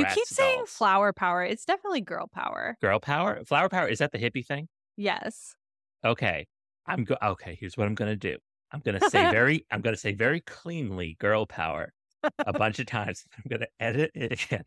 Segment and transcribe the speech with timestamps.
[0.00, 0.70] You keep saying dolls.
[0.70, 1.44] flower power.
[1.44, 2.76] It's definitely girl power.
[2.80, 3.88] girl power, flower power.
[3.88, 4.68] Is that the hippie thing?
[4.96, 5.54] Yes.
[6.04, 6.46] Okay,
[6.86, 7.16] I'm go.
[7.22, 8.36] Okay, here's what I'm gonna do.
[8.72, 9.66] I'm gonna say very.
[9.70, 11.92] I'm gonna say very cleanly, girl power,
[12.38, 13.24] a bunch of times.
[13.36, 14.64] I'm gonna edit it again.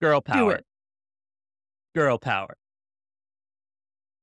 [0.00, 0.60] Girl power.
[1.94, 2.56] Girl power.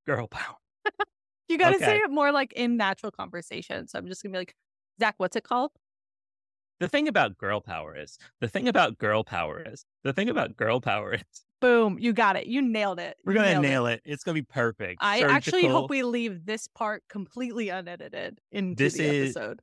[0.05, 0.55] Girl power.
[1.49, 3.87] You got to say it more like in natural conversation.
[3.87, 4.53] So I'm just going to be like,
[4.99, 5.71] Zach, what's it called?
[6.79, 10.55] The thing about girl power is the thing about girl power is the thing about
[10.55, 11.23] girl power is
[11.59, 11.97] Boom.
[11.99, 12.45] You got it.
[12.45, 13.17] You nailed it.
[13.25, 14.01] we're gonna nail it.
[14.05, 14.99] It's gonna be perfect.
[15.01, 19.61] I actually hope we leave this part completely unedited in This the is- episode.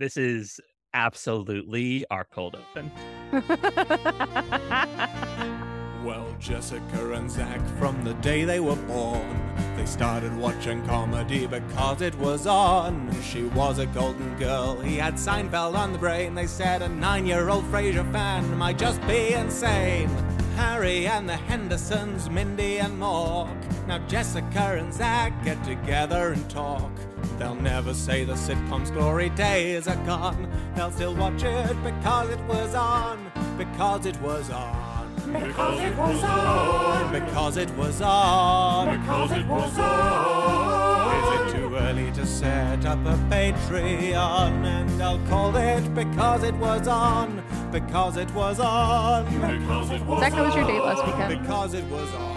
[0.00, 0.58] This is
[0.92, 2.90] absolutely our cold open.
[6.04, 9.42] Well, Jessica and Zach, from the day they were born,
[9.76, 13.14] they started watching comedy because it was on.
[13.22, 16.34] She was a golden girl, he had Seinfeld on the brain.
[16.34, 20.08] They said a nine year old Frasier fan might just be insane.
[20.56, 23.86] Harry and the Hendersons, Mindy and Mork.
[23.86, 26.90] Now Jessica and Zach get together and talk.
[27.38, 30.50] They'll never say the sitcom's glory days are gone.
[30.74, 33.30] They'll still watch it because it was on.
[33.58, 34.95] Because it was on.
[35.32, 37.12] Because it was on.
[37.12, 39.00] Because it was on.
[39.00, 41.16] Because it was on.
[41.16, 44.64] Is it too early to set up a Patreon?
[44.64, 47.42] And I'll call it because it was on.
[47.72, 49.24] Because it was on.
[49.24, 51.42] Because it was Zach, how was your date last weekend?
[51.42, 52.36] Because it was on.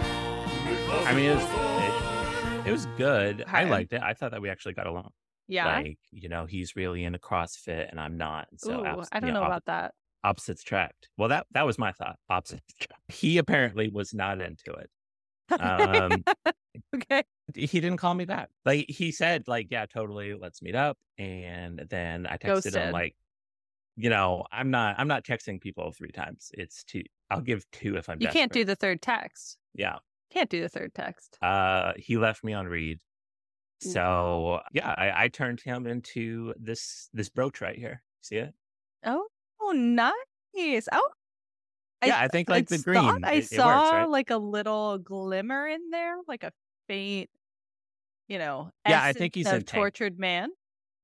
[1.06, 3.44] I mean, it was it, it was good.
[3.46, 4.02] I liked it.
[4.02, 5.10] I thought that we actually got along.
[5.48, 5.78] Yeah.
[5.78, 8.46] Like, you know, he's really into CrossFit and I'm not.
[8.50, 9.94] And so Ooh, abs- I don't you know op- about that.
[10.24, 11.08] Opposites tracked.
[11.16, 12.16] Well, that that was my thought.
[12.28, 13.12] Opposites tracked.
[13.12, 14.90] He apparently was not into it.
[15.58, 16.24] Um,
[16.94, 17.24] okay.
[17.54, 18.48] he didn't call me back.
[18.64, 20.96] Like he said, like, yeah, totally, let's meet up.
[21.18, 23.16] And then I texted him like,
[23.96, 26.50] you know, I'm not I'm not texting people three times.
[26.54, 27.02] It's two.
[27.30, 29.58] I'll give two if I'm You can't do the third text.
[29.74, 29.98] Yeah.
[30.32, 31.38] Can't do the third text.
[31.42, 33.00] Uh he left me on read.
[33.80, 38.02] So yeah, I, I turned him into this this brooch right here.
[38.20, 38.54] See it?
[39.04, 39.26] Oh,
[39.60, 40.88] oh, nice.
[40.92, 41.10] Oh,
[42.06, 43.24] yeah, I think like the green.
[43.24, 44.08] I it, it saw works, right?
[44.08, 46.52] like a little glimmer in there, like a
[46.88, 47.28] faint,
[48.28, 48.70] you know.
[48.88, 50.48] Yeah, I think he's a tortured man,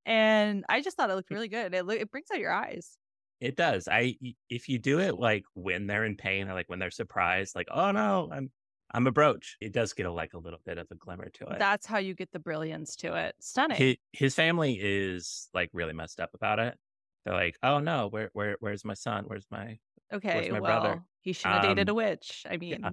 [0.06, 1.74] and I just thought it looked really good.
[1.74, 2.96] It loo- it brings out your eyes.
[3.40, 3.86] It does.
[3.90, 4.16] I
[4.48, 7.68] if you do it like when they're in pain or like when they're surprised, like
[7.70, 8.50] oh no, I'm
[8.92, 9.56] I'm a brooch.
[9.60, 11.58] It does get a, like a little bit of a glimmer to it.
[11.58, 13.34] That's how you get the brilliance to it.
[13.40, 13.76] Stunning.
[13.76, 16.78] his, his family is like really messed up about it.
[17.26, 19.24] They're like, oh no, where where where's my son?
[19.26, 19.78] Where's my?
[20.12, 21.04] okay, Where's my well, brother?
[21.22, 22.46] he should have dated a Um, witch.
[22.48, 22.90] I mean, Yeah.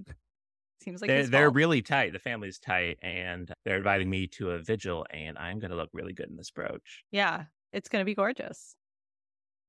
[0.82, 2.12] seems like they're they're really tight.
[2.12, 6.12] The family's tight, and they're inviting me to a vigil, and I'm gonna look really
[6.12, 7.04] good in this brooch.
[7.12, 8.74] yeah, it's gonna be gorgeous.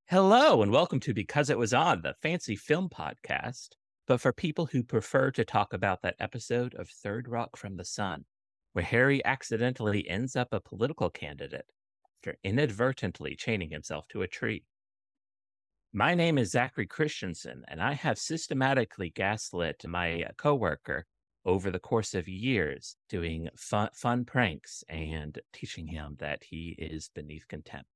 [0.08, 3.70] Hello, and welcome to Because It Was On, the fancy film podcast.
[4.08, 7.84] But for people who prefer to talk about that episode of Third Rock from the
[7.84, 8.24] Sun,
[8.72, 11.66] where Harry accidentally ends up a political candidate
[12.26, 14.64] after inadvertently chaining himself to a tree.
[15.92, 21.06] My name is Zachary Christensen, and I have systematically gaslit my uh, coworker
[21.44, 27.10] over the course of years, doing fun, fun pranks and teaching him that he is
[27.14, 27.86] beneath contempt.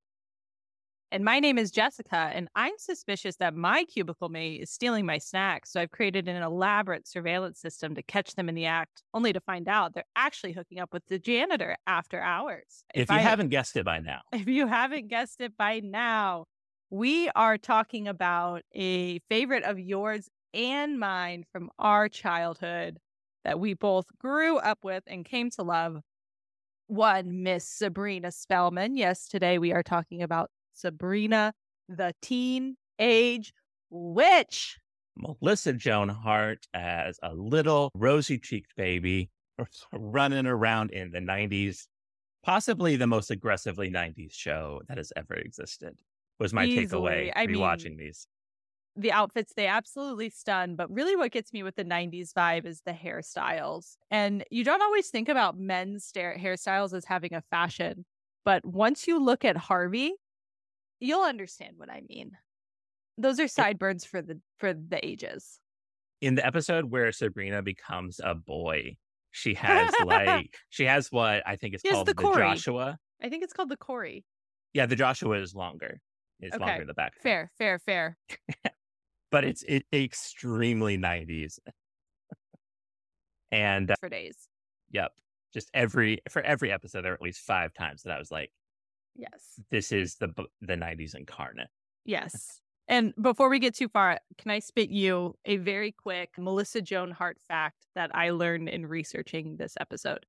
[1.13, 5.19] And my name is Jessica, and I'm suspicious that my cubicle mate is stealing my
[5.19, 5.73] snacks.
[5.73, 9.41] So I've created an elaborate surveillance system to catch them in the act, only to
[9.41, 12.85] find out they're actually hooking up with the janitor after hours.
[12.95, 16.45] If, you I- haven't guessed it by now, if you haven't guessed it by now,
[16.91, 22.99] we are talking about a favorite of yours and mine from our childhood
[23.45, 25.99] that we both grew up with and came to love.
[26.87, 28.97] One, Miss Sabrina Spellman.
[28.97, 31.53] Yes, today we are talking about Sabrina,
[31.89, 33.53] the teen age
[33.91, 34.79] witch.
[35.17, 39.31] Melissa Joan Hart as a little rosy cheeked baby
[39.93, 41.87] running around in the 90s,
[42.43, 45.99] possibly the most aggressively 90s show that has ever existed,
[46.39, 47.33] was my takeaway Easily.
[47.37, 48.27] I rewatching mean, these.
[48.97, 52.83] the outfits they absolutely stun but really what gets me with the 90s vibe is
[52.85, 58.05] the hairstyles and you don't always think about men's hairstyles as having a fashion
[58.45, 60.15] but once you look at harvey
[61.01, 62.33] you'll understand what i mean
[63.19, 65.61] those are sideburns for the for the ages
[66.21, 68.97] In the episode where Sabrina becomes a boy,
[69.31, 72.99] she has like, she has what I think is Yes, called the the, Joshua.
[73.23, 74.25] i think it's called the corey
[74.75, 76.01] Yeah, the Joshua is longer.
[76.41, 77.15] It's Okay, longer in the back.
[77.23, 78.17] fair fair fair
[79.31, 81.61] But it's it, extremely 90s.
[83.53, 84.49] and uh, for days
[84.93, 85.13] Yep.
[85.55, 88.53] Just every for every episode, there were at least five times that I was like,
[89.15, 91.69] yes "This is the the '90s incarnate."
[92.05, 96.83] yes And before we get too far, can I spit you a very quick Melissa
[96.83, 100.27] Joan Hart fact that I learned in researching this episode?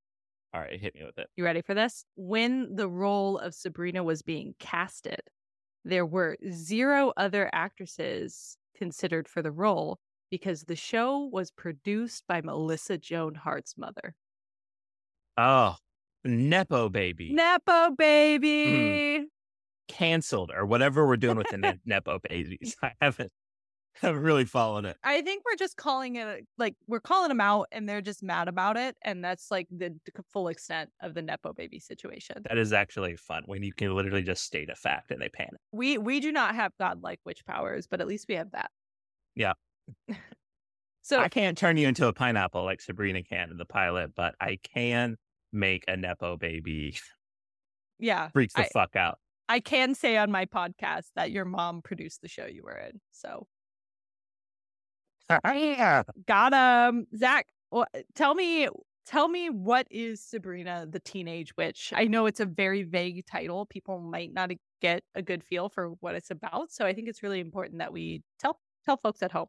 [0.53, 1.27] All right, hit me with it.
[1.35, 2.05] You ready for this?
[2.15, 5.21] When the role of Sabrina was being casted,
[5.83, 9.97] there were zero other actresses considered for the role
[10.29, 14.13] because the show was produced by Melissa Joan Hart's mother.
[15.37, 15.75] Oh,
[16.23, 17.33] Nepo baby.
[17.33, 18.47] Nepo baby.
[18.47, 19.23] Mm-hmm.
[19.87, 22.75] Canceled or whatever we're doing with the ne- Nepo babies.
[22.81, 23.31] I haven't
[23.95, 24.97] haven't really followed it.
[25.03, 28.47] I think we're just calling it like we're calling them out and they're just mad
[28.47, 28.95] about it.
[29.03, 32.37] And that's like the, the full extent of the Nepo baby situation.
[32.47, 35.59] That is actually fun when you can literally just state a fact and they panic.
[35.71, 38.71] We we do not have godlike witch powers, but at least we have that.
[39.35, 39.53] Yeah.
[41.01, 44.35] so I can't turn you into a pineapple like Sabrina can in the pilot, but
[44.39, 45.17] I can
[45.51, 46.97] make a Nepo baby
[47.99, 48.29] yeah.
[48.29, 49.19] freaks the I, fuck out.
[49.47, 52.99] I can say on my podcast that your mom produced the show you were in.
[53.11, 53.47] So
[55.29, 56.03] yeah.
[56.27, 57.47] got um Zach.
[58.15, 58.67] Tell me,
[59.05, 61.93] tell me what is Sabrina the Teenage Witch?
[61.95, 63.65] I know it's a very vague title.
[63.65, 64.51] People might not
[64.81, 66.71] get a good feel for what it's about.
[66.71, 69.47] So I think it's really important that we tell tell folks at home.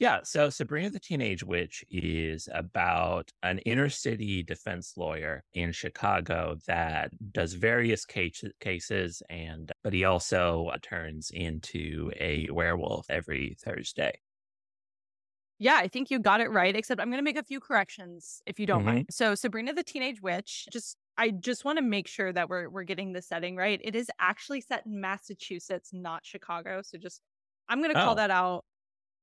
[0.00, 6.56] Yeah, so Sabrina the Teenage Witch is about an inner city defense lawyer in Chicago
[6.68, 14.20] that does various case- cases and but he also turns into a werewolf every Thursday.
[15.60, 18.42] Yeah, I think you got it right, except I'm going to make a few corrections
[18.46, 18.84] if you don't Mhm.
[18.84, 19.06] mind.
[19.10, 22.84] So Sabrina the Teenage Witch, just I just want to make sure that we're we're
[22.84, 23.80] getting the setting right.
[23.82, 26.82] It is actually set in Massachusetts, not Chicago.
[26.82, 27.22] So just
[27.68, 28.14] I'm going to call Oh.
[28.14, 28.64] that out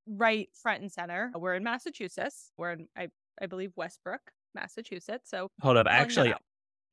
[0.08, 1.32] right front and center.
[1.36, 2.52] We're in Massachusetts.
[2.58, 3.10] We're in I
[3.42, 5.30] I believe Westbrook, Massachusetts.
[5.30, 6.34] So Hold up, actually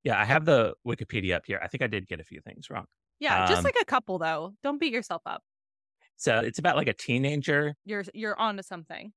[0.05, 1.61] yeah, I have the Wikipedia up here.
[1.62, 2.87] I think I did get a few things wrong.
[3.20, 4.55] yeah, just Um, like a couple though.
[4.62, 5.43] Don't beat yourself up.
[6.17, 9.12] So it's about like a teenager You're you're onto something.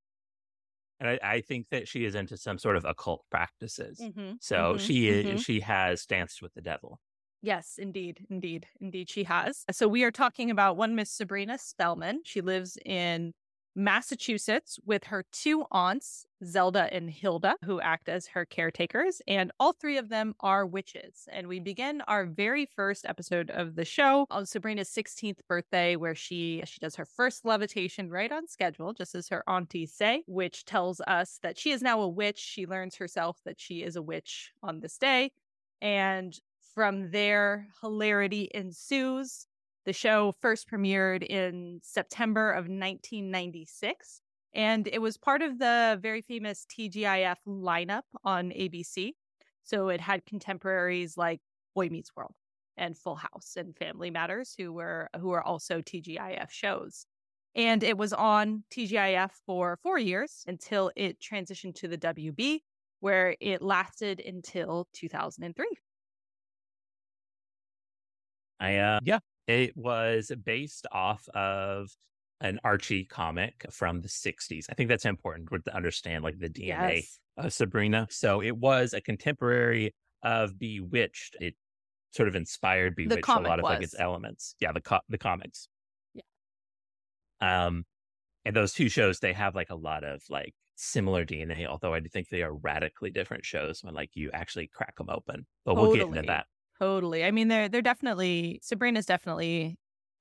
[0.99, 3.99] and I, I think that she is into some sort of occult practices.
[3.99, 5.39] Mhm, So mhm, she is, mhm.
[5.41, 6.99] she has danced with the devil.
[7.41, 9.65] Yes, indeed, indeed, indeed, she has.
[9.71, 12.21] So we are talking about one Miss Sabrina Spellman.
[12.25, 13.33] She lives in
[13.75, 19.73] Massachusetts with her two aunts, Zelda and Hilda, who act as her caretakers, and all
[19.73, 21.27] three of them are witches.
[21.31, 26.15] And we begin our very first episode of the show on Sabrina's 16th birthday, where
[26.15, 30.65] she she does her first levitation right on schedule, just as her aunties say, which
[30.65, 32.39] tells us that she is now a witch.
[32.39, 35.31] She learns herself that she is a witch on this day.
[35.81, 36.37] And
[36.73, 39.47] from there, hilarity ensues.
[39.85, 44.21] The show first premiered in September of 1996,
[44.55, 49.11] and it was part of the very famous TGIF lineup on ABC.
[49.63, 51.39] So it had contemporaries like
[51.75, 52.33] Boy Meets World
[52.77, 57.05] and Full House and Family Matters, who were who were also TGIF shows.
[57.55, 62.61] And it was on TGIF for four years until it transitioned to the WB,
[63.01, 65.65] where it lasted until 2003.
[68.59, 71.89] I uh yeah, it was based off of
[72.41, 74.65] an Archie comic from the 60s.
[74.69, 77.19] I think that's important to understand like the DNA Yes.
[77.37, 78.07] of Sabrina.
[78.09, 79.93] So it was a contemporary
[80.23, 81.37] of Bewitched.
[81.39, 81.55] It
[82.11, 84.55] sort of inspired Bewitched a lot of like its elements.
[84.59, 85.69] Yeah, the co- the comics.
[86.13, 86.23] Yeah.
[87.41, 87.85] Um
[88.43, 91.99] and those two shows they have like a lot of like similar DNA, although I
[91.99, 95.45] do think they are radically different shows when like you actually crack them open.
[95.63, 96.45] But we'll get into that.
[96.79, 97.23] Totally.
[97.23, 99.77] I mean, they're they're definitely Sabrina's definitely,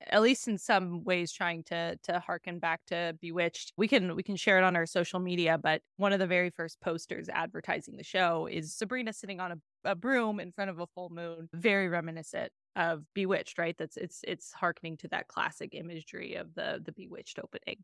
[0.07, 3.73] at least in some ways, trying to to harken back to Bewitched.
[3.77, 6.51] We can we can share it on our social media, but one of the very
[6.51, 10.79] first posters advertising the show is Sabrina sitting on a, a broom in front of
[10.79, 13.77] a full moon, very reminiscent of Bewitched, right?
[13.77, 17.83] That's it's it's harkening to that classic imagery of the the Bewitched opening.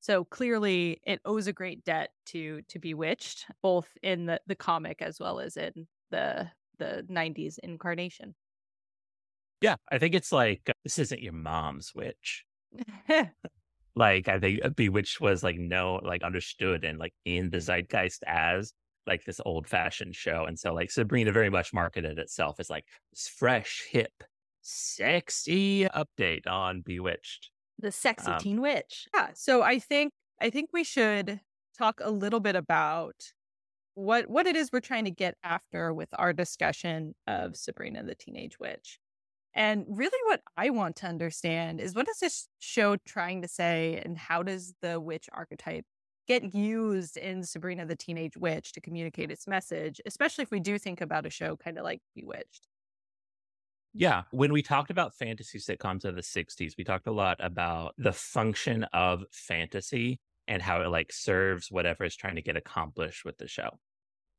[0.00, 5.00] So clearly, it owes a great debt to to Bewitched, both in the the comic
[5.00, 6.50] as well as in the
[6.80, 8.34] the 90s incarnation.
[9.60, 12.44] Yeah, I think it's like uh, this isn't your mom's witch.
[13.96, 18.22] Like I think uh, Bewitched was like no like understood and like in the zeitgeist
[18.26, 18.72] as
[19.06, 22.84] like this old fashioned show, and so like Sabrina very much marketed itself as like
[23.12, 24.12] this fresh, hip,
[24.62, 27.50] sexy update on Bewitched.
[27.78, 29.08] the sexy Um, teen witch.
[29.14, 29.30] Yeah.
[29.34, 31.40] So I think I think we should
[31.76, 33.16] talk a little bit about
[34.00, 38.14] what what it is we're trying to get after with our discussion of Sabrina the
[38.14, 38.98] Teenage Witch.
[39.54, 44.00] And really what I want to understand is what is this show trying to say
[44.04, 45.84] and how does the witch archetype
[46.28, 50.78] get used in Sabrina the Teenage Witch to communicate its message, especially if we do
[50.78, 52.68] think about a show kind of like Bewitched.
[53.92, 54.22] Yeah.
[54.30, 58.12] When we talked about fantasy sitcoms of the 60s, we talked a lot about the
[58.12, 63.38] function of fantasy and how it like serves whatever is trying to get accomplished with
[63.38, 63.78] the show.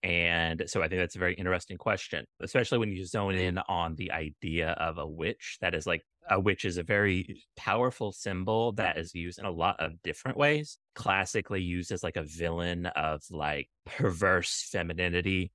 [0.03, 3.41] And so I think that's a very interesting question, especially when you zone mm-hmm.
[3.41, 5.57] in on the idea of a witch.
[5.61, 9.51] That is like a witch is a very powerful symbol that is used in a
[9.51, 10.79] lot of different ways.
[10.95, 15.51] Classically used as like a villain of like perverse femininity,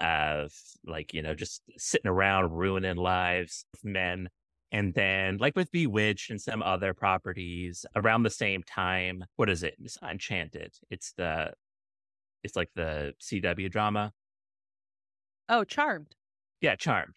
[0.00, 0.50] of
[0.86, 4.28] like, you know, just sitting around ruining lives of men.
[4.72, 9.62] And then, like with Bewitched and some other properties around the same time, what is
[9.62, 9.74] it?
[9.80, 10.72] It's Enchanted.
[10.90, 11.52] It's the
[12.42, 14.12] it's like the CW drama.
[15.48, 16.14] Oh, Charmed.
[16.60, 17.16] Yeah, Charmed.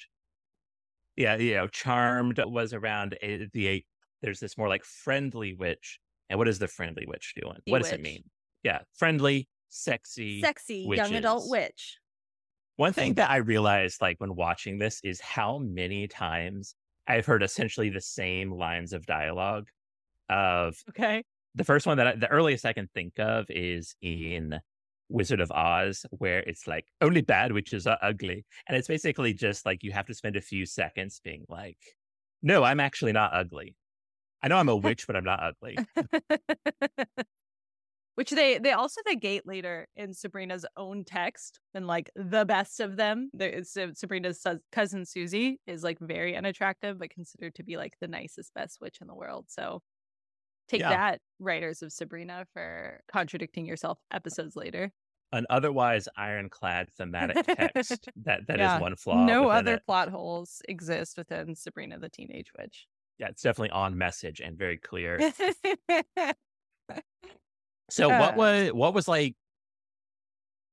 [1.16, 3.86] Yeah, you know, Charmed was around a, the eight.
[4.22, 6.00] There's this more like friendly witch.
[6.30, 7.58] And what is the friendly witch doing?
[7.68, 8.24] What does it mean?
[8.64, 12.00] Yeah, friendly, sexy, sexy young adult witch.
[12.78, 16.74] One thing that I realized, like when watching this, is how many times
[17.08, 19.68] I've heard essentially the same lines of dialogue.
[20.30, 24.60] Of okay, the first one that I, the earliest I can think of is in
[25.10, 28.46] Wizard of Oz, where it's like only bad witches are ugly.
[28.68, 31.78] And it's basically just like you have to spend a few seconds being like,
[32.42, 33.76] no, I'm actually not ugly.
[34.42, 35.78] I know I'm a witch, but I'm not ugly.
[38.16, 42.96] Which they they also negate later in Sabrina's own text and like the best of
[42.96, 43.32] them.
[43.34, 48.54] There, Sabrina's cousin Susie is like very unattractive, but considered to be like the nicest,
[48.54, 49.46] best witch in the world.
[49.48, 49.82] So
[50.68, 50.90] Take yeah.
[50.90, 54.92] that, writers of Sabrina, for contradicting yourself episodes later.
[55.32, 58.76] An otherwise ironclad thematic text that that yeah.
[58.76, 59.26] is one flaw.
[59.26, 59.86] No other it.
[59.86, 62.88] plot holes exist within Sabrina the Teenage Witch.
[63.18, 65.20] Yeah, it's definitely on message and very clear.
[67.90, 69.36] so uh, what was what was like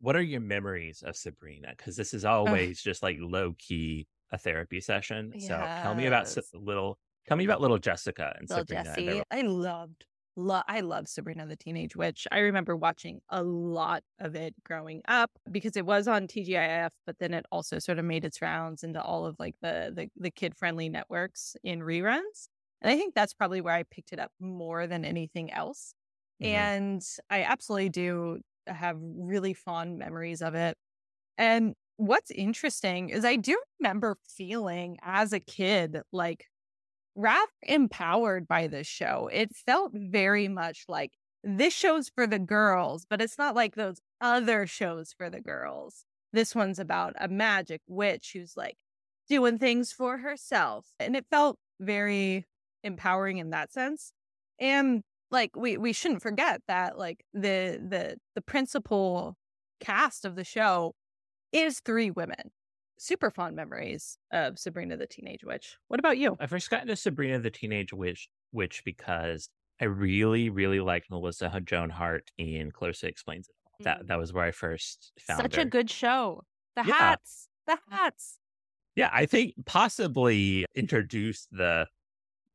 [0.01, 1.69] what are your memories of Sabrina?
[1.77, 5.33] Because this is always uh, just like low key a therapy session.
[5.35, 5.49] Yes.
[5.49, 6.99] So tell me about a little
[7.29, 8.95] Tell me about little Jessica and little Sabrina.
[8.97, 9.23] Jessie.
[9.31, 12.27] I loved, lo- I love Sabrina the Teenage Witch.
[12.33, 17.17] I remember watching a lot of it growing up because it was on TGIF, but
[17.19, 20.31] then it also sort of made its rounds into all of like the the, the
[20.31, 22.49] kid friendly networks in reruns.
[22.83, 25.95] And I think that's probably where I picked it up more than anything else.
[26.43, 26.55] Mm-hmm.
[26.55, 30.77] And I absolutely do have really fond memories of it.
[31.37, 36.47] And what's interesting is I do remember feeling as a kid like
[37.21, 39.29] rather empowered by this show.
[39.33, 41.13] It felt very much like
[41.45, 46.05] this show's for the girls, but it's not like those other shows for the girls.
[46.33, 48.77] This one's about a magic witch who's like
[49.29, 50.87] doing things for herself.
[50.99, 52.47] And it felt very
[52.85, 54.13] empowering in that sense.
[54.59, 59.37] And like we we shouldn't forget that like the the the principal
[59.81, 60.95] cast of the show
[61.53, 62.51] is three women
[63.01, 65.77] super fond memories of Sabrina the Teenage Witch.
[65.89, 66.37] What about you?
[66.39, 69.49] I first got into Sabrina the Teenage Witch, Witch because
[69.81, 73.85] I really, really liked Melissa Joan Hart in Clarissa Explains It All.
[73.85, 74.07] That mm.
[74.09, 75.63] that was where I first found Such her.
[75.63, 76.45] a good show.
[76.77, 76.95] The yeah.
[76.95, 77.49] hats.
[77.67, 78.39] The hats.
[78.95, 81.87] Yeah, I think possibly introduced the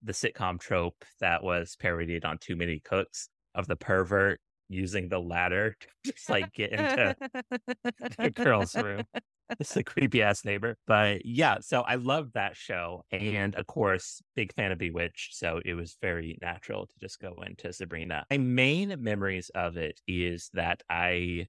[0.04, 5.20] the sitcom trope that was parodied on Too Many Cooks of the pervert using the
[5.20, 7.16] ladder to just like get into
[8.20, 9.04] the girl's room.
[9.60, 10.78] It's a creepy ass neighbor.
[10.88, 13.04] But yeah, so I loved that show.
[13.12, 15.36] And of course, big fan of Bewitched.
[15.36, 18.26] So it was very natural to just go into Sabrina.
[18.32, 21.48] My main memories of it is that I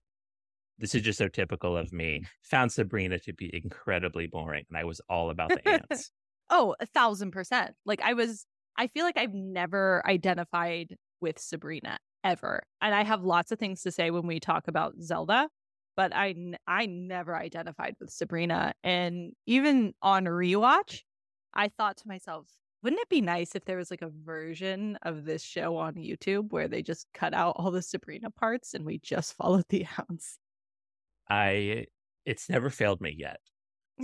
[0.78, 4.64] this is just so typical of me, found Sabrina to be incredibly boring.
[4.68, 6.10] And I was all about the aunts.
[6.50, 7.72] oh, a thousand percent.
[7.84, 12.62] Like I was, I feel like I've never identified with Sabrina ever.
[12.82, 15.48] And I have lots of things to say when we talk about Zelda,
[15.96, 16.34] but I
[16.66, 18.74] I never identified with Sabrina.
[18.84, 21.02] And even on rewatch,
[21.54, 22.46] I thought to myself,
[22.82, 26.52] wouldn't it be nice if there was like a version of this show on YouTube
[26.52, 30.38] where they just cut out all the Sabrina parts and we just followed the hounds?
[31.28, 31.86] I
[32.24, 33.40] it's never failed me yet.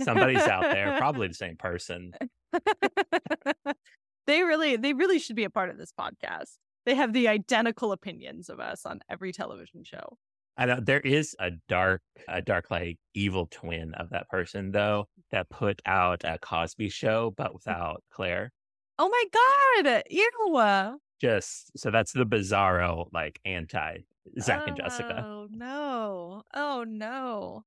[0.01, 2.13] Somebody's out there, probably the same person.
[4.27, 6.57] they really they really should be a part of this podcast.
[6.85, 10.17] They have the identical opinions of us on every television show.
[10.57, 15.07] I know there is a dark, a dark like evil twin of that person though
[15.31, 17.55] that put out a Cosby show, but mm.
[17.55, 18.51] without Claire.
[18.99, 20.03] Oh my god!
[20.09, 20.99] Ew.
[21.19, 23.99] Just so that's the bizarro like anti
[24.39, 25.25] Zach oh, and Jessica.
[25.25, 26.43] Oh no!
[26.53, 27.63] Oh no!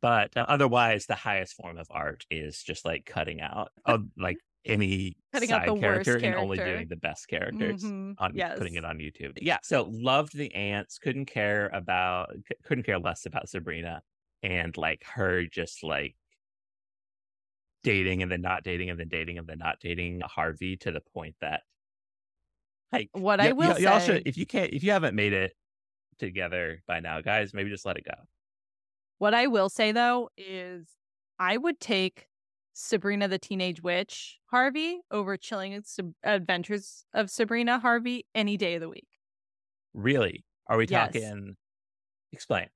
[0.00, 4.36] But uh, otherwise, the highest form of art is just like cutting out, of, like
[4.64, 8.12] any side character, character, and only doing the best characters mm-hmm.
[8.18, 8.58] on yes.
[8.58, 9.38] putting it on YouTube.
[9.40, 10.98] Yeah, so loved the aunts.
[10.98, 12.34] Couldn't care about.
[12.64, 14.02] Couldn't care less about Sabrina
[14.42, 16.14] and like her just like
[17.82, 21.00] dating and then not dating and then dating and then not dating Harvey to the
[21.00, 21.62] point that
[22.92, 25.14] like What y- I will y- y'all say- should if you can't if you haven't
[25.14, 25.52] made it
[26.18, 28.14] together by now, guys, maybe just let it go.
[29.18, 30.86] What I will say though is
[31.38, 32.28] I would take
[32.74, 35.82] Sabrina the Teenage Witch Harvey over Chilling
[36.24, 39.08] Adventures of Sabrina Harvey any day of the week.
[39.94, 40.44] Really?
[40.66, 41.14] Are we Yes.
[41.14, 41.56] talking
[42.32, 42.70] explain.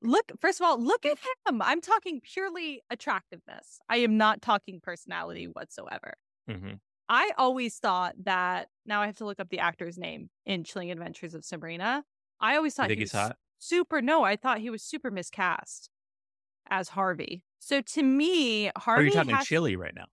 [0.00, 1.60] Look, first of all, look at him.
[1.60, 3.80] I'm talking purely attractiveness.
[3.88, 6.14] I am not talking personality whatsoever.
[6.48, 10.64] hmm I always thought that now I have to look up the actor's name in
[10.64, 12.04] Chilling Adventures of Sabrina.
[12.40, 13.38] I always thought he he's was hot?
[13.58, 15.90] super no, I thought he was super miscast
[16.68, 17.44] as Harvey.
[17.58, 20.06] So to me, Harvey are you talking has- chili right now?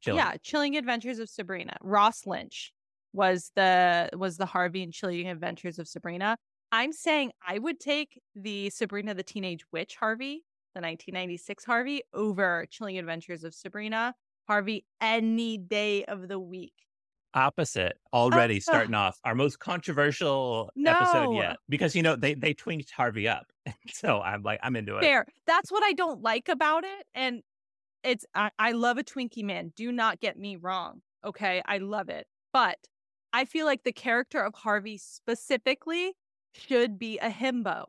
[0.00, 0.16] Chili.
[0.16, 1.76] Yeah, Chilling Adventures of Sabrina.
[1.82, 2.72] Ross Lynch
[3.12, 6.36] was the was the Harvey and Chilling Adventures of Sabrina.
[6.72, 12.66] I'm saying I would take the Sabrina the Teenage Witch Harvey, the 1996 Harvey, over
[12.70, 14.14] Chilling Adventures of Sabrina
[14.46, 16.72] Harvey any day of the week.
[17.34, 18.60] Opposite already Ah.
[18.60, 21.40] starting off our most controversial episode No.
[21.40, 23.46] yet because you know they they twinked Harvey up.
[23.92, 25.02] so I'm like I'm into it.
[25.02, 25.26] Fair.
[25.46, 27.06] That's what I don't like about it.
[27.14, 27.42] And
[28.02, 29.72] it's I, I love a Twinkie man.
[29.76, 31.02] Do not get me wrong.
[31.24, 31.62] Okay.
[31.66, 32.26] I love it.
[32.52, 32.78] But
[33.32, 36.14] I feel like the character of Harvey specifically
[36.52, 37.84] should be a himbo.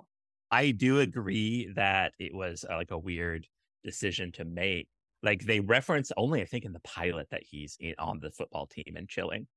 [0.51, 3.48] I do agree that it was uh, like a weird
[3.83, 4.88] decision to make.
[5.24, 8.68] Like they reference only, I think, in the pilot that he's in, on the football
[8.68, 9.48] team and chilling.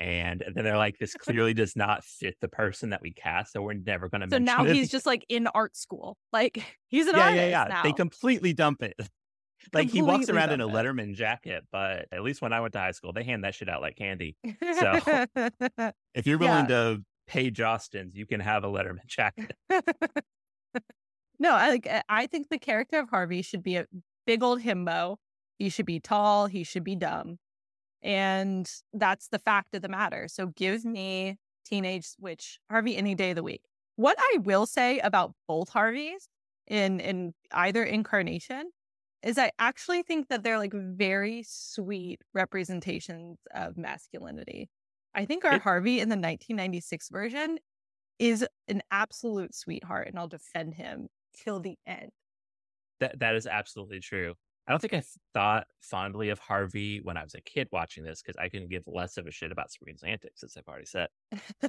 [0.00, 3.60] And then they're like, this clearly does not fit the person that we cast, so
[3.60, 4.74] we're never going to So now it.
[4.74, 6.16] he's just like in art school.
[6.32, 7.64] Like he's an yeah, artist yeah, yeah.
[7.68, 7.82] now.
[7.82, 8.94] They completely dump it.
[9.74, 10.68] like he walks around in a.
[10.68, 13.68] Letterman jacket, but at least when I went to high school, they hand that shit
[13.68, 14.36] out like candy.
[14.78, 15.26] So-
[16.14, 19.54] If you're willing to pay Jostens, you can have a Letterman jacket.
[21.38, 23.86] no, I like I think the character of Harvey should be a
[24.26, 25.16] big old himbo.
[25.58, 27.38] He should be tall, he should be dumb.
[28.02, 30.26] And that's the fact of the matter.
[30.28, 31.36] So give me
[31.66, 33.62] teenage witch Harvey any day of the week.
[33.96, 36.28] What I will say about both Harveys
[36.66, 38.70] in in either incarnation
[39.22, 44.70] is I actually think that they're like very sweet representations of masculinity.
[45.14, 47.58] I think our It- Harvey in the 1996 version
[48.18, 52.12] is an absolute sweetheart and I'll defend him till the end.
[53.00, 54.34] That that is absolutely true.
[54.66, 55.02] I don't think I
[55.34, 58.84] thought fondly of Harvey when I was a kid watching this because I can give
[58.86, 61.08] less of a shit about Sabrina's antics, as I've already said.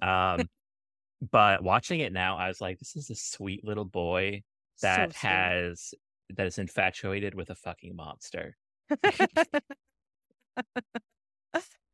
[0.02, 0.48] Um,
[1.32, 4.44] but watching it now, I was like, this is a sweet little boy
[4.82, 5.16] that sweet.
[5.16, 5.94] has
[6.36, 8.56] that is infatuated with a fucking monster.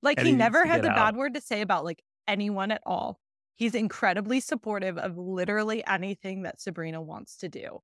[0.02, 0.96] like And he never had the out.
[0.96, 3.20] bad word to say about like anyone at all.
[3.56, 7.80] He's incredibly supportive of literally anything that Sabrina wants to do.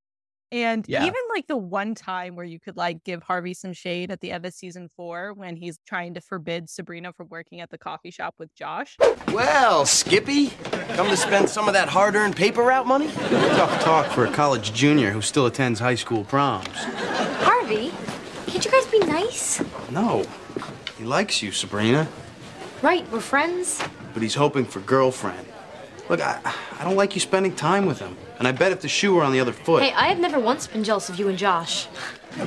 [0.53, 1.01] And Yeah.
[1.01, 4.31] even like the one time where you could like give Harvey some shade at the
[4.31, 8.11] end of season four when he's trying to forbid Sabrina from working at the coffee
[8.11, 8.95] shop with Josh.
[9.31, 10.51] Well, Skippy,
[10.89, 13.07] come to spend some of that hard-earned paper route money?
[13.11, 16.67] Tough talk for a college junior who still attends high school proms.
[17.41, 17.91] Harvey,
[18.45, 19.59] can't you guys be nice?
[19.89, 20.23] No.
[20.99, 22.07] He likes you, Sabrina,
[22.83, 23.81] Right, we're friends.
[24.13, 25.47] but he's hoping for girlfriend.
[26.09, 26.39] Look, I,
[26.79, 28.17] I don't like you spending time with him.
[28.39, 29.83] And I bet if the shoe were on the other foot.
[29.83, 31.87] Hey, I have never once been jealous of you and Josh.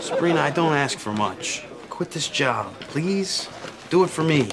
[0.00, 1.64] Sabrina, I don't ask for much.
[1.90, 3.48] Quit this job, please.
[3.90, 4.48] Do it for me.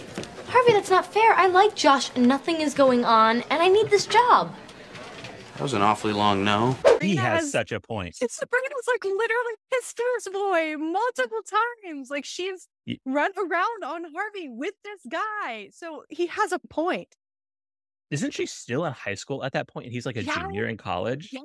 [0.47, 1.33] Harvey, that's not fair.
[1.33, 4.53] I like Josh and nothing is going on, and I need this job.
[5.53, 6.71] That was an awfully long no.
[7.01, 8.17] He Sabrina has such a point.
[8.19, 11.41] And Sabrina's like literally pissed at this boy multiple
[11.85, 12.09] times.
[12.09, 15.69] Like she's Ye- run around on Harvey with this guy.
[15.71, 17.15] So he has a point.
[18.11, 19.85] Isn't she still in high school at that point?
[19.85, 20.39] And he's like a Yeah.
[20.41, 21.29] junior in college.
[21.31, 21.43] Yes.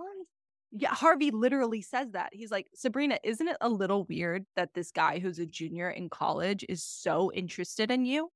[0.73, 2.31] Yeah, Harvey literally says that.
[2.35, 6.11] He's like, Sabrina, isn't it a little weird that this guy who's a junior in
[6.11, 8.31] college is so interested in you?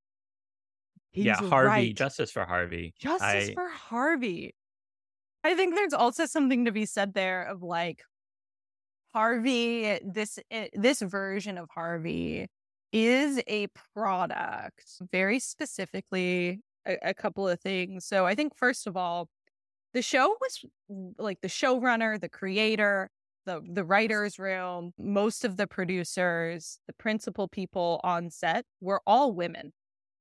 [1.12, 1.66] yeah, Harvey.
[1.68, 1.94] right.
[1.96, 2.94] Justice for Harvey.
[2.98, 4.54] Justice I- for Harvey.
[5.42, 8.04] I think there's also something to be said there of like
[9.12, 12.46] Harvey, this eh, this version of Harvey
[12.92, 18.06] is a product, very specifically a, a couple of things.
[18.06, 19.28] So I think first of all,
[19.94, 20.64] the show was
[21.18, 23.10] like the showrunner, the creator,
[23.46, 29.32] the the writers room, most of the producers, the principal people on set were all
[29.32, 29.72] women.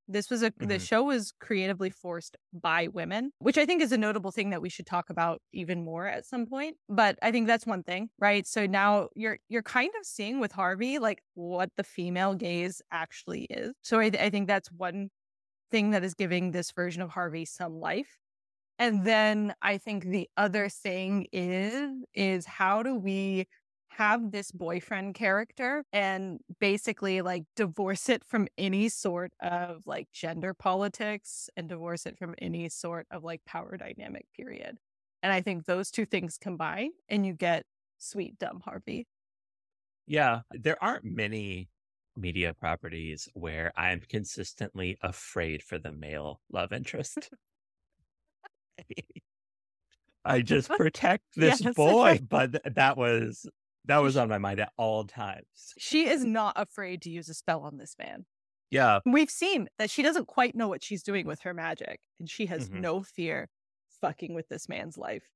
[0.07, 0.79] This was a the Mhm.
[0.79, 4.69] show was creatively forced by women, which I think is a notable thing that we
[4.69, 6.77] should talk about even more at some point.
[6.89, 8.47] But I think that's one thing, right?
[8.47, 13.43] So now you're you're kind of seeing with Harvey like what the female gaze actually
[13.51, 13.73] is.
[13.83, 15.09] So I, I think that's one
[15.71, 18.17] thing that is giving this version of Harvey some life.
[18.77, 23.47] And then I think the other thing is is how do we
[23.89, 30.53] have this boyfriend character and basically like divorce it from any sort of like gender
[30.53, 34.79] politics and divorce it from any sort of like power dynamic period.
[35.23, 37.65] And I think those two things combine and you get
[37.97, 39.07] sweet dumb Harvey.
[40.05, 41.69] Yeah, there aren't many
[42.19, 47.29] media properties where I'm consistently afraid for the male love interest.
[50.25, 51.75] I just protect this Yes.
[51.75, 53.47] boy, but th- that was
[53.85, 55.77] that was on my mind at all times.
[55.77, 58.25] She is not afraid to use a spell on this man.
[58.69, 62.29] Yeah, We've seen that she doesn't quite know what she's doing with her magic, and
[62.29, 62.83] she has Mhm.
[62.83, 63.49] no fear
[64.01, 65.29] fucking with this man's life.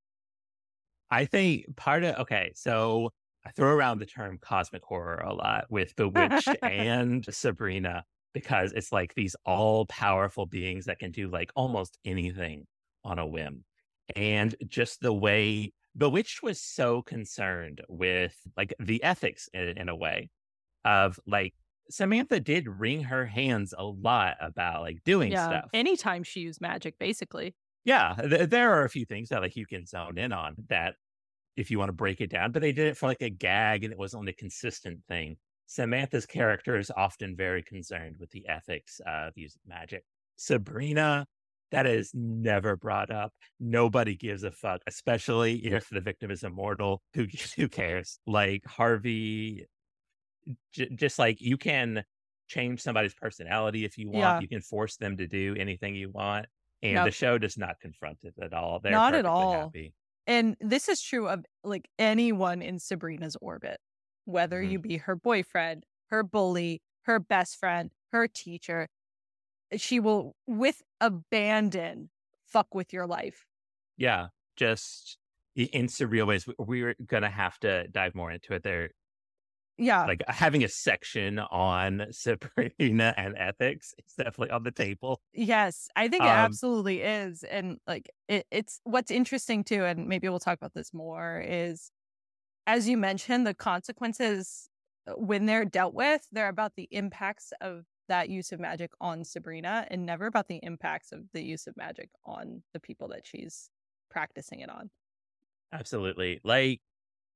[1.10, 3.12] I think part of okay, so
[3.46, 8.92] I throw around the term cosmic horror a lot with Bewitched and Sabrina because it's
[8.92, 12.66] like these all powerful beings that can do like almost anything
[13.04, 13.66] on a whim.
[14.16, 19.96] And just the way Bewitched was so concerned with like the ethics in, in a
[19.96, 20.30] way
[20.86, 21.54] of like
[21.90, 25.70] Samantha did wring her hands a lot about like doing stuff.
[25.74, 27.56] Anytime she used magic, basically.
[27.86, 30.96] Yeah, th- there are a few things that like you can zone in on that
[31.56, 33.84] if you want to break it down, but they did it for like a gag
[33.84, 35.38] and it wasn't a consistent thing.
[35.68, 40.04] Samantha's character is often very concerned with the ethics of using magic.
[40.36, 41.26] Sabrina,
[41.72, 43.34] that is never brought up.
[43.60, 47.02] Nobody gives a fuck, especially if the victim is immortal.
[47.16, 47.26] Who
[47.58, 48.20] who cares?
[48.28, 49.66] Like Harvey,
[50.74, 52.04] j- just like you can
[52.48, 54.18] change somebody's personality if you want.
[54.20, 54.40] Yeah.
[54.42, 56.46] You can force them to do anything you want.
[56.84, 58.80] And the show does not confront it at all.
[58.84, 59.54] They're Not at all.
[59.62, 59.94] Happy.
[60.28, 63.80] And this is true of like anyone in Sabrina's orbit,
[64.26, 64.74] whether Mhm.
[64.74, 68.90] you be her boyfriend, her bully, her best friend, her teacher.
[69.76, 72.12] She will, with abandon,
[72.46, 73.46] fuck with your life.
[73.98, 75.18] Yeah, just
[75.56, 76.48] in surreal ways.
[76.58, 78.64] We're gonna have to dive more into it.
[78.64, 78.92] There,
[79.78, 80.08] Yeah.
[80.08, 85.22] like having a section on Sabrina and ethics is definitely on the table.
[85.34, 87.44] Yes, I think it Um, absolutely is.
[87.44, 91.92] And like it, it's what's interesting too, and maybe we'll talk about this more, is
[92.68, 94.70] as you mentioned, the consequences
[95.08, 99.24] uh, when they're dealt with, they're about the impacts of that use of magic on
[99.26, 103.28] Sabrina and never about the impacts of the use of magic on the people that
[103.28, 103.72] she's
[104.12, 104.92] practicing it on.
[105.72, 106.40] Absolutely.
[106.44, 106.82] Like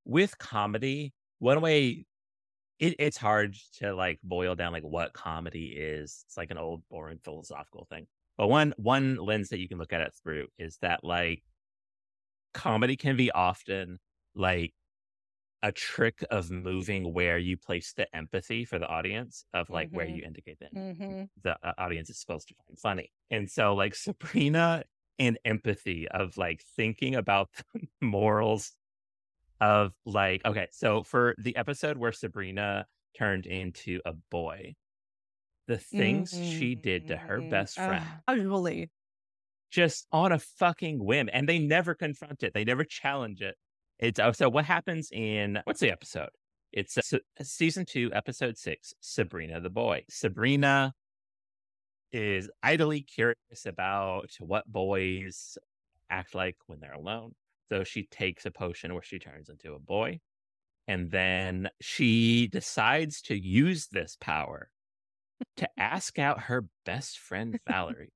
[0.06, 2.06] with comedy, one way
[2.80, 6.24] it, it's hard to like boil down like what comedy is.
[6.28, 8.08] It's like an old boring philosophical thing.
[8.38, 11.44] But one one lens that you can look at it through is that like
[12.54, 14.00] comedy can be often
[14.36, 14.74] like
[15.63, 20.06] a trick of moving where you place the empathy for the audience of like where
[20.06, 20.08] Mhm.
[20.08, 21.26] you indicate that Mm-hmm.
[21.44, 23.13] the uh, audience is supposed to find funny.
[23.32, 24.86] And so like Sabrina
[25.20, 28.74] and empathy of like thinking about the morals
[29.60, 32.86] of like okay, so for the episode where Sabrina
[33.17, 34.76] turned into a boy,
[35.67, 38.89] the things she did to her best friend Casually.
[39.72, 43.56] just on a fucking whim and they never confront it they never challenge it.
[44.00, 46.30] It's oh, so what happens in what's the episode?
[46.72, 50.04] It's uh, se- season two episode six sabrina the boy.
[50.10, 50.93] Sabrina
[52.12, 55.58] is idly curious about what boys
[56.10, 57.34] act like when they're alone
[57.69, 60.19] so she takes a potion where she turns into a boy
[60.88, 64.69] and then she decides to use this power
[65.58, 68.13] to ask out her best friend valerie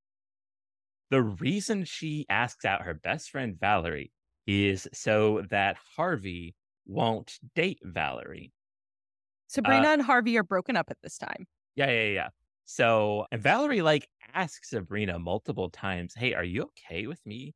[1.11, 4.13] the reason she asks out her best friend Valerie
[4.47, 6.55] is so that Harvey
[6.87, 8.53] won't date Valerie.
[8.53, 11.45] Uh, Sabrina and Harvey are broken up at this time.
[11.75, 12.29] Yeah, yeah, yeah.
[12.63, 17.53] So, and Valerie like asks Sabrina multiple times, Hey, are you okay with me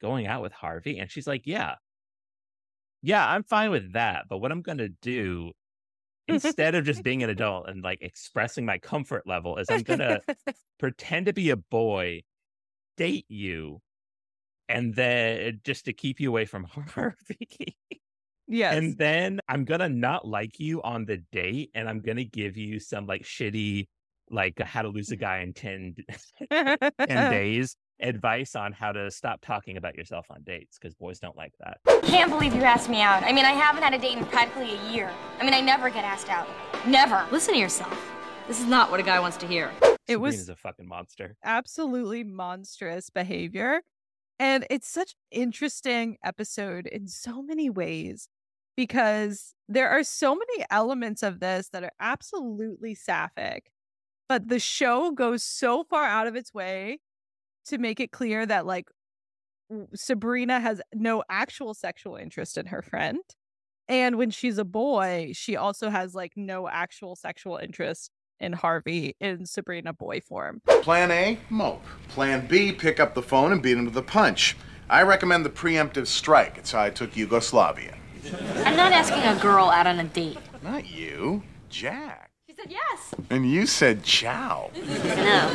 [0.00, 0.98] going out with Harvey?
[0.98, 1.76] And she's like, Yeah.
[3.02, 4.24] Yeah, I'm fine with that.
[4.28, 5.52] But what I'm going to do
[6.26, 9.98] instead of just being an adult and like expressing my comfort level is I'm going
[10.00, 10.20] to
[10.78, 12.22] pretend to be a boy,
[12.96, 13.80] date you,
[14.68, 17.76] and then just to keep you away from Harvey.
[18.46, 18.74] yes.
[18.74, 22.78] And then I'm gonna not like you on the date, and I'm gonna give you
[22.78, 23.88] some like shitty,
[24.30, 25.96] like how to lose a guy in 10,
[26.50, 26.78] 10
[27.30, 31.52] days advice on how to stop talking about yourself on dates because boys don't like
[31.60, 31.78] that.
[32.04, 33.22] Can't believe you asked me out.
[33.22, 35.10] I mean, I haven't had a date in practically a year.
[35.40, 36.46] I mean, I never get asked out.
[36.86, 37.26] Never.
[37.32, 37.96] Listen to yourself.
[38.46, 39.70] This is not what a guy wants to hear.
[40.06, 41.36] It was- a fucking monster.
[41.44, 43.82] absolutely monstrous behavior.
[44.38, 48.28] And it's such an interesting episode in so many ways
[48.76, 53.72] because there are so many elements of this that are absolutely sapphic,
[54.28, 57.00] but the show goes so far out of its way
[57.68, 58.88] to make it clear that, like,
[59.94, 63.20] Sabrina has no actual sexual interest in her friend.
[63.88, 69.16] And when she's a boy, she also has like no actual sexual interest in Harvey
[69.20, 70.60] in Sabrina boy form.
[70.82, 71.84] Plan A, mope.
[72.08, 74.56] Plan B, pick up the phone and beat him to the punch.
[74.90, 76.56] I recommend the preemptive strike.
[76.58, 77.94] It's how I took Yugoslavia.
[78.64, 80.38] I'm not asking a girl out on a date.
[80.62, 82.27] Not you, Jack.
[82.58, 83.14] She said yes.
[83.30, 84.70] And you said ciao.
[84.74, 85.50] No.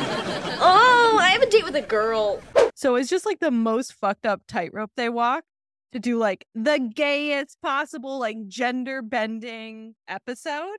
[0.60, 2.40] Oh, I have a date with a girl.
[2.74, 5.44] So it's just like the most fucked up tightrope they walk
[5.92, 10.78] to do like the gayest possible, like gender bending episode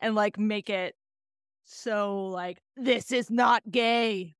[0.00, 0.94] and like make it
[1.64, 4.34] so like this is not gay.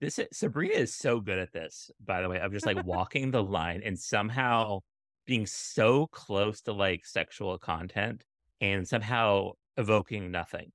[0.00, 3.30] This is, Sabrina is so good at this, by the way, of just like walking
[3.30, 4.80] the line and somehow
[5.26, 8.24] being so close to like sexual content
[8.62, 10.72] and somehow evoking nothing.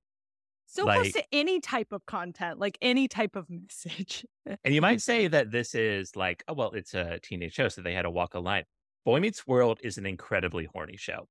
[0.66, 4.26] So close to any type of content, like any type of message.
[4.64, 7.82] And you might say that this is like, oh, well, it's a teenage show, so
[7.82, 8.64] they had to walk a line.
[9.04, 11.28] Boy Meets World is an incredibly horny show.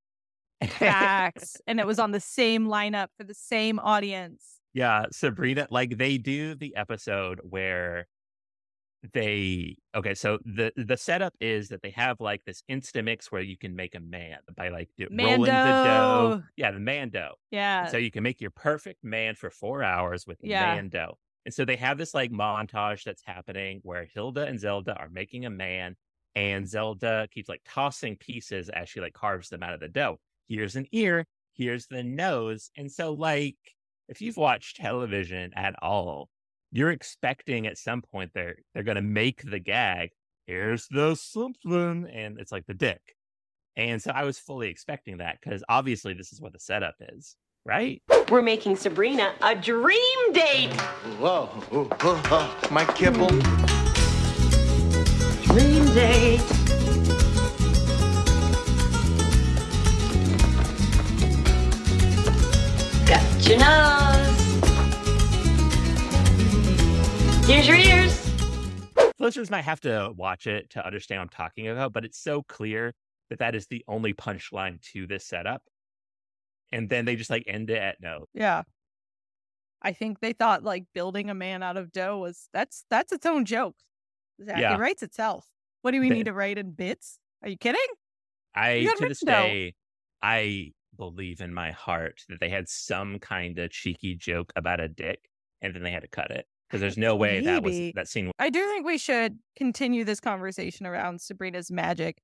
[0.63, 1.57] Facts.
[1.67, 4.61] and it was on the same lineup for the same audience.
[4.73, 8.07] Yeah, Sabrina, like they do the episode where
[9.13, 13.41] they okay, so the the setup is that they have like this insta mix where
[13.41, 16.43] you can make a man by like do, rolling the dough.
[16.57, 17.35] Yeah, the mando dough.
[17.51, 17.87] Yeah.
[17.87, 20.75] So you can make your perfect man for four hours with the Yeah.
[20.75, 21.17] man dough.
[21.45, 25.45] And so they have this like montage that's happening where Hilda and Zelda are making
[25.45, 25.95] a man,
[26.35, 30.19] and Zelda keeps like tossing pieces as she like carves them out of the dough.
[30.47, 32.71] Here's an ear, here's the nose.
[32.75, 33.57] And so, like,
[34.07, 36.29] if you've watched television at all,
[36.75, 40.09] you're expecting at some point they're they're gonna make the gag.
[40.45, 43.01] Here's the something, and it's like the dick.
[43.77, 47.37] And so I was fully expecting that because obviously this is what the setup is,
[47.65, 48.01] right?
[48.29, 50.73] We're making Sabrina a dream date.
[51.17, 53.29] Whoa, oh, oh, oh, my kibble.
[55.43, 56.41] Dream date.
[63.07, 64.24] Got your nose.
[67.45, 68.31] Here's your ears.
[69.19, 72.41] listeners might have to watch it to understand what I'm talking about, but it's so
[72.41, 72.93] clear
[73.29, 75.61] that that is the only punchline to this setup.
[76.71, 78.25] And then they just like end it at no.
[78.33, 78.63] Yeah.
[79.81, 83.25] I think they thought like building a man out of dough was that's that's its
[83.27, 83.75] own joke.
[84.43, 84.73] Zach, Yeah.
[84.75, 85.47] It writes itself.
[85.83, 87.19] What do we The- need to write in bits?
[87.43, 87.79] Are you kidding?
[88.55, 89.47] I got to this written dough.
[89.47, 89.75] day,
[90.23, 94.87] I believe in my heart that they had some kind of cheeky joke about a
[94.87, 95.19] dick,
[95.61, 98.31] and then they had to cut it because there's no way that was that scene.
[98.37, 102.17] I do think we should continue this conversation around Sabrina's magic.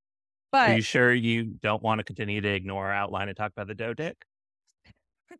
[0.51, 3.51] But are you sure you don't want to continue to ignore our outline and talk
[3.51, 4.25] about the dough dick?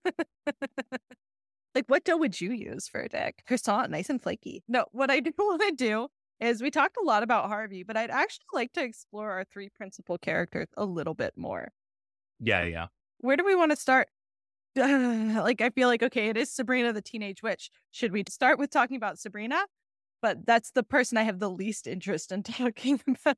[1.76, 3.44] like what dough would you use for a dick?
[3.46, 4.64] Croissant, nice and flaky.
[4.70, 6.08] No, what I do want to do
[6.40, 9.70] is we talked a lot about Harvey, but I'd actually like to explore our three
[9.70, 11.72] principal characters a little bit more.
[12.40, 12.88] Yeah, yeah.
[13.20, 14.08] Where do we want to start?
[15.44, 17.70] like I feel like okay, it is Sabrina the teenage witch.
[17.92, 19.66] Should we start with talking about Sabrina?
[20.22, 23.38] But that's the person I have the least interest in talking about.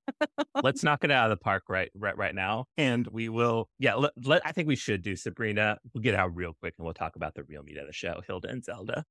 [0.62, 3.70] Let's knock it out of the park right right right now, and we will.
[3.80, 5.78] Yeah, let, let, I think we should do Sabrina.
[5.94, 8.22] We'll get out real quick, and we'll talk about the real meat of the show,
[8.28, 9.06] Hilda and Zelda.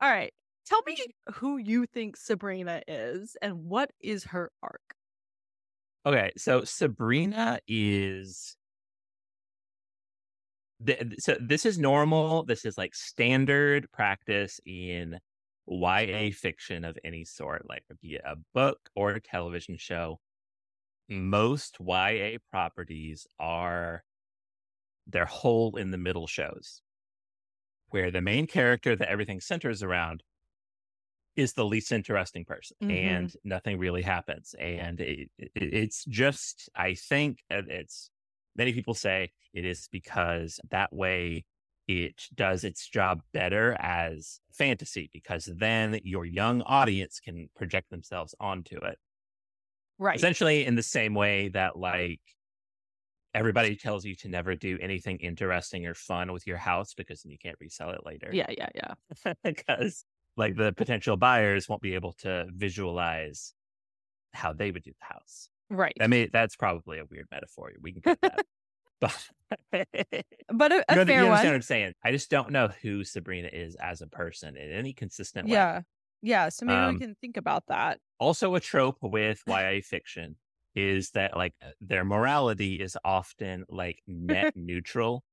[0.00, 0.32] All right.
[0.66, 0.96] Tell me
[1.34, 4.94] who you think Sabrina is and what is her arc?
[6.04, 8.56] Okay, so Sabrina is.
[10.86, 12.44] Th- So this is normal.
[12.44, 15.20] This is like standard practice in
[15.66, 20.20] YA fiction of any sort, like be it a book or a television show.
[21.08, 24.04] Most YA properties are
[25.06, 26.82] their hole in the middle shows,
[27.90, 30.24] where the main character that everything centers around
[31.34, 32.90] is the least interesting person Mhm.
[32.90, 38.10] and nothing really happens and it, it, it's just i think it's
[38.56, 41.44] many people say it is because that way
[41.88, 48.34] it does its job better as fantasy because then your young audience can project themselves
[48.40, 48.98] onto it
[49.98, 50.20] Right.
[50.20, 52.20] essentially in the same way that like
[53.34, 57.30] everybody tells you to never do anything interesting or fun with your house because then
[57.32, 59.34] you can't resell it later Yeah, yeah, yeah.
[59.44, 60.04] because
[60.36, 63.54] like the potential buyers won't be able to visualize
[64.34, 65.50] how they would do the house.
[65.72, 65.96] Right.
[66.00, 67.72] I mean, that's probably a weird metaphor.
[67.80, 68.44] We can get that.
[69.00, 69.30] but
[70.52, 71.30] But a, you, know, fair you understand one.
[71.46, 71.92] what I'm saying.
[72.04, 75.54] I just don't know who Sabrina is as a person in any consistent way.
[75.54, 75.80] Yeah.
[76.22, 76.48] Yeah.
[76.50, 77.98] So maybe Um, we can think about that.
[78.20, 80.36] Also, a trope with YA fiction
[80.74, 85.24] is that like their morality is often like net neutral.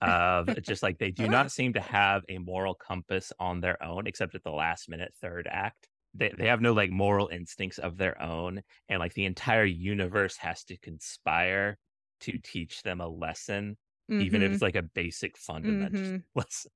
[0.00, 4.08] Of just like they do not seem to have a moral compass on their own,
[4.08, 5.88] except at the last minute third act.
[6.14, 10.36] They they have no like moral instincts of their own, and like the entire universe
[10.38, 11.78] has to conspire
[12.20, 13.78] to teach them a lesson,
[14.18, 14.52] even if Mhm.
[14.52, 16.24] it's like a basic fundamental Mhm.
[16.34, 16.72] lesson.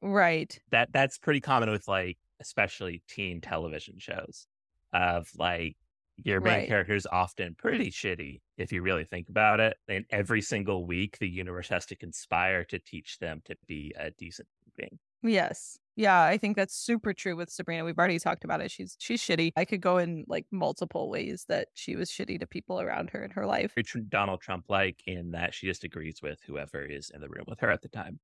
[0.00, 0.58] Right.
[0.70, 4.46] That that's pretty common with like especially teen television shows
[4.92, 5.76] of like
[6.16, 6.64] your main Right.
[6.64, 9.76] character is often pretty shitty if you really think about it.
[9.88, 14.10] And every single week the universe has to conspire to teach them to be a
[14.12, 14.98] decent being.
[15.22, 15.78] Yes.
[15.96, 17.82] Yeah, I think that's super true with Sabrina.
[17.84, 18.70] We've already talked about it.
[18.70, 19.52] She's she's shitty.
[19.56, 23.24] I could go in like multiple ways that she was shitty to people around her
[23.24, 23.72] in her life.
[23.74, 27.44] Very Donald Trump like in that she just agrees with whoever is in the room
[27.48, 28.20] with her at the time.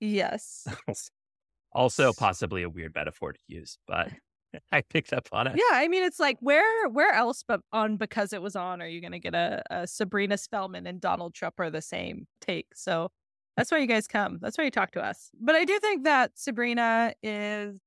[0.00, 0.66] Yes.
[1.72, 4.10] also possibly a weird metaphor to use, but
[4.72, 5.54] I picked up on it.
[5.56, 8.86] Yeah, I mean it's like where where else but on because it was on are
[8.86, 12.66] you going to get a, a Sabrina Spellman and Donald Trump are the same take.
[12.74, 13.10] So
[13.56, 14.38] that's why you guys come.
[14.40, 15.30] That's why you talk to us.
[15.40, 17.78] But I do think that Sabrina is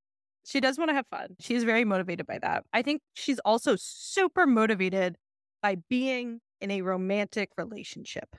[0.46, 1.36] she does want to have fun.
[1.40, 2.64] She's very motivated by that.
[2.72, 5.18] I think she's also super motivated
[5.62, 8.36] by being in a romantic relationship.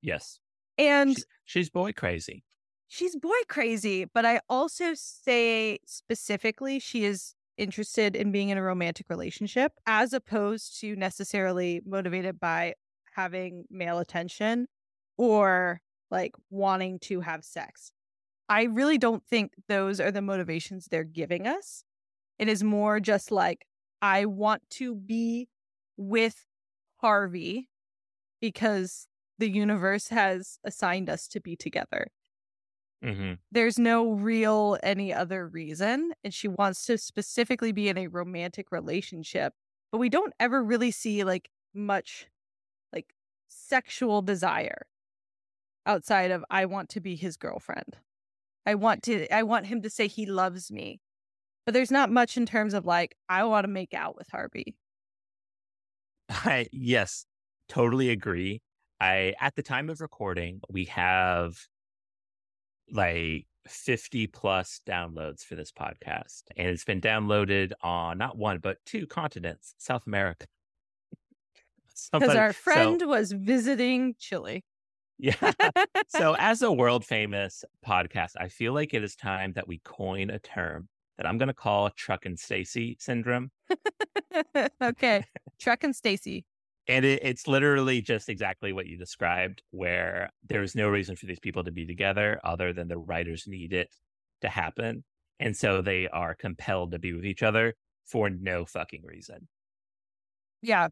[0.00, 0.38] Yes.
[0.78, 2.44] And She's, she's boy crazy.
[2.86, 8.62] she's boy crazy, but I also say specifically she is interested in being in a
[8.62, 12.74] romantic relationship as opposed to necessarily motivated by
[13.14, 14.68] having male attention
[15.16, 17.92] or like wanting to have sex.
[18.48, 21.84] I really don't think those are the motivations they're giving us.
[22.38, 23.66] It is more just like,
[24.02, 25.48] I want to be
[25.96, 26.46] with
[27.00, 27.70] Harvey
[28.40, 32.08] because the universe has assigned us to be together
[33.02, 38.08] hmm there's no real any other reason and she wants to specifically be in a
[38.08, 39.54] romantic relationship
[39.92, 42.28] but we don't ever really see like much
[42.92, 43.14] like
[43.48, 44.86] sexual desire
[45.88, 47.96] outside of i want to be his girlfriend
[48.64, 51.00] i want to i want him to say he loves me
[51.66, 54.76] but there's not much in terms of like i want to make out with harvey
[56.28, 57.24] I yes,
[57.68, 58.60] totally agree.
[59.00, 61.56] I at the time of recording, we have
[62.90, 66.42] like 50 plus downloads for this podcast.
[66.56, 70.46] And it's been downloaded on not one, but two continents, South America.
[72.12, 74.64] because our so- friend was visiting chile
[75.18, 75.52] yeah.
[76.08, 80.30] so as a world famous podcast, I feel like it is time that we coin
[80.30, 83.50] a term that I'm going to call Truck and Stacy syndrome.
[84.82, 85.24] okay
[85.60, 86.44] truck and stacy
[86.86, 91.40] And it, it's literally just exactly what you described, where there's no reason for these
[91.40, 93.88] people to be together other than the writers need it
[94.40, 95.04] to happen.
[95.40, 97.74] And so they are compelled to be with each other
[98.06, 99.48] for no fucking reason.
[100.62, 100.88] Yeah.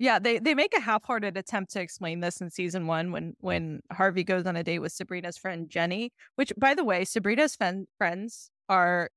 [0.00, 3.80] Yeah, they they make a half-hearted attempt to explain this in season 1 when when
[3.92, 7.86] Harvey goes on a date with Sabrina's friend Jenny, which by the way, Sabrina's fen-
[7.98, 9.10] friends are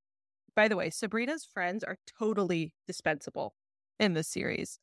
[0.57, 3.55] by the way, Sabrina's friends are totally dispensable
[3.97, 4.77] in this series.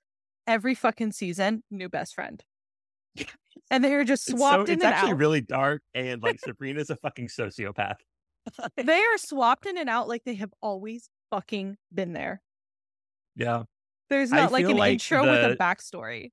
[0.47, 2.43] Every fucking season, new best friend.
[3.71, 5.83] And they're just It's, so, swapped in it's actually really dark.
[5.95, 7.97] And like Sabrina's a fucking sociopath.
[8.77, 12.41] they are swapped in and out like they have always fucking been there.
[13.37, 13.65] Yeah.
[14.11, 16.31] There's I not like an like intro with a backstory.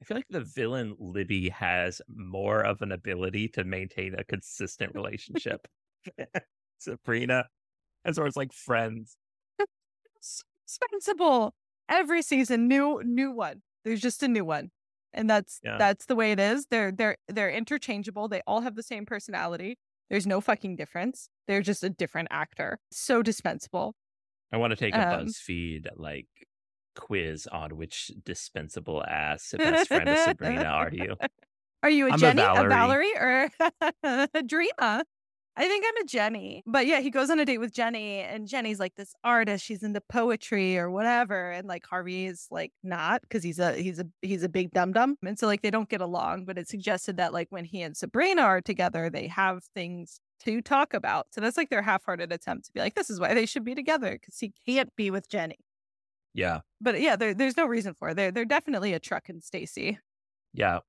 [0.00, 4.94] I feel like the villain Libby has more of an ability to maintain a consistent
[4.94, 5.66] relationship.
[6.78, 7.46] Sabrina,
[8.04, 9.16] as far as like friends.
[10.20, 11.54] s- dispensable
[11.88, 14.70] every season new new one there's just a new one
[15.12, 15.76] and that's Yeah.
[15.76, 19.76] that's the way it is they're they're they're interchangeable they all have the same personality
[20.08, 23.94] there's no fucking difference they're just a different actor so dispensable
[24.52, 26.28] I want to take a Um, BuzzFeed like
[26.94, 31.16] quiz on which dispensable ass best friend of Sabrina are you?
[31.82, 32.68] are you a I'm a jenny a Valerie.
[32.68, 33.50] valerie, or
[34.34, 35.04] a dreama
[35.54, 36.62] I think I'm a Jenny.
[36.66, 39.64] But yeah, he goes on a date with Jenny, and Jenny's like this artist.
[39.64, 43.98] She's into poetry or whatever, and like Harvey is like not because he's a he's
[43.98, 46.46] a he's a big dum dum, and so like they don't get along.
[46.46, 50.62] But it suggested that like when he and Sabrina are together, they have things to
[50.62, 51.26] talk about.
[51.32, 53.64] So that's like their half hearted attempt to be like, this is why they should
[53.64, 55.58] be together because he can't be with Jenny.
[56.34, 56.60] Yeah.
[56.80, 58.16] But yeah, there, there's no reason for it.
[58.16, 59.98] They're they're definitely a truck and Stacy.
[60.54, 60.80] Yeah.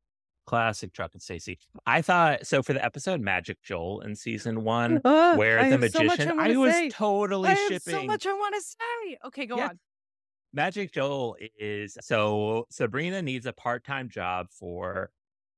[0.46, 1.58] Classic Truck and Stacy.
[1.86, 5.78] I thought so for the episode Magic Joel in season one, Ugh, where I the
[5.78, 6.90] have so much magician, I was say.
[6.90, 7.94] totally I have shipping.
[7.94, 9.18] so much I want to say.
[9.28, 9.68] Okay, go Yeah.
[9.70, 9.80] on.
[10.52, 15.12] Magic Joel is so Sabrina needs a part time job for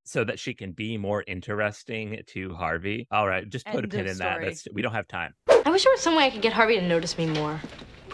[0.03, 3.07] so that she can be more interesting to Harvey.
[3.09, 4.41] All right, just put End a pin of in that.
[4.41, 5.33] That's, we don't have time.
[5.65, 7.59] I wish there was some way I could get Harvey to notice me more.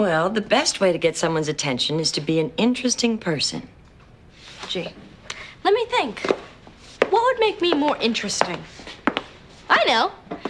[0.02, 3.70] Well, the best way to get someone's attention is to be an interesting person.
[4.68, 4.90] Gee,
[5.64, 6.26] let me think.
[7.12, 8.58] What would make me more interesting?
[9.70, 10.08] I know.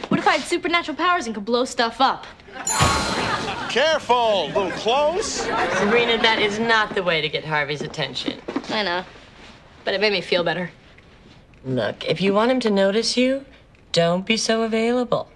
[0.08, 2.26] What if I had supernatural powers and could blow stuff up?
[3.70, 5.42] Careful, a little close.
[5.42, 8.40] Sabrina, that is not the way to get Harvey's attention.
[8.70, 9.04] I know.
[9.84, 10.72] but it made me feel better.
[11.66, 13.44] Look, if you want him to notice you,
[13.92, 15.28] don't be so available.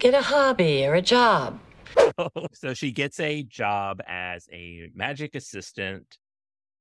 [0.00, 1.60] Get a hobby or a job.
[2.52, 6.18] so she gets a job as a magic assistant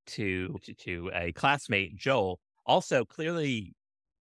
[0.07, 2.39] to to, to a classmate Joel.
[2.65, 3.73] Also, clearly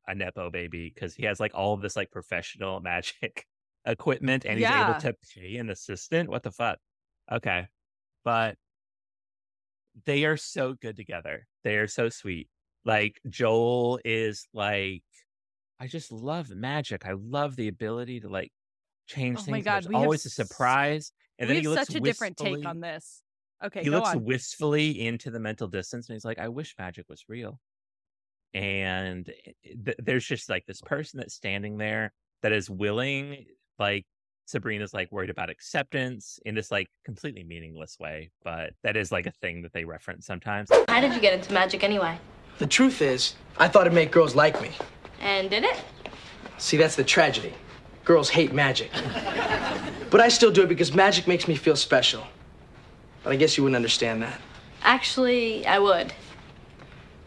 [0.07, 3.47] a nepo baby because he has like all of this like professional magic
[3.87, 4.83] equipment and he's Yeah.
[4.83, 6.29] able to pay an assistant.
[6.29, 6.79] What the fuck?
[7.31, 7.69] Okay,
[8.25, 8.57] but
[10.05, 11.47] they are so good together.
[11.65, 12.49] They are so sweet.
[12.85, 15.03] Like Joel is like,
[15.79, 17.07] I just love magic.
[17.07, 18.53] I love the ability to like
[19.11, 19.51] change Oh things.
[19.53, 21.97] my God, There's we have always a s- surprise, and we then he looks such
[21.97, 23.23] a different take on this.
[23.65, 24.25] Okay, he go looks on.
[24.25, 27.61] wistfully into the mental distance and he's like, I wish magic was real.
[28.55, 33.47] And i- i- th- there's just like this person that's standing there that is willing,
[33.79, 34.07] like
[34.47, 39.27] Sabrina's like worried about acceptance in this like completely meaningless way, but that is like
[39.27, 40.69] a thing that they reference sometimes.
[40.89, 42.19] How did you get into magic anyway?
[42.59, 44.71] The truth is, I thought it'd make girls like me.
[45.21, 45.77] And did it?
[46.59, 47.53] See, that's the tragedy.
[48.11, 48.91] Girls hate magic.
[50.11, 52.27] but I still do it because magic makes me feel special.
[53.23, 54.41] But I guess you wouldn't understand that.
[54.83, 56.13] Actually, I would.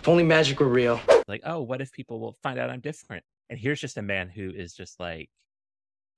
[0.02, 1.00] If only magic were real.
[1.26, 3.24] Like, oh, what if people will find out I'm different?
[3.50, 5.30] And here's just a man who is just like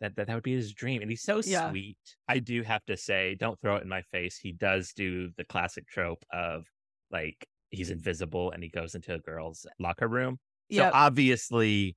[0.02, 1.04] that that, that would be his dream.
[1.04, 1.70] And he's so Yeah.
[1.70, 2.00] sweet.
[2.28, 4.36] I do have to say, don't throw it in my face.
[4.36, 6.66] He does do the classic trope of
[7.12, 10.40] like he's invisible and he goes into a girl's locker room.
[10.72, 10.92] So Yep.
[10.96, 11.96] obviously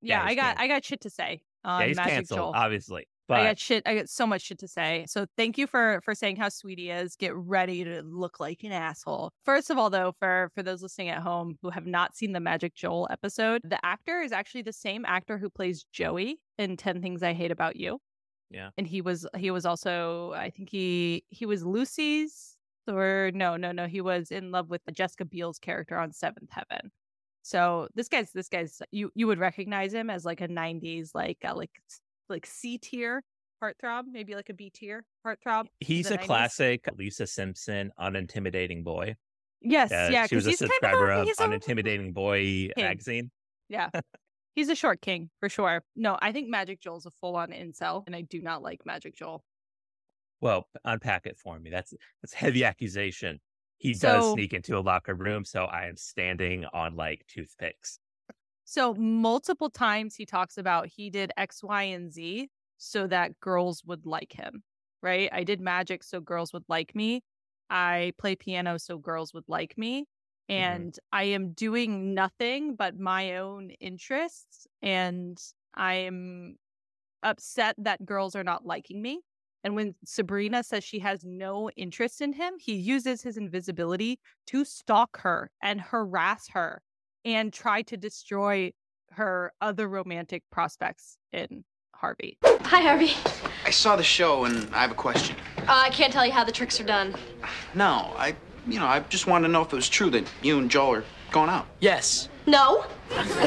[0.00, 0.62] yeah, yeah, I got canceled.
[0.62, 2.52] I got shit to say on yeah, he's Magic canceled, Joel.
[2.54, 3.06] obviously.
[3.28, 3.82] But I got shit.
[3.84, 5.04] I got so much shit to say.
[5.06, 7.14] So thank you for for saying how sweet he is.
[7.14, 9.32] Get ready to look like an asshole.
[9.44, 12.40] First of all, though, for for those listening at home who have not seen the
[12.40, 17.02] Magic Joel episode, the actor is actually the same actor who plays Joey in Ten
[17.02, 17.98] Things I Hate About You.
[18.50, 18.70] Yeah.
[18.78, 22.56] and he was he was also I think he he was Lucy's
[22.88, 26.48] or no no no he was in love with the Jessica Biel's character on Seventh
[26.50, 26.90] Heaven.
[27.42, 31.38] So this guy's this guy's you you would recognize him as like a '90s like
[31.44, 31.70] uh, like
[32.28, 33.22] like C tier
[33.62, 35.66] heartthrob, maybe like a B tier heartthrob.
[35.80, 36.24] he's a 90s.
[36.26, 39.16] classic Lisa Simpson unintimidating boy.
[39.60, 42.84] Yes, Uh, yeah, she was a he's kind subscriber of a, of Unintimidating Boy King.
[42.84, 43.30] magazine.
[43.68, 43.90] yeah.
[44.54, 45.84] He's a short king for sure.
[45.94, 49.14] No, I think Magic Joel's a full on incel, and I do not like Magic
[49.16, 49.44] Joel.
[50.40, 51.70] Well, unpack it for me.
[51.70, 53.40] That's that's heavy accusation.
[53.78, 58.00] He does sneak into a locker room, so I am standing on like toothpicks.
[58.64, 63.82] So multiple times he talks about he did X, Y, and Z so that girls
[63.86, 64.62] would like him,
[65.02, 65.30] right?
[65.32, 67.22] I did magic so girls would like me.
[67.70, 70.06] I play piano so girls would like me.
[70.50, 70.62] Mm-hmm.
[70.62, 74.66] And I am doing nothing but my own interests.
[74.82, 75.38] And
[75.74, 76.56] I am
[77.22, 79.20] upset that girls are not liking me.
[79.64, 84.64] And when Sabrina says she has no interest in him, he uses his invisibility to
[84.64, 86.82] stalk her and harass her
[87.24, 88.72] and try to destroy
[89.12, 92.38] her other romantic prospects in Harvey.
[92.44, 93.12] Hi, Harvey.
[93.64, 95.34] I saw the show and I have a question.
[95.58, 97.14] Uh, I can't tell you how the tricks are done.
[97.74, 98.36] No, I,
[98.66, 100.96] you know, I just wanted to know if it was true that you and Joel
[100.96, 101.66] are going out.
[101.80, 102.28] Yes.
[102.46, 102.84] No.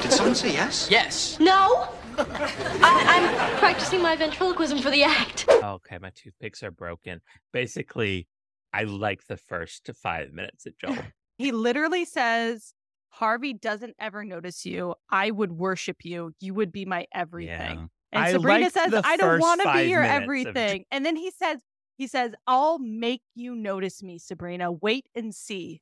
[0.02, 0.88] Did someone say yes?
[0.92, 1.40] Yes.
[1.40, 1.88] No.
[2.84, 5.46] I, I'm practicing my ventriloquism for the act.
[5.50, 7.22] Okay, my toothpicks are broken.
[7.54, 8.28] Basically,
[8.74, 10.98] I like the first five minutes of Joel.
[11.38, 12.76] He literally says,
[13.10, 14.94] Harvey doesn't ever notice you.
[15.10, 16.34] I would worship you.
[16.40, 17.50] You would be my everything.
[17.50, 17.86] Yeah.
[18.12, 20.86] And I Sabrina says, I don't want to be your minutes of everything.
[20.92, 21.58] And then he says,
[21.98, 24.72] he says, I'll make you notice me, Sabrina.
[24.72, 25.82] Wait and see.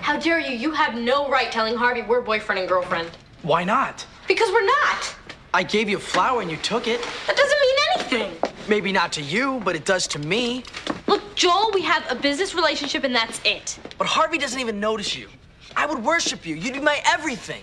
[0.00, 0.56] How dare you?
[0.56, 3.10] You have no right telling Harvey we're boyfriend and girlfriend.
[3.42, 4.06] Why not?
[4.28, 5.14] Because we're not.
[5.54, 7.00] I gave you a flower and you took it.
[7.26, 8.50] That doesn't mean anything.
[8.68, 10.64] Maybe not to you, but it does to me.
[11.06, 13.78] Look, Joel, we have a business relationship and that's it.
[13.96, 15.28] But Harvey doesn't even notice you.
[15.76, 16.56] I would worship you.
[16.56, 17.62] You'd be my everything.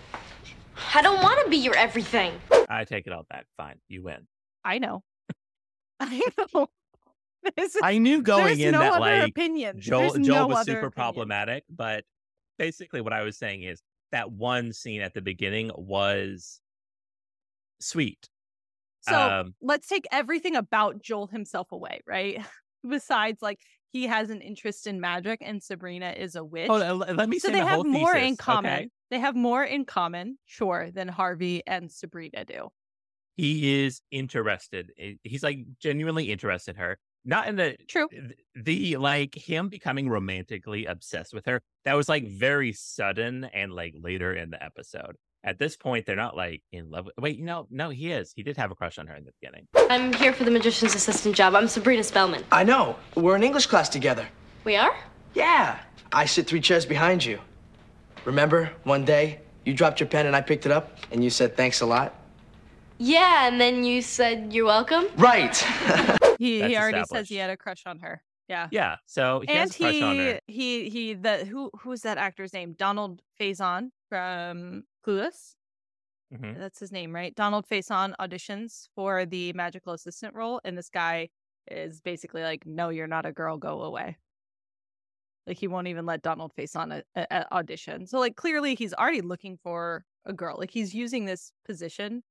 [0.95, 2.33] I don't want to be your everything.
[2.69, 3.45] I take it all back.
[3.57, 4.27] Fine, you win.
[4.63, 5.03] I know.
[5.99, 6.21] I
[6.53, 6.67] know.
[7.57, 9.79] There's, I knew going in no that other like opinion.
[9.79, 10.91] Joel, Joel no was super opinion.
[10.91, 12.05] problematic, but
[12.57, 13.81] basically what I was saying is
[14.11, 16.61] that one scene at the beginning was
[17.83, 18.29] sweet.
[19.01, 22.41] So Um, let's take everything about Joel himself away, right?
[22.89, 23.59] Besides, like
[23.91, 26.67] he has an interest in magic, and Sabrina is a witch.
[26.67, 28.71] Hold on, l- let me so say they the have more in common.
[28.73, 28.89] okay?
[29.11, 32.69] They have more in common, sure, than Harvey and Sabrina do.
[33.35, 34.91] He is interested.
[35.23, 36.99] He's like genuinely interested in her.
[37.25, 38.07] Not in the True.
[38.09, 41.61] th- the like him becoming romantically obsessed with her.
[41.85, 45.15] That was like very sudden and like later in the episode.
[45.45, 47.05] At this point, they're not like in love.
[47.05, 48.31] With, wait, no, no, he is.
[48.33, 49.67] He did have a crush on her in the beginning.
[49.89, 51.53] I'm here for the magician's assistant job.
[51.53, 52.45] I'm Sabrina Spellman.
[52.51, 52.95] I know.
[53.15, 54.25] We're in English class together.
[54.63, 54.95] We are?
[55.33, 55.79] Yeah.
[56.13, 57.39] I sit three chairs behind you.
[58.23, 61.57] Remember one day you dropped your pen and I picked it up and you said
[61.57, 62.15] thanks a lot?
[62.97, 65.05] Yeah, and then you said you're welcome.
[65.17, 65.61] Right.
[66.39, 68.21] He he already says he had a crush on her.
[68.49, 68.67] Yeah.
[68.71, 68.95] Yeah.
[69.05, 70.39] So he and has a crush he on her.
[70.47, 72.73] he he the who who's that actor's name?
[72.77, 75.55] Donald Faison from Clueless.
[76.33, 76.57] Mhm.
[76.57, 77.35] That's his name, right?
[77.35, 81.29] Donald Faison auditions for the magical assistant role, and this guy
[81.69, 83.57] is basically like, "No, you're not a girl.
[83.57, 84.17] Go away."
[85.45, 88.07] Like he won't even let Donald Faison a, a, a- audition.
[88.07, 90.55] So like clearly he's already looking for a girl.
[90.57, 92.23] Like he's using this position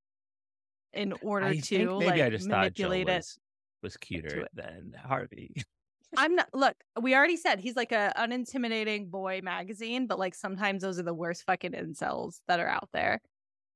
[0.95, 3.17] in order I to maybe like I just thought Joel manipulate it.
[3.19, 3.39] was,
[3.83, 5.55] was cuter than Harvey.
[6.17, 6.49] I'm not.
[6.53, 11.05] Look, we already said he's like a unintimidating boy magazine, but like sometimes those are
[11.05, 13.21] the worst fucking incels that are out there,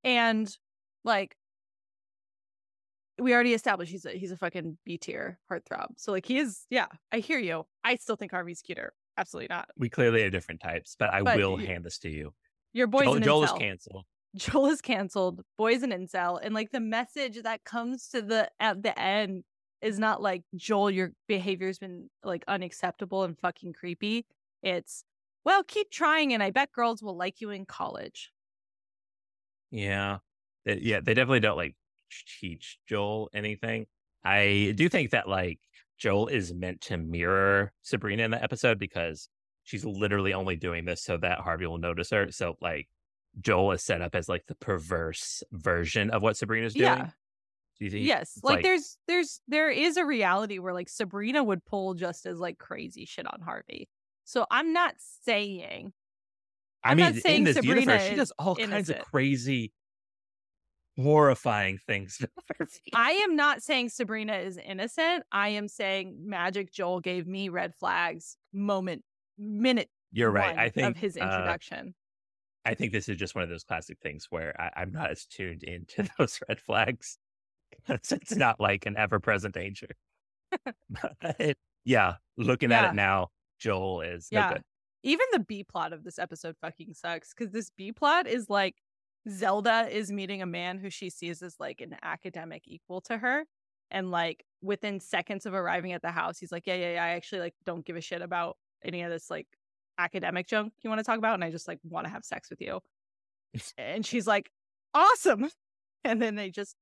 [0.04, 0.48] and
[1.04, 1.36] like
[3.18, 5.86] we already established he's a he's a fucking B tier heartthrob.
[5.96, 6.66] So like he is.
[6.70, 7.66] Yeah, I hear you.
[7.82, 8.92] I still think Harvey's cuter.
[9.18, 9.68] Absolutely not.
[9.78, 12.34] we clearly are different types, but I But will y- hand this to you.
[12.74, 14.04] Your boy's Joel, Joel is canceled.
[14.36, 15.40] Joel is canceled.
[15.56, 19.44] Boy's an incel, and like the message that comes to the at the end
[19.82, 24.26] is not like Joel, your behavior's been like unacceptable and fucking creepy.
[24.62, 25.04] It's
[25.44, 28.32] well, keep trying, and I bet girls will like you in college.
[29.70, 30.18] Yeah.
[30.64, 31.76] Yeah, they definitely don't like
[32.40, 33.86] teach Joel anything.
[34.24, 35.60] I do think that like
[35.98, 39.28] Joel is meant to mirror Sabrina in the episode because
[39.62, 42.32] she's literally only doing this so that Harvey will notice her.
[42.32, 42.88] So like
[43.40, 46.86] Joel is set up as like the perverse version of what Sabrina's doing.
[46.86, 47.10] Yeah.
[47.78, 51.42] Do you think- Yes, it's like, there's there's there is a reality where like Sabrina
[51.44, 53.88] would pull just as like crazy shit on Harvey.
[54.24, 55.92] So I'm not saying
[56.82, 59.72] I I'm mean, not saying in this Sabrina universe, she does all kinds of crazy,
[60.98, 62.24] horrifying things.
[62.94, 65.24] I am not saying Sabrina is innocent.
[65.30, 69.04] I am saying Magic Joel gave me red flags moment
[69.38, 70.56] minute You're right.
[70.56, 71.94] I think of his uh, introduction.
[72.64, 75.26] I think this is just one of those classic things where I, I'm not as
[75.26, 77.18] tuned into those red flags.
[77.88, 79.88] it's not like an ever present danger.
[81.20, 84.52] But, yeah, looking at it now, Joel is no yeah.
[84.54, 84.62] good.
[85.02, 88.76] Even the B plot of this episode fucking sucks because this B plot is like
[89.28, 93.44] Zelda is meeting a man who she sees as like an academic equal to her.
[93.90, 97.04] And like within seconds of arriving at the house, he's like, Yeah, yeah, yeah.
[97.04, 99.46] I actually like don't give a shit about any of this like
[99.98, 101.34] academic junk you want to talk about.
[101.34, 102.80] And I just like want to have sex with you.
[103.78, 104.50] and she's like,
[104.94, 105.50] Awesome.
[106.04, 106.76] And then they just,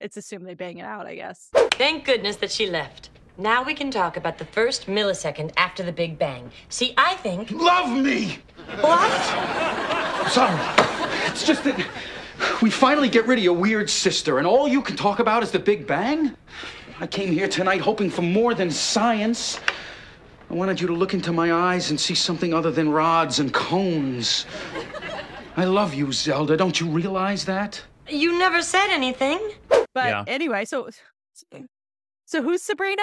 [0.00, 1.48] it's assumed they bang it out, I guess.
[1.72, 3.10] Thank goodness that she left.
[3.38, 6.50] Now we can talk about the first millisecond after the Big Bang.
[6.68, 7.50] See, I think.
[7.50, 8.38] Love me!
[8.80, 10.30] What?
[10.30, 10.58] Sorry.
[11.26, 11.86] It's just that
[12.62, 15.50] we finally get rid of your weird sister, and all you can talk about is
[15.50, 16.34] the Big Bang?
[16.98, 19.60] I came here tonight hoping for more than science.
[20.48, 23.52] I wanted you to look into my eyes and see something other than rods and
[23.52, 24.46] cones.
[25.56, 26.56] I love you, Zelda.
[26.56, 27.82] Don't you realize that?
[28.08, 29.38] You never said anything.
[29.68, 30.24] But Yeah.
[30.26, 30.88] anyway, so
[32.26, 33.02] so who's Sabrina?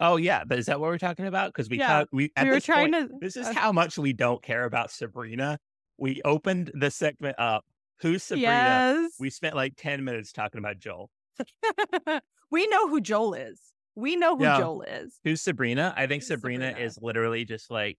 [0.00, 1.48] Oh yeah, but is that what we're talking about?
[1.52, 3.52] Because we Yeah, talk, we at we were this trying point- to- This is uh,
[3.52, 5.58] how much we don't care about Sabrina.
[5.98, 7.64] We opened the segment up.
[8.00, 8.48] Who's Sabrina?
[9.02, 9.12] Yes.
[9.20, 11.10] We spent like ten minutes talking about Joel.
[12.50, 13.60] we know who Joel is.
[13.94, 14.58] We know who Yeah.
[14.58, 15.20] Joel is.
[15.22, 15.94] Who's Sabrina?
[15.96, 16.86] I think Sabrina, Sabrina?
[16.86, 17.96] is literally just like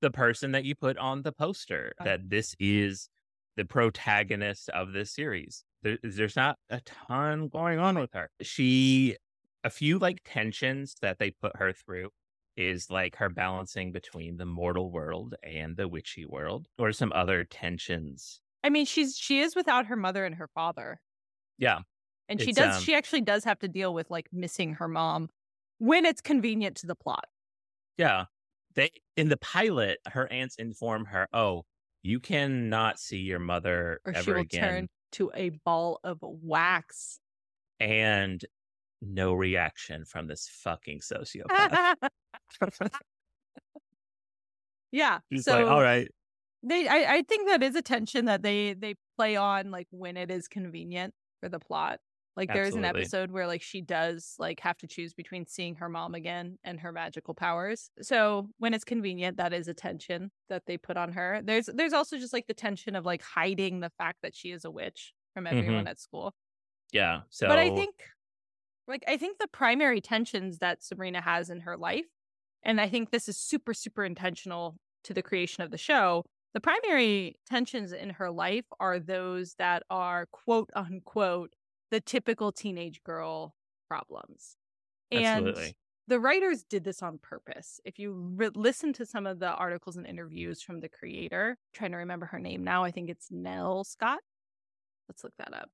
[0.00, 2.04] the person that you put on the poster Uh.
[2.04, 3.08] that this is
[3.56, 5.64] the protagonist of this series.
[5.82, 8.30] There, there's not a ton going on with her.
[8.42, 9.16] She,
[9.62, 12.10] a few like tensions that they put her through
[12.56, 17.44] is like her balancing between the mortal world and the witchy world, or some other
[17.44, 18.40] tensions.
[18.62, 21.00] I mean, she's she is without her mother and her father.
[21.58, 21.80] Yeah.
[22.28, 25.28] And she does um, she actually does have to deal with like missing her mom
[25.78, 27.26] when it's convenient to the plot.
[27.98, 28.24] Yeah.
[28.74, 31.64] They in the pilot, her aunts inform her, "Oh,
[32.04, 36.18] you cannot see your mother Or she ever will again." turn to a ball of
[36.20, 37.18] wax.
[37.80, 38.44] And
[39.02, 41.96] no reaction from this fucking sociopath.
[44.92, 45.18] yeah.
[45.32, 46.08] She's so like, "All right,
[46.62, 50.16] they I, I think that is a tension that they they play on like when
[50.16, 52.00] it is convenient for the plot
[52.36, 55.88] like there's an episode where like she does like have to choose between seeing her
[55.88, 60.62] mom again and her magical powers so when it's convenient that is a tension that
[60.66, 63.90] they put on her there's there's also just like the tension of like hiding the
[63.98, 65.88] fact that she is a witch from everyone mm-hmm.
[65.88, 66.34] at school
[66.94, 67.94] yeah." So, but I think,
[68.86, 72.06] like, I think the primary tensions that Sabrina has in her life,
[72.62, 76.24] and I think this is super, super intentional to the creation of the show.
[76.54, 81.52] The primary tensions in her life are those that are quote unquote
[81.94, 83.54] the typical teenage girl
[83.86, 84.56] problems.
[85.12, 85.76] And Absolutely.
[86.08, 87.78] the writers did this on purpose.
[87.84, 91.56] If you re- listen to some of the articles and interviews from the creator, I'm
[91.72, 94.18] trying to remember her name now, I think it's Nell Scott.
[95.08, 95.70] Let's look that up.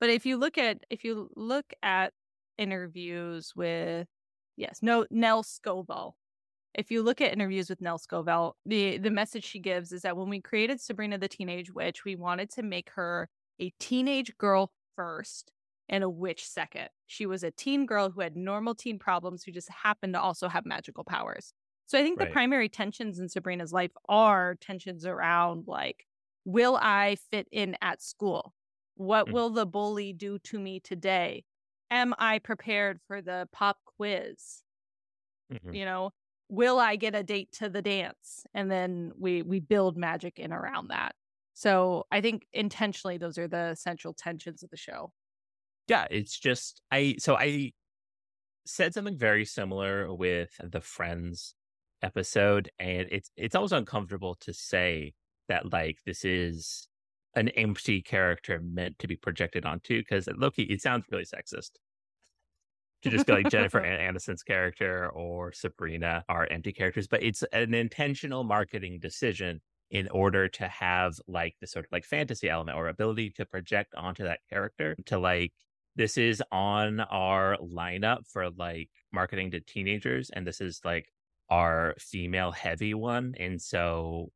[0.00, 2.14] But if you look at if you look at
[2.56, 4.06] interviews with
[4.56, 6.12] yes, no Nell Scovell.
[6.72, 10.16] If you look at interviews with Nell Scovell, the the message she gives is that
[10.16, 13.28] when we created Sabrina the Teenage Witch, we wanted to make her
[13.60, 15.52] a teenage girl first
[15.88, 16.90] and a witch second.
[17.06, 20.48] She was a teen girl who had normal teen problems who just happened to also
[20.48, 21.52] have magical powers.
[21.86, 22.18] So I think Right.
[22.18, 26.06] the primary tensions in Sabrina's life are tensions around like,
[26.44, 28.54] will I fit in at school?
[28.96, 29.32] What Mm.
[29.32, 31.44] will the bully do to me today?
[31.90, 34.62] Am I prepared for the pop quiz?
[35.50, 35.72] Mhm.
[35.72, 36.12] You know,
[36.48, 38.46] will I get a date to the dance?
[38.54, 41.14] And then we we build magic in around that.
[41.58, 45.10] So I think intentionally those are the central tensions of the show.
[45.88, 47.72] Yeah, it's just I so I
[48.64, 51.56] said something very similar with the Friends
[52.00, 55.14] episode, and it's it's always uncomfortable to say
[55.48, 56.86] that like this is
[57.34, 61.70] an empty character meant to be projected onto because Loki it sounds really sexist
[63.02, 67.42] to just go like Jennifer An- Aniston's character or Sabrina are empty characters, but it's
[67.52, 69.60] an intentional marketing decision
[69.90, 73.94] in order to have like the sort of like fantasy element or ability to project
[73.94, 75.52] onto that character to like
[75.96, 81.10] this is on our lineup for like marketing to teenagers and this is like
[81.50, 84.30] our female heavy one and so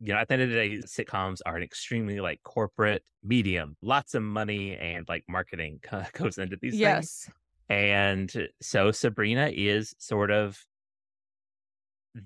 [0.00, 3.76] you know at the end of the day sitcoms are an extremely like corporate medium
[3.80, 5.80] lots of money and like marketing
[6.12, 7.30] goes into these things yes.
[7.70, 10.62] and so Sabrina is sort of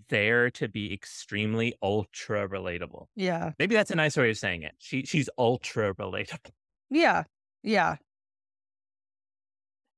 [0.09, 3.07] there to be extremely ultra relatable.
[3.17, 3.53] Yeah.
[3.59, 4.73] Maybe that's a nice way of saying it.
[4.79, 6.51] She she's ultra relatable.
[6.91, 7.25] Yeah.
[7.63, 7.97] Yeah.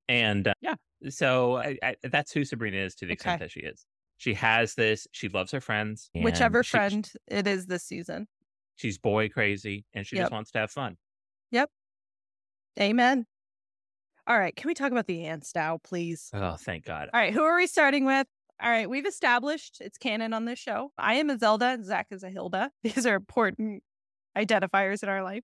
[0.07, 0.75] And uh, yeah,
[1.09, 3.45] so I, I, that's who Sabrina is to the extent Okay.
[3.45, 3.85] that she is.
[4.17, 5.07] She has this.
[5.11, 6.09] She loves her friends.
[6.13, 8.27] Whichever she- friend it is this season.
[8.75, 10.23] she's boy crazy, and she Yep.
[10.23, 10.97] just wants to have fun.
[11.51, 11.69] Yep.
[12.79, 13.25] Amen.
[14.27, 14.55] All right.
[14.55, 16.29] Can we talk about the aunts now, please?
[16.33, 17.09] Oh, thank God.
[17.13, 17.33] All right.
[17.33, 18.27] Who are we starting with?
[18.61, 18.89] All right.
[18.89, 20.91] We've established it's canon on this show.
[20.97, 22.71] I am a Zelda and Zach is a Hilda.
[22.83, 23.83] These are important
[24.37, 25.43] identifiers in our life.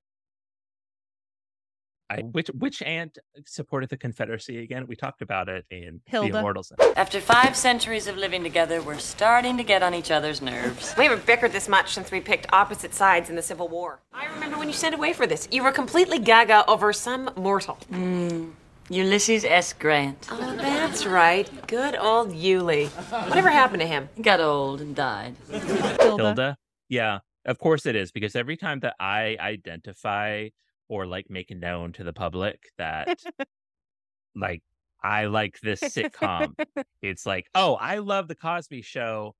[2.09, 4.88] I, which which aunt supported the Confederacy again?
[4.88, 6.32] We talked about it in Hilda.
[6.32, 6.72] the Immortals.
[6.95, 10.95] After five centuries of living together, we're starting to get on each other's nerves.
[10.97, 13.99] We haven't bickered this much since we picked opposite sides in the Civil War.
[14.13, 15.49] I remember when you sent away for this.
[15.51, 17.76] You were completely gaga over some mortal.
[17.89, 18.51] Hmm.
[18.89, 19.73] Ulysses S.
[19.73, 20.27] Grant.
[20.31, 21.49] Oh, that's right.
[21.67, 22.85] Good old Yulee.
[22.85, 24.09] Whatever happened to him?
[24.15, 25.35] He got old and died.
[25.49, 25.97] Hilda.
[25.99, 26.57] Hilda.
[26.88, 30.49] Yeah, of course it is because every time that I identify
[30.88, 33.21] or like make known to the public that
[34.35, 34.61] like
[35.03, 36.55] I like this sitcom,
[37.01, 39.35] it's like, oh, I love the Cosby Show.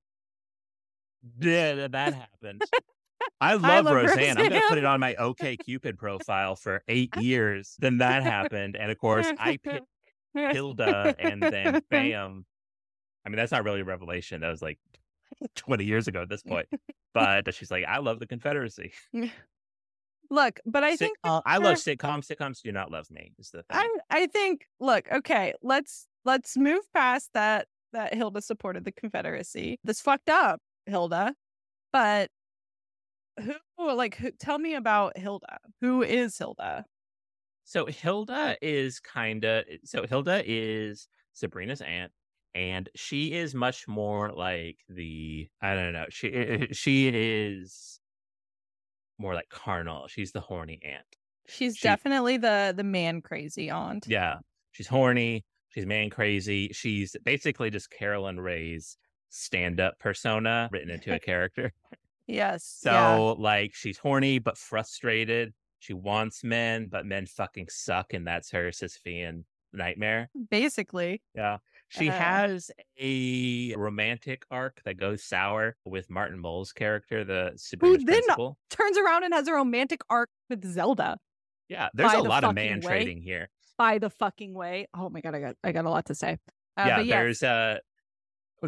[1.40, 2.64] Yeah, that happened.
[3.42, 4.38] I love, love Roseanne.
[4.38, 7.76] I'm gonna put it on my OkCupid profile for eight years.
[7.80, 9.88] Then that happened, and of course I picked
[10.34, 12.46] Hilda, and then bam.
[13.26, 14.42] I mean, that's not really a revelation.
[14.42, 14.80] That was like
[15.56, 16.68] 20 years ago at this point.
[17.14, 18.94] But she's like, I love the Confederacy.
[20.30, 22.28] Look, but I think Sitcom- uh, I love sitcoms.
[22.28, 23.32] Sitcoms do not love me.
[23.40, 23.66] Is the thing.
[23.72, 29.80] I I think look, okay, let's let's move past that that Hilda supported the Confederacy.
[29.84, 31.34] This fucked up, Hilda.
[31.94, 32.30] But
[33.40, 35.60] who like who, tell me about Hilda.
[35.82, 36.86] Who is Hilda?
[37.64, 42.12] So Hilda is kind of eh, so Hilda is Sabrina's aunt,
[42.56, 46.06] and she is much more like the I don't know.
[46.10, 48.00] She eh, eh, she is
[49.18, 50.08] more like carnal.
[50.08, 51.06] She's the horny aunt.
[51.48, 54.06] She's She- definitely the the man crazy aunt.
[54.08, 54.40] Yeah,
[54.72, 55.46] she's horny.
[55.70, 56.70] She's man crazy.
[56.74, 58.98] She's basically just Caroline Rhea's
[59.30, 61.74] stand up persona written into a character.
[62.28, 62.64] Yes.
[62.82, 63.16] So yeah.
[63.38, 65.54] like she's horny but frustrated.
[65.80, 70.30] She wants men, but men fucking suck, and that's her Sisyphean nightmare.
[70.50, 71.22] Basically.
[71.36, 71.58] Yeah.
[71.90, 72.14] She Uh.
[72.14, 78.58] has a romantic arc that goes sour with Martin Mull's character, the Who then principal.
[78.70, 81.18] turns around and has a romantic arc with Zelda.
[81.70, 82.88] Yeah, there's by a the lot of man way.
[82.88, 83.50] trading here.
[83.78, 84.88] By the fucking way.
[84.94, 86.38] Oh my god, I got I got a lot to say.
[86.76, 87.10] Uh, yeah, yes.
[87.10, 87.78] there's uh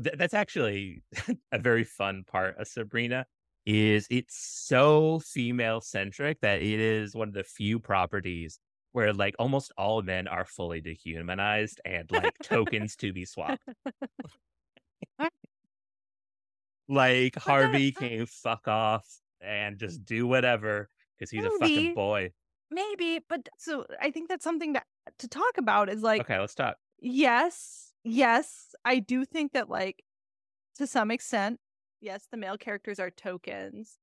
[0.02, 1.02] th- that's actually
[1.52, 3.26] a very fun part of Sabrina
[3.66, 8.60] is it's so female centric that it is one of the few properties
[8.92, 13.62] where like almost all men are fully dehumanized and like tokens to be swapped.
[16.88, 19.06] Like Harvey can fuck off
[19.42, 22.32] and just do whatever because he's a fucking boy.
[22.72, 24.82] Maybe, but so I think that's something to
[25.20, 26.78] to talk about is like Okay, let's talk.
[27.00, 30.04] Yes, yes, I do think that like
[30.78, 31.60] to some extent,
[32.02, 33.98] yes, the male characters are tokens.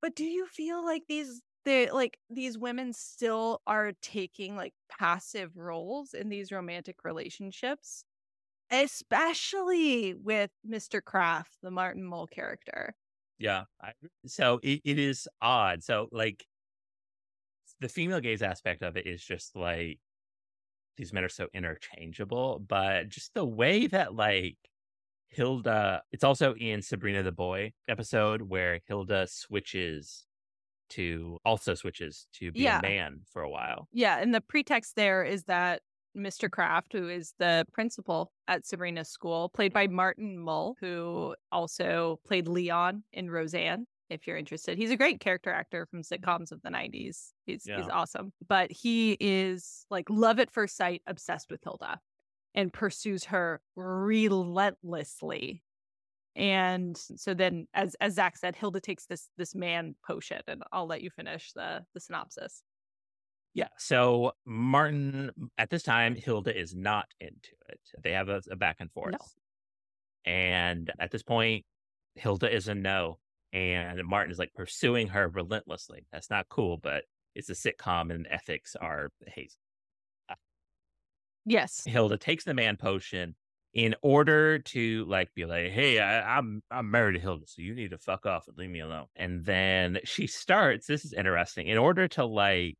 [0.00, 5.56] But do you feel like these they like these women still are taking like passive
[5.56, 8.04] roles in these romantic relationships?
[8.70, 11.00] Especially with Mr.
[11.00, 12.94] Kraft, the Martin Mull character.
[13.38, 13.64] Yeah.
[14.26, 15.82] So it, it is odd.
[15.82, 16.44] So like
[17.80, 19.98] the female gaze aspect of it is just like
[20.96, 24.56] these men are so interchangeable, but just the way that like
[25.28, 30.26] Hilda, it's also in Sabrina the Boy episode where Hilda switches
[30.90, 32.78] to also switches to be Yeah.
[32.78, 33.88] a man for a while.
[33.92, 35.82] Yeah, and the pretext there is that
[36.16, 36.50] Mr.
[36.50, 42.48] Kraft, who is the principal at Sabrina's school, played by Martin Mull, who also played
[42.48, 43.86] Leon in Roseanne.
[44.08, 47.34] If you're interested, he's a great character actor from sitcoms of the '90s.
[47.44, 52.00] He's he's awesome, but he is like love at first sight, obsessed with Hilda,
[52.58, 55.62] and pursues her relentlessly.
[56.34, 60.86] And so then, as as Zach said, Hilda takes this this man potion, and I'll
[60.86, 62.62] let you finish the the synopsis.
[63.54, 63.68] Yeah.
[63.78, 67.80] So Martin, at this time, Hilda is not into it.
[68.02, 69.14] They have a, a back and forth.
[70.24, 71.64] And at this point,
[72.16, 73.18] Hilda is a no.
[73.52, 76.06] And Martin is like pursuing her relentlessly.
[76.12, 77.04] That's not cool, but
[77.34, 79.56] it's a sitcom and ethics are hazy.
[81.48, 81.84] Yes.
[81.84, 83.34] Hilda takes the man potion
[83.74, 87.74] in order to like be like, "Hey, I, I'm I'm married to Hilda, so you
[87.74, 90.86] need to fuck off and leave me alone." And then she starts.
[90.86, 91.66] This is interesting.
[91.68, 92.76] In order to like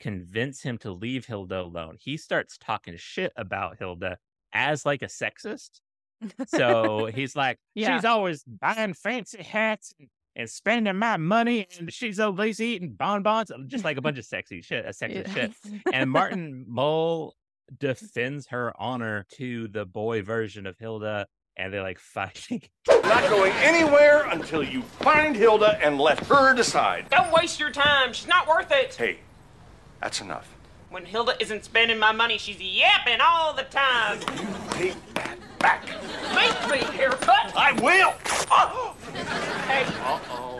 [0.00, 4.18] convince him to leave Hilda alone, he starts talking shit about Hilda
[4.52, 5.80] as like a sexist.
[6.46, 7.96] So he's like, Yeah.
[7.96, 12.92] "She's always buying fancy hats." And, and spending my money, and she's so lazy eating
[12.92, 15.52] bonbons, uh, just like a bunch of sexy shit, a sexist shit.
[15.92, 17.34] And Martin Mull
[17.78, 21.26] defends her honor to the boy version of Hilda,
[21.56, 22.62] and they're like fighting.
[22.88, 27.06] Not going anywhere until you find Hilda and let her decide.
[27.10, 28.12] Don't waste your time.
[28.12, 28.94] She's not worth it.
[28.94, 29.18] Hey,
[30.00, 30.48] that's enough.
[30.90, 34.20] When Hilda isn't spending my money, she's yapping all the time.
[34.20, 35.86] you Take that back.
[36.34, 37.52] Make me haircut.
[37.56, 38.12] I will.
[38.50, 38.94] Oh.
[39.66, 39.84] Hey,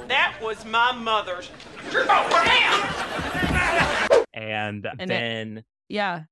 [0.09, 1.51] that was my mother's.
[1.93, 2.25] You're going.
[4.33, 6.25] And, And it- then Yeah.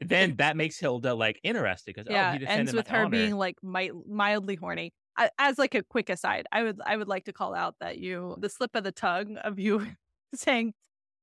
[0.00, 3.10] then that makes Hilda like interested because oh, yeah he ends with my her honor.
[3.10, 7.08] being like mi- mildly horny I, as like a quick aside i would i would
[7.08, 9.86] like to call out that you the slip of the tongue of you
[10.34, 10.72] saying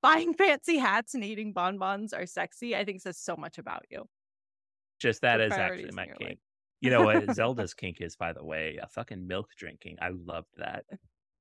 [0.03, 4.05] buying fancy hats and eating bonbons are sexy i think says so much about you
[4.99, 6.29] just that the is actually my your kink.
[6.29, 6.37] life.
[6.81, 9.97] You know what Zelda's kink is, by the way, a fucking milk drinking.
[10.01, 10.85] I loved that.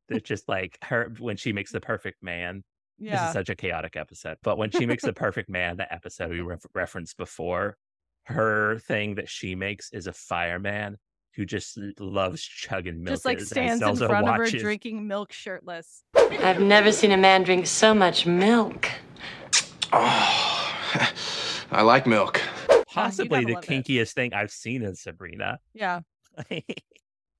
[0.08, 2.64] It's just like her when she makes the perfect man.
[2.98, 6.30] This is such a chaotic episode, but when she makes the perfect man, the episode
[6.30, 7.76] we ref- referenced before,
[8.24, 10.96] her thing that she makes is a fireman
[11.34, 13.12] who just loves chugging milk.
[13.12, 17.12] just like as stands in Zelda front of her drinking milk shirtless I've never seen
[17.12, 18.88] a man drink so much milk.
[21.70, 22.40] I like milk.
[22.70, 23.68] Oh, Possibly the love it.
[23.68, 25.58] kinkiest thing I've seen in Sabrina.
[25.74, 26.00] yeah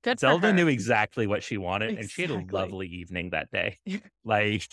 [0.03, 3.77] good Zelda knew exactly what she wanted, and she had a lovely evening that day.
[4.25, 4.63] like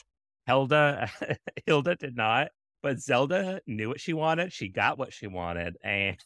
[0.46, 1.10] Hilda,
[1.66, 2.48] Hilda did not,
[2.82, 4.52] but Zelda knew what she wanted.
[4.52, 6.16] She got what she wanted, and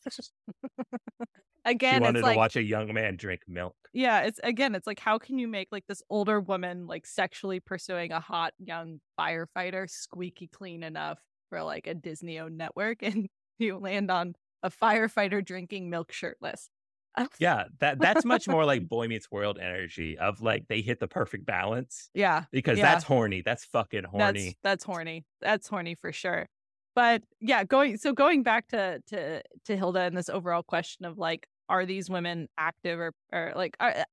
[1.65, 3.75] again she wanted it's to like watch a young man drink milk.
[3.93, 7.61] yeah it's again it's like how can you make like this older woman like sexually
[7.61, 11.19] pursuing a hot young firefighter squeaky clean enough
[11.49, 13.29] for like a disney owned network and
[13.59, 16.69] you land on a firefighter drinking milk shirtless
[17.39, 21.09] Yeah, that that's much more like Boy Meets World energy of like they hit the
[21.09, 22.93] perfect balance yeah because yeah.
[22.93, 23.43] that's horny.
[23.43, 24.45] That's fucking horny.
[24.45, 26.47] that's that's horny that's horny for sure
[26.95, 31.17] but yeah going so going back to to to hilda and this overall question of
[31.17, 34.05] like are these women active or or like are, eh,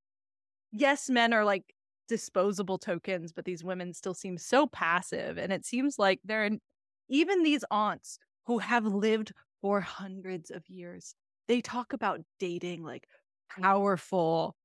[0.71, 1.63] yes men are like
[2.07, 6.61] disposable tokens but these women still seem so passive and it seems like they're in,
[7.09, 9.31] even these aunts who have lived
[9.61, 11.15] for hundreds of years
[11.47, 13.07] they talk about dating like
[13.61, 14.55] powerful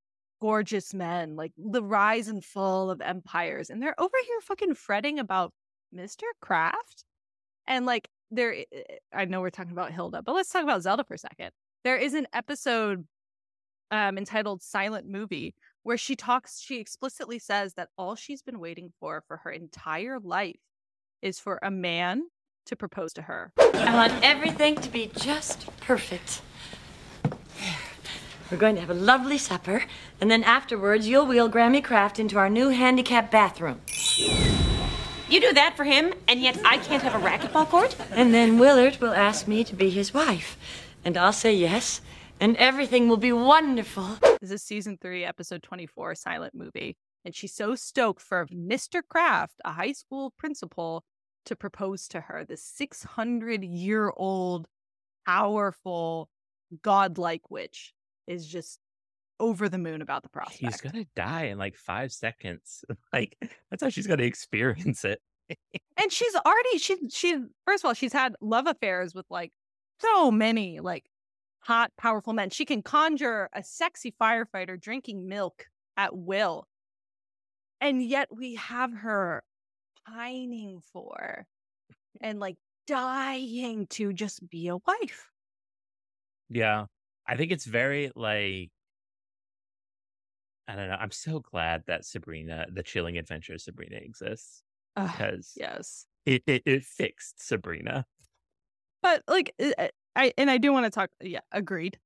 [0.40, 5.18] gorgeous men like the rise and fall of empires and they're over here fucking fretting
[5.18, 5.52] about
[5.94, 7.04] mr kraft
[7.66, 8.66] and like there i-
[9.14, 11.50] i know we're talking about hilda but let's talk about zelda for a second.
[11.84, 13.06] There is an episode
[13.90, 18.92] um entitled silent movie where she talks she explicitly says that all she's been waiting
[19.00, 20.60] for for her entire life
[21.22, 22.24] is for a man
[22.66, 23.52] to propose to her
[23.90, 26.42] I want everything to be just perfect.
[28.50, 29.84] We're going to have a lovely supper,
[30.20, 33.80] and then afterwards, you'll wheel Grammy Kraft into our new handicap bathroom.
[35.28, 37.96] You do that for him, and yet I can't have a racquetball court?
[38.10, 40.56] And then Willard will ask me to be his wife.
[41.04, 42.00] And I'll say yes,
[42.38, 44.18] and everything will be wonderful.
[44.40, 46.96] This is season three, episode 24, silent movie.
[47.24, 49.02] And she's so stoked for Mr.
[49.08, 51.04] Kraft, a high school principal,
[51.46, 52.44] to propose to her.
[52.44, 54.68] This 600 year old,
[55.26, 56.28] powerful,
[56.82, 57.92] godlike witch
[58.26, 58.78] is just
[59.38, 60.60] over the moon about the prospect.
[60.60, 62.84] He's gonna die in like five seconds.
[63.12, 63.36] Like
[63.70, 65.20] that's how she's gonna experience it.
[65.96, 67.36] and she's already she she
[67.66, 69.52] first of all she's had love affairs with like
[70.00, 71.06] so many like
[71.60, 75.66] hot powerful men she can conjure a sexy firefighter drinking milk
[75.96, 76.68] at will
[77.80, 79.42] and yet we have her
[80.06, 81.46] pining for
[82.20, 85.28] and like dying to just be a wife
[86.48, 86.86] Yeah.
[87.26, 88.70] I think it's very like
[90.66, 90.96] I don't know.
[90.98, 94.62] I'm so glad that Sabrina, the chilling adventure of Sabrina exists.
[94.96, 98.04] Because yes it, it it fixed Sabrina.
[99.02, 101.98] but like uh, uh, i and i do want to talk yeah agreed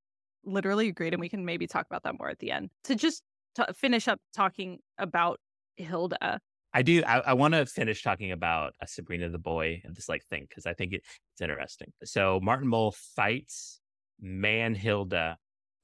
[0.45, 3.23] literally agreed and we can maybe talk about that more at the end to just
[3.55, 5.41] to finish up talking about
[5.77, 6.39] hilda
[6.75, 7.05] I do.
[7.07, 10.45] I, I want to finish talking about uh, Sabrina the boy and this like thing
[10.49, 11.03] because I think it,
[11.33, 11.93] it's interesting.
[12.03, 13.81] So Martin Mull fights
[14.21, 15.39] Man Hilda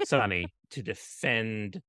[0.04, 1.80] Sonny to defend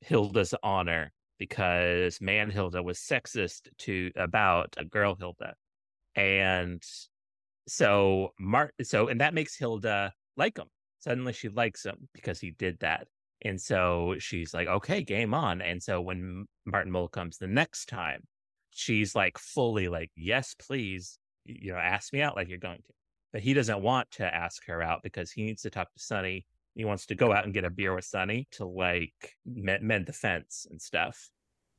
[0.00, 5.54] Hilda's honor because Man Hilda was sexist to about a girl Hilda,
[6.16, 6.82] and
[7.68, 8.74] so Mart.
[8.82, 10.66] So and that makes Hilda like him.
[10.98, 13.06] Suddenly she likes him because he did that.
[13.42, 15.62] And so she's like, okay, game on.
[15.62, 18.22] And so when Martin Mull comes the next time,
[18.70, 22.92] she's like fully like, yes, please, you know, ask me out like you're going to.
[23.32, 26.46] But he doesn't want to ask her out because he needs to talk to Sonny.
[26.74, 30.06] He wants to go out and get a beer with Sonny to like mend, mend
[30.06, 31.30] the fence and stuff.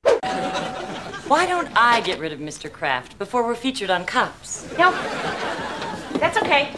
[0.04, 2.72] Why don't I get rid of Mr.
[2.72, 4.70] Kraft before we're featured on Cops?
[4.78, 4.92] No,
[6.20, 6.74] that's okay.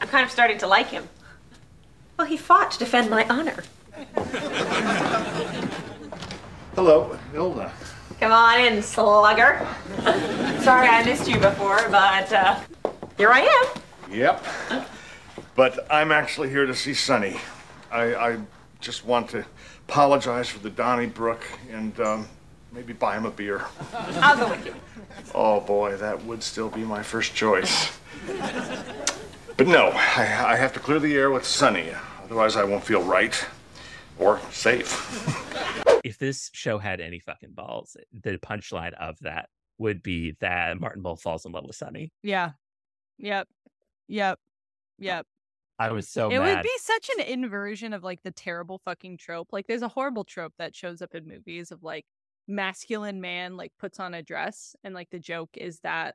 [0.00, 1.08] I'm kind of starting to like him.
[2.18, 3.64] Well, he fought to defend my honor.
[6.74, 7.72] Hello, Hilda.
[8.20, 9.66] Come on in, slugger.
[10.60, 12.60] Sorry I missed you before, but uh,
[13.18, 14.12] here I am.
[14.12, 14.44] Yep.
[15.54, 17.38] But I'm actually here to see Sonny.
[17.90, 18.38] I, I
[18.80, 19.44] just want to
[19.88, 22.28] apologize for the Donnybrook and um,
[22.72, 23.64] maybe buy him a beer.
[23.92, 24.74] I'll go with you.
[25.34, 27.96] Oh boy, that would still be my first choice.
[29.56, 31.90] But no, I, I have to clear the air with Sonny.
[32.24, 33.44] Otherwise, I won't feel right
[34.18, 34.92] or safe.
[36.04, 39.48] If this show had any fucking balls, the punchline of that
[39.78, 42.12] would be that Martin Mull falls in love with Sonny.
[42.22, 42.52] yeah.
[43.18, 43.48] Yep.
[44.08, 44.38] Yep.
[44.98, 45.26] Yep.
[45.78, 46.56] I was so it mad.
[46.56, 49.48] would be such an inversion of like the terrible fucking trope.
[49.52, 52.04] Like there's a horrible trope that shows up in movies of like
[52.46, 56.14] masculine man like puts on a dress and like the joke is that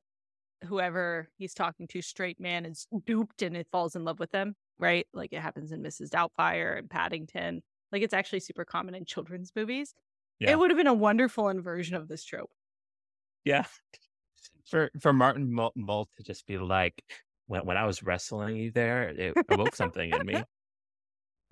[0.66, 4.56] whoever he's talking to straight man is duped and it falls in love with them
[4.78, 5.08] right?
[5.14, 7.62] Like it happens in mrs doubtfire and paddington
[7.92, 9.94] like it's actually super common in children's movies
[10.40, 10.52] Yeah.
[10.52, 12.52] it would have been a wonderful inversion of this trope
[13.46, 13.66] Yeah.
[14.70, 17.04] For for Martin Mull, Mull to just be like,
[17.48, 20.44] when when I was wrestling you there, it awoke something in me.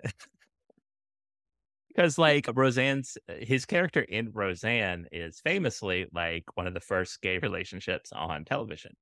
[1.88, 7.38] Because like Roseanne's his character in Roseanne is famously like one of the first gay
[7.38, 8.92] relationships on television.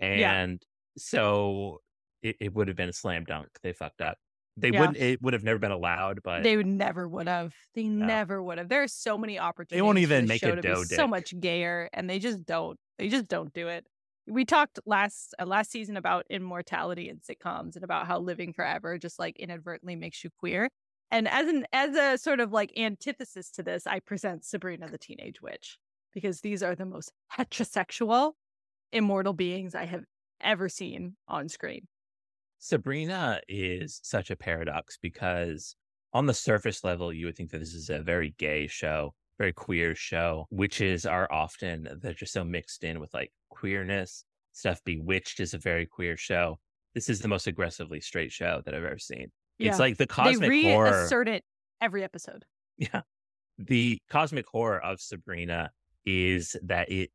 [0.00, 0.32] Yeah.
[0.40, 0.62] And
[0.96, 1.80] so
[2.22, 3.48] it, it would have been a slam dunk.
[3.62, 4.18] They fucked up.
[4.56, 4.80] They Yeah.
[4.80, 7.54] wouldn't it would have never been allowed, but They would never would have.
[7.74, 8.68] They never would have.
[8.68, 9.78] There are so many opportunities.
[9.78, 12.78] They won't even make to So much gayer, and they just don't.
[12.98, 13.86] They just don't do it.
[14.26, 18.98] We talked last uh, last season about immortality in sitcoms and about how living forever
[18.98, 20.68] just like inadvertently makes you queer.
[21.10, 24.98] And as an as a sort of like antithesis to this, I present Sabrina the
[24.98, 25.78] Teenage Witch
[26.12, 28.34] because these are the most heterosexual
[28.92, 30.04] immortal beings I have
[30.40, 31.88] ever seen on screen.
[32.58, 35.76] Sabrina is such a paradox because
[36.12, 39.52] on the surface level, you would think that this is a very gay show, very
[39.52, 40.46] queer show.
[40.50, 44.24] Witches are often they're just so mixed in with like queerness.
[44.52, 46.58] Stuff Bewitched is a very queer show.
[46.94, 49.30] This is the most aggressively straight show that I've ever seen.
[49.58, 50.90] It's like the cosmic they horror.
[51.00, 51.44] reassert it
[51.80, 52.44] every episode.
[52.78, 53.02] Yeah.
[53.56, 55.70] The cosmic horror of Sabrina
[56.04, 57.10] is that it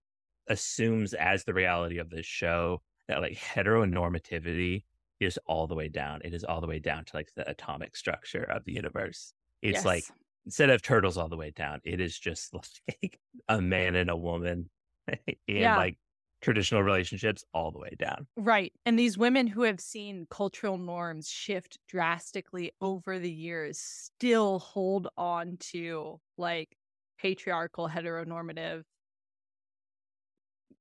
[0.48, 4.86] assumes as the reality of this show that like heteronormativity
[5.22, 6.22] is all the way down.
[6.24, 9.34] It is all the way down to like the atomic structure of the universe.
[9.62, 10.08] It's like
[10.46, 13.20] instead of turtles all the way down, it is just like
[13.50, 14.70] a man and a woman
[15.48, 15.76] in Yeah.
[15.76, 15.98] like
[16.42, 18.28] traditional relationships all the way down.
[18.38, 18.74] Right.
[18.86, 25.10] And these women who have seen cultural norms shift drastically over the years still hold
[25.18, 26.78] on to like
[27.20, 28.86] patriarchal, heteronormative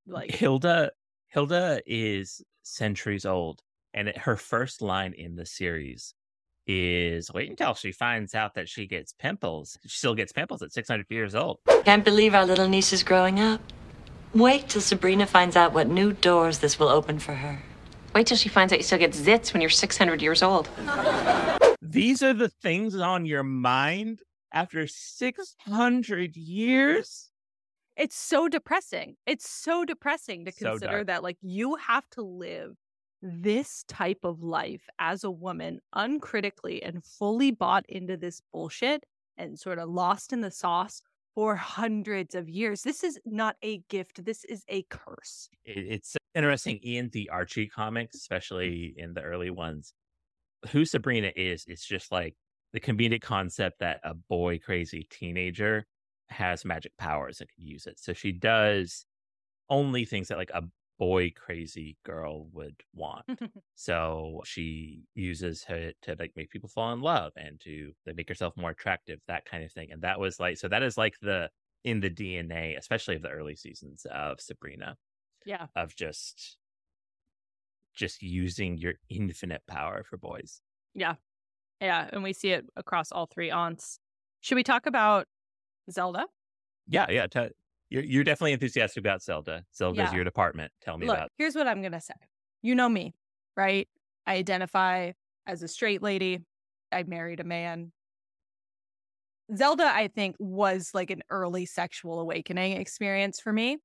[0.06, 0.92] Like Hilda
[1.28, 3.62] Hilda is centuries old,
[3.94, 6.14] and it, her first line in the series
[6.66, 9.78] is wait until she finds out that she gets pimples.
[9.86, 11.58] She still gets pimples at 600 years old.
[11.84, 13.60] Can't believe our little niece is growing up.
[14.34, 17.60] Wait till Sabrina finds out what new doors this will open for her.
[18.14, 20.68] Wait till she finds out you still get zits when you're 600 years old.
[21.82, 24.20] These are the things on your mind
[24.52, 27.26] after 600 years?
[27.96, 29.16] it's so depressing.
[29.26, 31.06] It's so depressing to So consider dark.
[31.08, 32.76] that like you have to live
[33.22, 39.04] this type of life as a woman uncritically and fully bought into this bullshit
[39.36, 41.02] and sort of lost in the sauce
[41.34, 42.82] for hundreds of years.
[42.82, 44.24] This is not a gift.
[44.24, 45.48] This is a curse.
[45.64, 48.18] It's interesting in the Archie comics, mm-hmm.
[48.18, 49.94] especially in the early ones,
[50.70, 52.34] who Sabrina is, it's just like
[52.72, 55.86] the comedic concept that a boy crazy teenager
[56.28, 57.98] has magic powers and can use it.
[57.98, 59.04] So she does
[59.68, 60.62] only things that like a
[61.00, 63.24] boy crazy girl would want.
[63.74, 68.28] so she uses her to like make people fall in love and to like, make
[68.28, 69.88] herself more attractive, that kind of thing.
[69.90, 71.48] And that was like so that is like the
[71.82, 74.96] in the DNA, especially of the early seasons of Sabrina
[75.46, 75.66] yeah.
[75.74, 76.58] of just
[77.94, 80.60] just using your infinite power for boys.
[80.94, 81.14] Yeah.
[81.80, 82.08] Yeah.
[82.12, 83.98] And we see it across all three aunts.
[84.42, 85.26] Should we talk about
[85.90, 86.26] Zelda?
[86.86, 87.26] Yeah, yeah.
[87.26, 87.48] T-
[87.90, 89.64] you're you're definitely enthusiastic about Zelda.
[89.74, 90.14] Zelda's Yeah.
[90.14, 90.72] your department.
[90.82, 91.12] Tell me about.
[91.12, 91.30] Look, about.
[91.38, 92.14] here's what I'm going to say.
[92.62, 93.14] You know me,
[93.56, 93.88] right?
[94.26, 95.12] I identify
[95.46, 96.40] as a straight lady.
[96.92, 97.92] I married a man.
[99.56, 103.78] Zelda, I think, was like an early sexual awakening experience for me.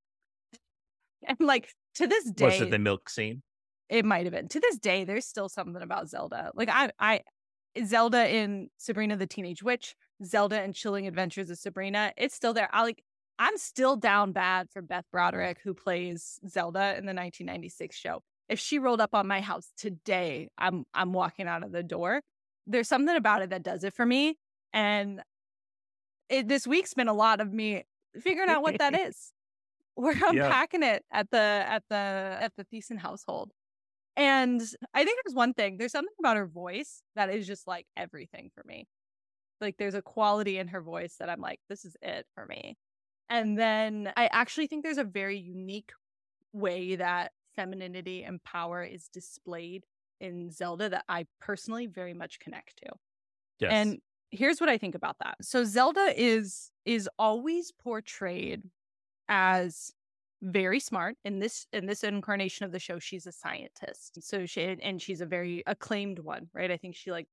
[1.28, 3.42] And like to this day, Was it the milk scene?
[3.90, 4.48] it might have been.
[4.50, 6.52] To this day, there's still something about Zelda.
[6.54, 7.22] Like I I
[7.84, 12.70] Zelda in Sabrina the Teenage Witch, Zelda in Chilling Adventures of Sabrina, it's still there.
[12.72, 13.04] I like
[13.38, 15.12] I'm still down bad for Beth mm.
[15.12, 18.22] Broderick, who plays Zelda in the 1996 show.
[18.48, 22.22] If she rolled up on my house today, I'm I'm walking out of the door.
[22.68, 24.36] There's something about it that does it for me.
[24.74, 25.22] And
[26.30, 27.84] it, this week's been a lot of me
[28.20, 29.32] figuring out what that is.
[29.96, 30.46] We're Yeah.
[30.46, 33.52] unpacking it at the at the at the Thiessen household.
[34.18, 34.62] And
[34.94, 35.78] I think there's one thing.
[35.78, 38.88] There's something about her voice that is just like everything for me.
[39.60, 42.78] Like there's a quality in her voice that I'm like, this is it for me.
[43.30, 45.92] And then I actually think there's a very unique
[46.54, 49.86] way that femininity and power is displayed
[50.20, 52.92] in Zelda that I personally very much connect to.
[53.60, 53.72] Yes.
[53.72, 54.00] And
[54.32, 55.36] here's what I think about that.
[55.42, 58.64] So Zelda is is always portrayed
[59.28, 59.92] as
[60.42, 64.76] very smart in this in this incarnation of the show she's a scientist so she
[64.84, 67.28] and she's a very acclaimed one right i think she like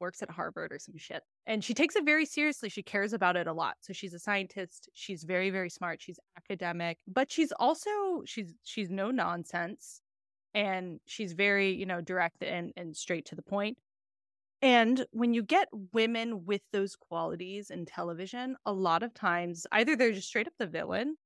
[0.00, 3.36] works at harvard or some shit and she takes it very seriously she cares about
[3.36, 7.52] it a lot so she's a scientist she's very very smart she's academic but she's
[7.52, 7.90] also
[8.26, 10.00] she's she's no nonsense
[10.54, 13.76] and she's very you know direct and and straight to the point.
[14.62, 19.96] and when you get women with those qualities in television, a lot of times either
[19.96, 21.16] they're just straight up the villain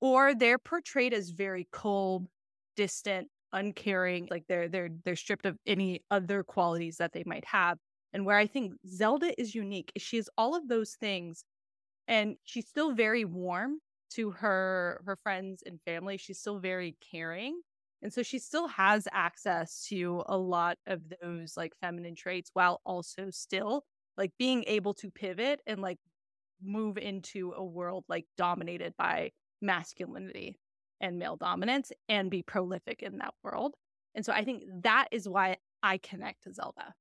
[0.00, 2.28] or they're portrayed as very cold,
[2.76, 7.78] distant, uncaring, like they're they're they're stripped of any other qualities that they might have.
[8.16, 11.44] And where I think Zelda is unique is she has all of those things
[12.08, 13.78] and she's still very warm
[14.12, 16.16] to her her friends and family.
[16.16, 17.60] She's still very caring.
[18.00, 22.80] And so she still has access to a lot of those like feminine traits while
[22.86, 23.84] also still
[24.16, 25.98] like being able to pivot and like
[26.62, 30.58] move into a world like dominated by masculinity
[31.02, 33.74] and male dominance and be prolific in that world.
[34.14, 36.94] And so I think that is why I connect to Zelda.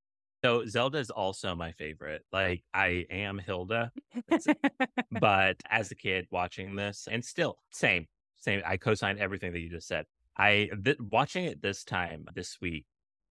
[0.46, 2.22] So Zelda is also my favorite.
[2.32, 3.92] Like I am Hilda,
[5.12, 8.06] but as a kid watching this, and still same,
[8.38, 8.62] same.
[8.64, 10.06] I co-signed everything that you just said.
[10.38, 12.86] I th- watching it this time this week.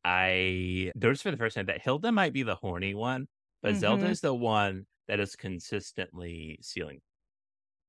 [0.05, 3.29] I noticed for the first time that Hilda might be the horny one,
[3.63, 4.11] but Zelda Mhm.
[4.11, 7.01] is the one that is consistently sealing.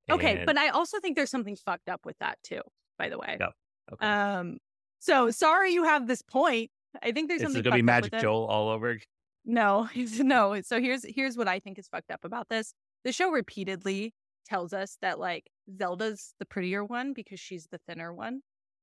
[0.10, 2.62] Okay, And- but I also think there's something fucked up with that too,
[3.00, 3.40] by the way.
[3.42, 3.50] Oh,
[3.94, 4.06] okay.
[4.06, 4.60] Um
[5.00, 6.70] so sorry you have this point.
[7.02, 8.14] I think there's something gonna be Magic.
[8.22, 8.98] Joel all over.
[9.46, 10.60] No, no.
[10.62, 12.74] So here's here's what I think is fucked up about this.
[13.04, 14.14] The show repeatedly
[14.46, 18.42] tells us that like Zelda's the prettier one because she's the thinner one.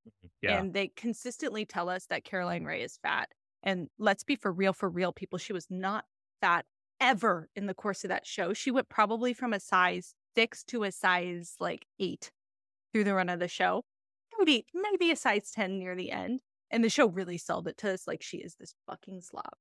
[0.08, 0.28] Mm-hmm.
[0.42, 0.58] Yeah.
[0.58, 3.28] And they consistently tell us that Caroline Rhea is fat.
[3.62, 5.38] And let's be for real, for real, people.
[5.38, 6.04] She was not
[6.40, 6.64] fat
[7.00, 8.52] ever in the course of that show.
[8.52, 12.32] She went probably from a size six to a size like eight
[12.92, 13.84] through the run of the show.
[14.38, 16.40] Maybe, maybe a size 10 near the end.
[16.70, 19.52] And the show really sold it to us like she is this fucking slob.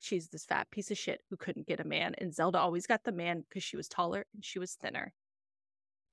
[0.00, 2.14] She's this fat piece of shit who couldn't get a man.
[2.18, 5.12] And Zelda always got the man because she was taller and she was thinner.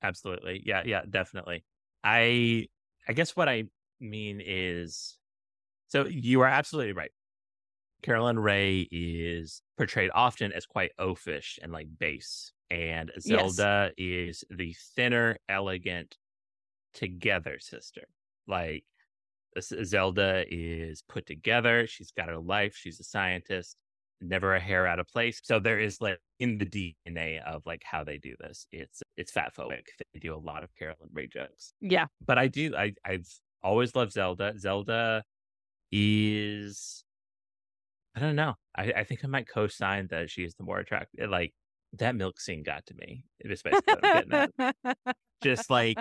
[0.02, 0.62] Absolutely.
[0.64, 1.64] Yeah, yeah, definitely.
[2.04, 2.66] I
[3.08, 3.64] I guess what I
[4.00, 5.18] mean is
[5.88, 7.10] so you are absolutely right.
[8.02, 12.52] Caroline Rhea is portrayed often as quite oafish and like base.
[12.70, 14.42] And Zelda yes.
[14.42, 16.16] is the thinner, elegant,
[16.92, 18.08] together sister.
[18.46, 18.84] Like
[19.56, 21.86] Uh, Zelda is put together.
[21.86, 22.74] She's got her life.
[22.76, 23.76] She's a scientist,
[24.20, 25.40] never a hair out of place.
[25.42, 28.66] So there is like in the DNA of like how they do this.
[28.72, 29.86] It's it's fat phobic.
[30.12, 31.72] They do a lot of Caroline Rhea jokes.
[31.80, 32.06] Yeah.
[32.24, 33.28] But I do I I've
[33.62, 34.54] always loved Zelda.
[34.58, 35.22] Zelda
[35.92, 37.04] is
[38.14, 38.54] I don't know.
[38.74, 41.28] I, I think I might co-sign that she is the more attractive.
[41.28, 41.52] Like
[41.94, 43.24] that milk scene got to me.
[43.40, 45.16] It's basically I'm getting at.
[45.42, 45.98] Just like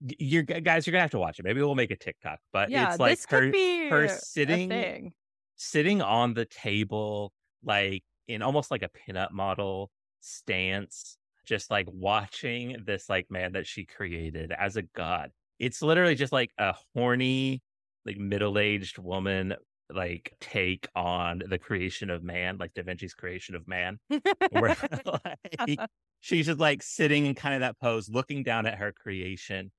[0.00, 1.44] you're guys, you're gonna have to watch it.
[1.44, 3.52] Maybe we'll make a TikTok, but yeah, it's like her
[3.90, 5.12] her sitting
[5.56, 7.32] sitting on the table,
[7.64, 9.90] like in almost like a pinup model
[10.20, 11.16] stance,
[11.46, 15.30] just like watching this like man that she created as a god.
[15.58, 17.62] It's literally just like a horny,
[18.04, 19.54] like middle aged woman
[19.92, 23.98] like take on the creation of man, like Da Vinci's creation of man.
[24.50, 24.76] where
[25.66, 25.78] like,
[26.20, 29.70] she's just like sitting in kind of that pose, looking down at her creation,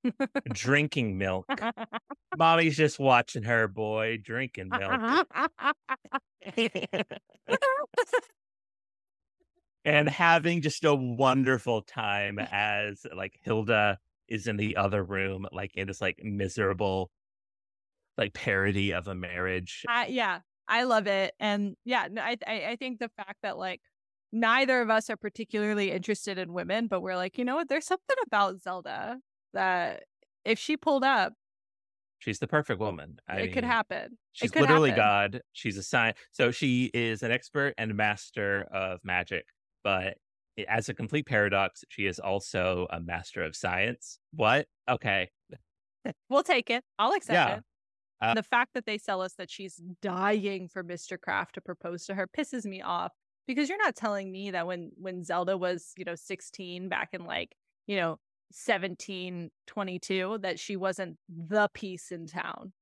[0.51, 1.45] drinking milk.
[2.37, 5.27] Mommy's just watching her boy drinking milk.
[9.85, 15.71] and having just a wonderful time as like Hilda is in the other room, like
[15.75, 17.09] in this like miserable
[18.17, 19.85] like parody of a marriage.
[19.87, 23.81] Uh, yeah, I love it, and yeah, I, I I think the fact that like
[24.31, 27.69] neither of us are particularly interested in women, but we're like, you know what?
[27.69, 29.19] There's something about Zelda
[29.53, 30.03] that
[30.45, 31.33] if she pulled up,
[32.19, 33.19] she's the perfect woman.
[33.27, 34.17] I it mean, could happen.
[34.33, 35.31] She's could literally happen.
[35.31, 35.41] God.
[35.53, 36.13] She's a sign.
[36.31, 39.45] So she is an expert and master of magic,
[39.83, 40.17] but
[40.67, 44.19] as a complete paradox, she is also a master of science.
[44.33, 44.67] What?
[44.89, 45.29] Okay.
[46.29, 46.83] we'll take it.
[46.97, 47.55] I'll accept yeah.
[47.57, 47.63] it.
[48.19, 51.19] Uh, the fact that they sell us that she's dying for Mr.
[51.19, 53.11] Kraft to propose to her pisses me off
[53.47, 57.25] because you're not telling me that when when Zelda was, you know, 16 back in
[57.25, 57.55] like,
[57.87, 58.19] you know,
[58.51, 62.73] 17, 22 that she wasn't the piece in town.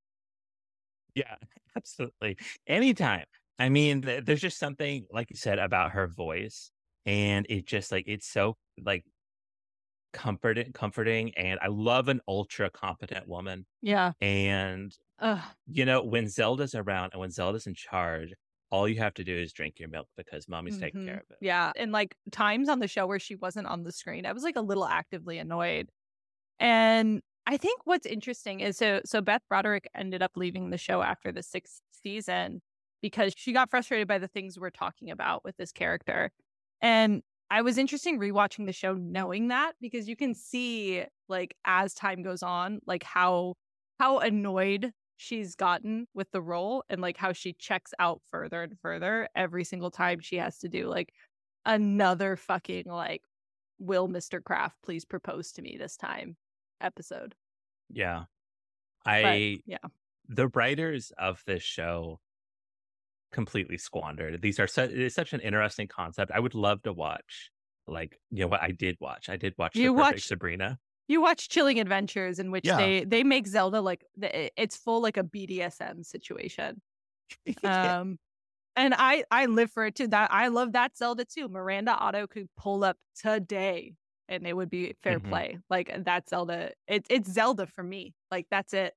[1.13, 1.35] Yeah,
[1.75, 2.37] absolutely.
[2.67, 3.25] Anytime.
[3.57, 6.71] I mean, there's just something like you said about her voice
[7.05, 9.05] and it just like it's so like
[10.13, 13.65] comforting comforting and I love an ultra competent woman.
[13.81, 14.13] Yeah.
[14.21, 15.41] And Ugh.
[15.67, 18.33] You know, when Zelda's around and when Zelda's in charge,
[18.71, 20.83] all you have to do is drink your milk because mommy's mm-hmm.
[20.83, 21.37] taking care of it.
[21.41, 21.71] Yeah.
[21.75, 24.55] And like times on the show where she wasn't on the screen, I was like
[24.55, 25.89] a little actively annoyed.
[26.59, 31.01] And I think what's interesting is so so Beth Broderick ended up leaving the show
[31.01, 32.61] after the sixth season
[33.01, 36.31] because she got frustrated by the things we're talking about with this character.
[36.81, 41.93] And I was interesting rewatching the show knowing that because you can see like as
[41.93, 43.53] time goes on, like how
[43.99, 48.77] how annoyed she's gotten with the role and like how she checks out further and
[48.81, 51.13] further every single time she has to do like
[51.65, 53.21] another fucking like
[53.79, 54.43] will Mr.
[54.43, 56.35] Kraft please propose to me this time
[56.81, 57.35] episode.
[57.89, 58.23] Yeah.
[59.05, 59.89] I but, yeah.
[60.27, 62.19] The writers of this show
[63.31, 64.41] completely squandered.
[64.41, 66.31] These are such it's such an interesting concept.
[66.33, 67.51] I would love to watch
[67.87, 69.29] like you know what I did watch.
[69.29, 70.79] I did watch you the watch, Sabrina.
[71.07, 72.77] You watch Chilling Adventures, in which yeah.
[72.77, 76.81] they they make Zelda like it's full like a BDSM situation.
[77.63, 78.17] um,
[78.75, 80.07] and I I live for it too.
[80.07, 81.47] That I love that Zelda too.
[81.47, 83.93] Miranda Otto could pull up today,
[84.27, 85.29] and it would be fair mm-hmm.
[85.29, 85.59] play.
[85.69, 88.13] Like that Zelda, it's it's Zelda for me.
[88.31, 88.93] Like that's it.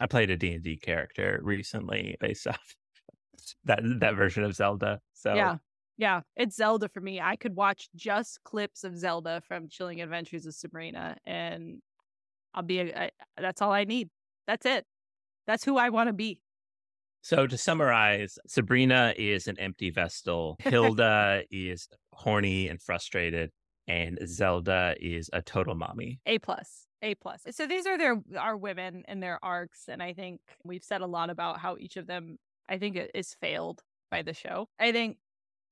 [0.00, 2.76] I played a D and D character recently based off
[3.64, 5.00] that that version of Zelda.
[5.14, 5.56] So yeah,
[6.02, 7.20] yeah, it's Zelda for me.
[7.20, 11.80] I could watch just clips of Zelda from Chilling Adventures of Sabrina, and
[12.52, 12.80] I'll be.
[12.80, 13.10] A, I,
[13.40, 14.10] that's all I need.
[14.48, 14.84] That's it.
[15.46, 16.40] That's who I want to be.
[17.20, 20.56] So to summarize, Sabrina is an empty vestal.
[20.64, 23.50] Hilda is horny and frustrated,
[23.86, 26.18] and Zelda is a total mommy.
[26.26, 26.88] A plus.
[27.00, 27.42] A plus.
[27.52, 31.06] So these are their our women and their arcs, and I think we've said a
[31.06, 32.38] lot about how each of them
[32.68, 34.68] I think is failed by the show.
[34.80, 35.18] I think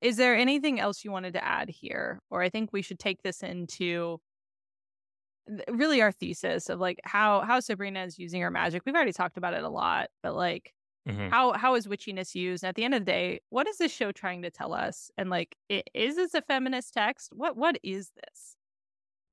[0.00, 2.20] is there anything else you wanted to add here?
[2.30, 4.20] Or I think we should take this into
[5.68, 8.82] really our thesis of like how how Sabrina is using her magic.
[8.84, 10.72] We've already talked about it a lot, but like
[11.08, 11.28] mm-hmm.
[11.28, 12.62] how how is witchiness used?
[12.62, 15.10] And at the end of the day, what is this show trying to tell us?
[15.18, 17.30] And like, is this a feminist text?
[17.32, 18.56] What what is this?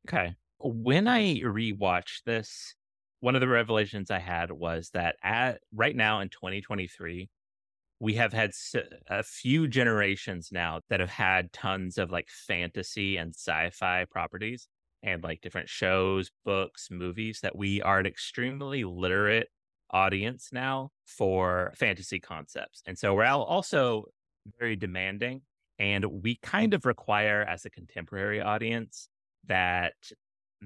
[0.07, 0.35] Okay.
[0.59, 2.73] When I rewatched this,
[3.19, 7.29] one of the revelations I had was that at right now in 2023,
[7.99, 8.51] we have had
[9.09, 14.67] a few generations now that have had tons of like fantasy and sci-fi properties
[15.03, 19.47] and like different shows, books, movies that we are an extremely literate
[19.91, 22.83] audience now for fantasy concepts.
[22.85, 24.05] And so we're also
[24.59, 25.41] very demanding
[25.79, 29.09] and we kind of require as a contemporary audience
[29.47, 29.93] that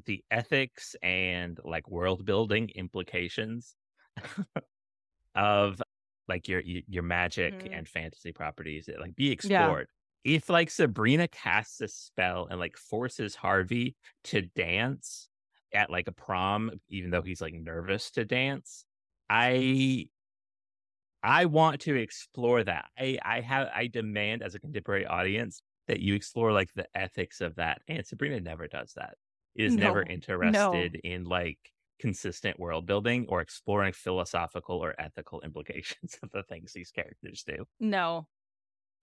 [0.06, 3.76] the ethics and like world building implications
[5.36, 5.82] of
[6.28, 7.72] like your your magic Mhm.
[7.72, 9.88] and fantasy properties like be explored.
[10.24, 13.96] If like Sabrina casts a spell and like forces Harvey
[14.26, 15.30] to dance
[15.74, 18.86] at like a prom, even though he's like nervous to dance,
[19.30, 20.10] I
[21.24, 22.90] I want to explore that.
[22.98, 27.42] I I have I demand as a contemporary audience that you explore like the ethics
[27.42, 27.82] of that.
[27.88, 29.18] And Sabrina never does that.
[29.56, 30.92] Is never No, no.
[30.92, 36.74] interested in like consistent world building or exploring philosophical or ethical implications of the things
[36.74, 37.66] these characters do.
[37.80, 38.28] No.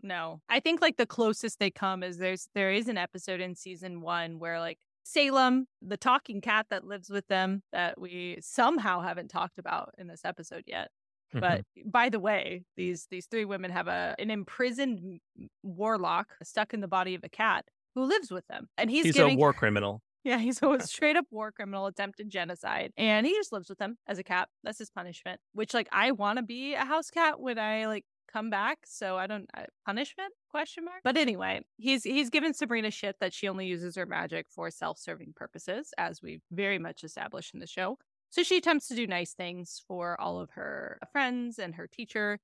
[0.03, 0.41] No.
[0.49, 4.01] I think like the closest they come is there's there is an episode in season
[4.01, 9.29] 1 where like Salem, the talking cat that lives with them that we somehow haven't
[9.29, 10.91] talked about in this episode yet.
[11.33, 11.91] But mm-hmm.
[11.91, 15.21] by the way, these these three women have a an imprisoned
[15.63, 17.65] warlock stuck in the body of a cat
[17.95, 18.69] who lives with them.
[18.77, 20.03] And he's, he's a war criminal.
[20.25, 23.99] Yeah, he's a straight up war criminal, attempted genocide, and he just lives with them
[24.07, 24.49] as a cat.
[24.65, 25.41] That's his punishment.
[25.53, 29.17] Which, like, I want to be a house cat when I like come back, so
[29.17, 31.01] I don't I, punishment question mark.
[31.05, 34.99] But anyway, he's he's given Sabrina shit that she only uses her magic for self
[34.99, 37.97] serving purposes, as we very much established in the show.
[38.31, 42.39] So she attempts to do nice things for all of her friends and her teacher.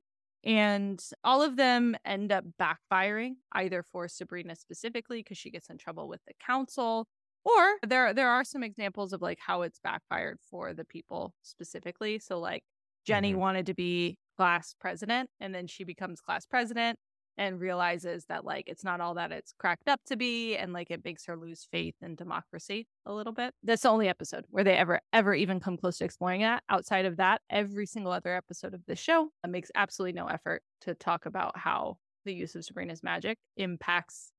[0.44, 5.78] And all of them end up backfiring, either for Sabrina specifically, because she gets in
[5.78, 7.06] trouble with the council,
[7.44, 12.18] or there there are some examples of like how it's backfired for the people specifically.
[12.18, 12.64] So like
[13.04, 13.34] Jenny Mhm.
[13.34, 16.98] wanted to be class president and then she becomes class president
[17.36, 20.90] and realizes that like it's not all that it's cracked up to be and like
[20.90, 23.54] it makes her lose faith in democracy a little bit.
[23.62, 26.62] That's the only episode where they ever ever even come close to exploring that.
[26.68, 30.94] Outside of that, every single other episode of this show makes absolutely no effort to
[30.94, 34.32] talk about how the use of Sabrina's magic impacts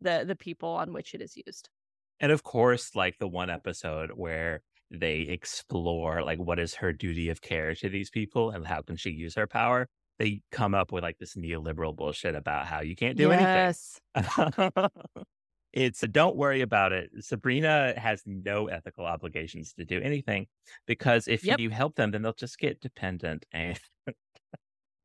[0.00, 1.70] the the people on which it is used.
[2.22, 7.28] And of course, like the one episode where they explore like what is her duty
[7.30, 9.88] of care to these people and how can she use her power.
[10.18, 14.00] They come up with like this neoliberal bullshit about how you can't do yes.
[14.14, 14.88] anything.
[15.72, 17.10] it's don't worry about it.
[17.20, 20.46] Sabrina has no ethical obligations to do anything
[20.86, 21.58] because if Yep.
[21.58, 23.80] you help them, then they'll just get dependent and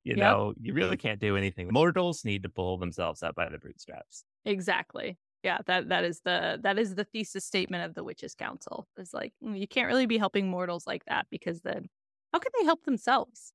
[0.04, 0.18] you Yep.
[0.18, 1.70] know, you really can't do anything.
[1.72, 4.24] Mortals need to pull themselves up by the bootstraps.
[4.46, 5.18] Exactly.
[5.48, 8.90] Yeah, that that is the that is the thesis statement of the witches council.
[8.98, 11.88] Is like mm, you can't really be helping mortals like that because then
[12.34, 13.54] how can they help themselves?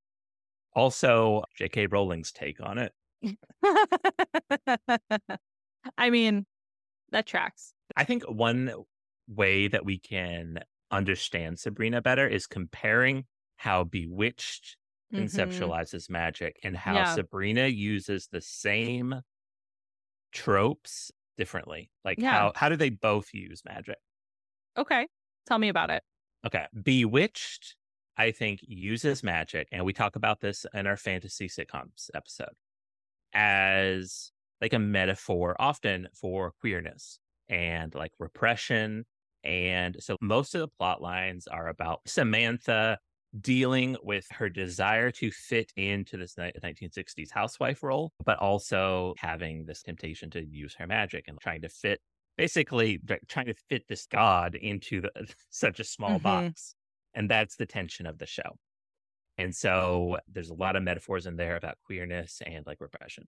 [0.74, 1.86] Also, J.K.
[1.86, 2.94] Rowling's take on it.
[5.98, 6.46] I mean,
[7.10, 7.74] that tracks.
[7.96, 8.72] I think one
[9.28, 14.76] way that we can understand Sabrina better is comparing how Bewitched
[15.10, 15.72] Mhm.
[15.72, 17.04] conceptualizes magic and how Yeah.
[17.04, 19.22] Sabrina uses the same
[20.32, 21.90] tropes differently.
[22.04, 22.30] Like Yeah.
[22.32, 23.98] how how do they both use magic?
[24.76, 25.06] Okay,
[25.46, 26.02] tell me about it.
[26.46, 27.76] Okay, Bewitched
[28.16, 32.54] I think uses magic and we talk about this in our fantasy sitcoms episode
[33.32, 37.18] as like a metaphor often for queerness
[37.48, 39.04] and like repression
[39.44, 42.98] and so most of the plot lines are about Samantha
[43.40, 49.82] dealing with her desire to fit into this 1960s housewife role but also having this
[49.82, 52.00] temptation to use her magic and trying to fit
[52.36, 52.98] basically
[53.28, 55.10] trying to fit this god into the,
[55.50, 56.20] such a small Mhm.
[56.20, 56.74] box
[57.14, 58.58] and that's the tension of the show
[59.38, 63.24] and so there's a lot of metaphors in there about queerness and like repression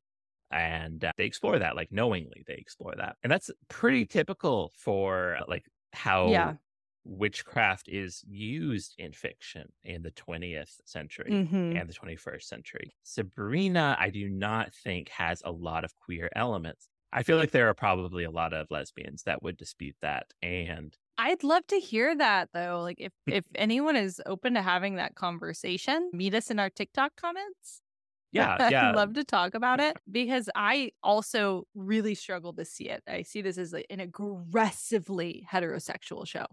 [0.51, 5.37] and uh, they explore that like knowingly they explore that and that's pretty typical for
[5.37, 6.57] uh, like how Yeah.
[7.05, 11.79] Witchcraft is used in fiction in the 20th century Mhm.
[11.79, 16.89] and the 21st century sabrina i do not think has a lot of queer elements
[17.13, 20.99] i feel like there are probably a lot of lesbians that would dispute that and
[21.17, 22.81] I'd love to hear that though.
[22.83, 27.15] Like if if anyone is open to having that conversation, meet us in our TikTok
[27.17, 27.83] comments.
[28.33, 32.89] yeah I'd yeah love to talk about it because I also really struggle to see
[32.91, 33.03] it.
[33.09, 36.47] I see this as like an aggressively heterosexual show.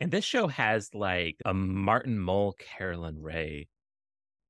[0.00, 3.64] And this show has like a Martin Mull, Caroline Rhea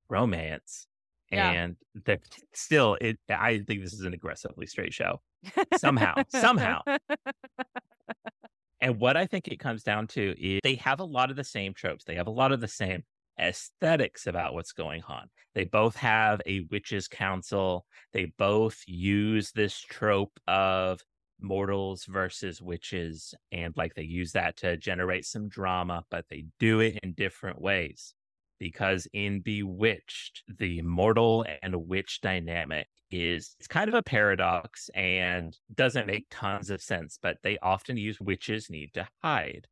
[0.08, 0.86] romance.
[1.30, 1.50] Yeah.
[1.50, 2.20] And they're
[2.54, 5.20] still it I think this is an aggressively straight show.
[5.76, 6.14] Somehow.
[6.28, 6.80] somehow.
[8.80, 11.44] And what I think it comes down to is they have a lot of the
[11.44, 12.04] same tropes.
[12.04, 13.02] They have a lot of the same
[13.40, 15.30] aesthetics about what's going on.
[15.54, 17.86] They both have a witches council.
[18.12, 21.00] They both use this trope of
[21.44, 26.80] mortals versus witches and like they use that to generate some drama but they do
[26.80, 28.14] it in different ways
[28.58, 35.56] because in bewitched the mortal and witch dynamic is it's kind of a paradox and
[35.74, 39.66] doesn't make tons of sense but they often use witches need to hide.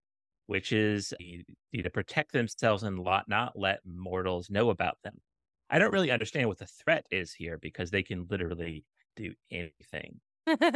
[0.48, 1.44] Witches need,
[1.82, 5.14] to protect themselves and not let mortals know about them.
[5.70, 8.84] I don't really understand what the threat is here because they can literally
[9.16, 10.20] do anything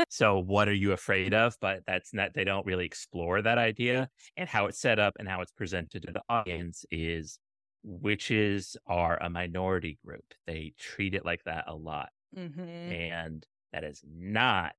[0.08, 1.56] so what are you afraid of?
[1.60, 4.08] But that's not they don't really explore that idea.
[4.36, 7.38] And how it's set up and how it's presented to the audience is
[7.82, 10.24] witches are a minority group.
[10.46, 12.10] They treat it like that a lot.
[12.36, 12.60] Mm-hmm.
[12.60, 14.74] and that is not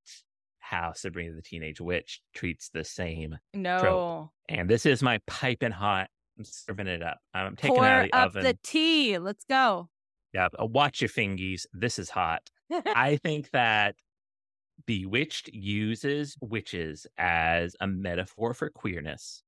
[0.60, 3.80] how sabrina the teenage witch treats the same No.
[3.80, 6.10] trope and this is my piping hot.
[6.38, 7.18] I'm serving it up.
[7.34, 8.44] I'm taking it Pour out of the up oven.
[8.44, 9.18] the tea.
[9.18, 9.90] Let's go.
[10.34, 11.66] yeah uh, watch your fingies.
[11.74, 12.48] This is hot.
[12.72, 13.96] I think that
[14.88, 19.44] Bewitched uses witches as a metaphor for queerness.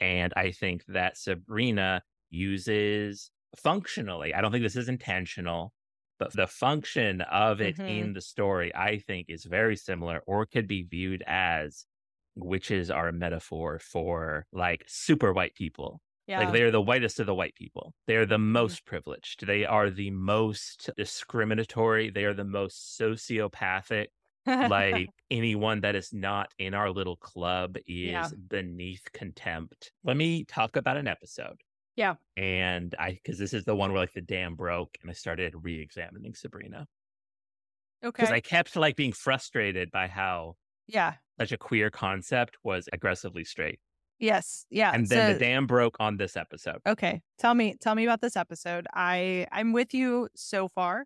[0.00, 5.72] And I think that Sabrina uses functionally, I don't think this is intentional,
[6.18, 7.88] but the function of it Mhm.
[7.88, 11.86] in the story, I think, is very similar or could be viewed as
[12.36, 16.00] witches are a metaphor for like super white people.
[16.26, 16.40] Yeah.
[16.40, 17.94] Like they're the whitest of the white people.
[18.06, 19.46] They're the most privileged.
[19.46, 22.10] They are the most discriminatory.
[22.10, 24.08] They are the most sociopathic.
[24.46, 28.28] Like anyone that is not in our little club is Yeah.
[28.48, 29.92] beneath contempt.
[30.04, 31.60] Let me talk about an episode.
[31.96, 32.14] Yeah.
[32.36, 35.54] And I, because this is the one where like the dam broke and I started
[35.62, 36.86] re examining Sabrina.
[38.04, 38.22] Okay.
[38.22, 40.56] Because I kept like being frustrated by how
[40.86, 41.14] yeah.
[41.40, 43.78] such a queer concept was aggressively straight.
[44.18, 44.66] Yes.
[44.70, 44.92] Yeah.
[44.92, 46.78] and then the dam broke on this episode.
[46.86, 47.20] Okay.
[47.38, 48.86] Tell me tell me about this episode.
[48.94, 51.04] I I'm with you so far.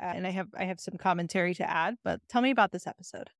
[0.00, 2.86] Uh, and I have I have some commentary to add, but tell me about this
[2.86, 3.30] episode.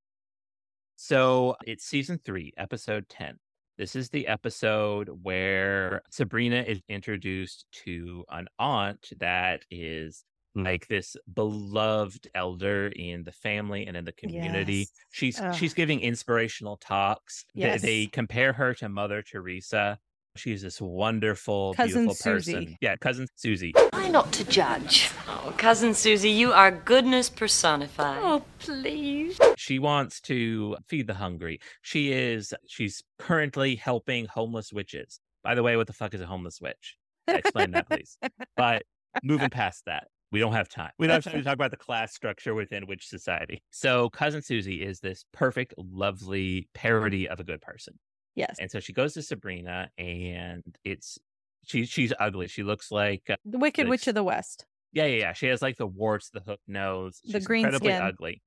[0.97, 3.39] So it's season three, episode 10.
[3.77, 10.25] This is the episode where Sabrina is introduced to an aunt that is
[10.55, 14.79] like this beloved elder in the family and in the community.
[14.79, 14.93] Yes.
[15.11, 15.55] She's Ugh.
[15.55, 17.45] she's giving inspirational talks.
[17.55, 19.99] They- They, compare her to Mother Teresa.
[20.37, 22.55] She's this wonderful, Cousin beautiful person.
[22.55, 22.79] Susie.
[22.81, 23.73] Yeah, cousin Susie.
[23.93, 25.11] Try not to judge.
[25.29, 28.21] Oh, cousin Susie, you are goodness personified.
[28.23, 29.39] Oh, please.
[29.57, 31.61] She wants to feed the hungry.
[31.83, 35.21] She is she's currently helping homeless witches.
[35.43, 36.97] By the way, what the fuck is a homeless witch?
[37.29, 38.19] Explain that, please.
[38.57, 38.83] But
[39.23, 40.91] moving past that, we don't have time.
[40.99, 43.63] We don't have time to talk about the class structure within witch society.
[43.71, 47.99] So cousin Susie is this perfect, lovely parody of a good person.
[48.37, 48.57] Yes.
[48.61, 51.19] And so she goes to Sabrina, and it's
[51.65, 52.47] she's she's ugly.
[52.49, 54.67] She looks like uh, The Wicked like Witch of the West.
[54.93, 55.33] yeah, yeah, yeah.
[55.33, 57.21] She has like the warts, the hook nose.
[57.25, 58.03] The green incredibly skin.
[58.03, 58.43] ugly.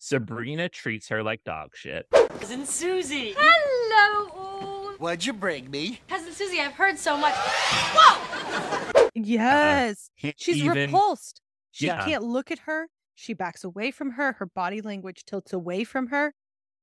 [0.00, 2.06] Sabrina treats her like dog shit.
[2.12, 3.34] Cousin Susie.
[3.36, 4.92] Hello, all.
[4.98, 6.00] What'd you bring me?
[6.08, 7.34] Cousin Susie, I've heard so much.
[7.36, 9.08] Whoa!
[9.14, 10.10] Yes.
[10.20, 11.40] Can't She's even- repulsed.
[11.72, 12.04] She Yeah.
[12.04, 12.88] can't look at her.
[13.14, 14.32] She backs away from her.
[14.34, 16.34] Her body language tilts away from her.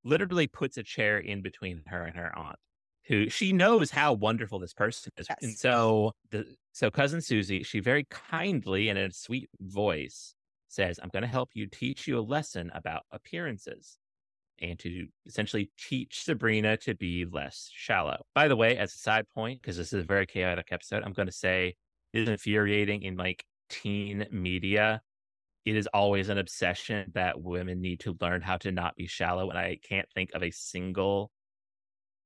[0.05, 2.57] Literally puts a chair in between her and her aunt,
[3.07, 5.27] who she knows how wonderful this person is.
[5.41, 10.35] And so the so cousin Susie, she very kindly and in a sweet voice
[10.69, 13.97] says, I'm gonna help you teach you a lesson about appearances.
[14.61, 18.25] And to essentially teach Sabrina to be less shallow.
[18.33, 21.11] By the way, as a side point, because this is a very chaotic episode, I'm
[21.11, 21.75] going to say
[22.13, 25.01] it is infuriating in like teen media
[25.65, 29.49] it is always an obsession that women need to learn how to not be shallow
[29.49, 31.31] and i can't think of a single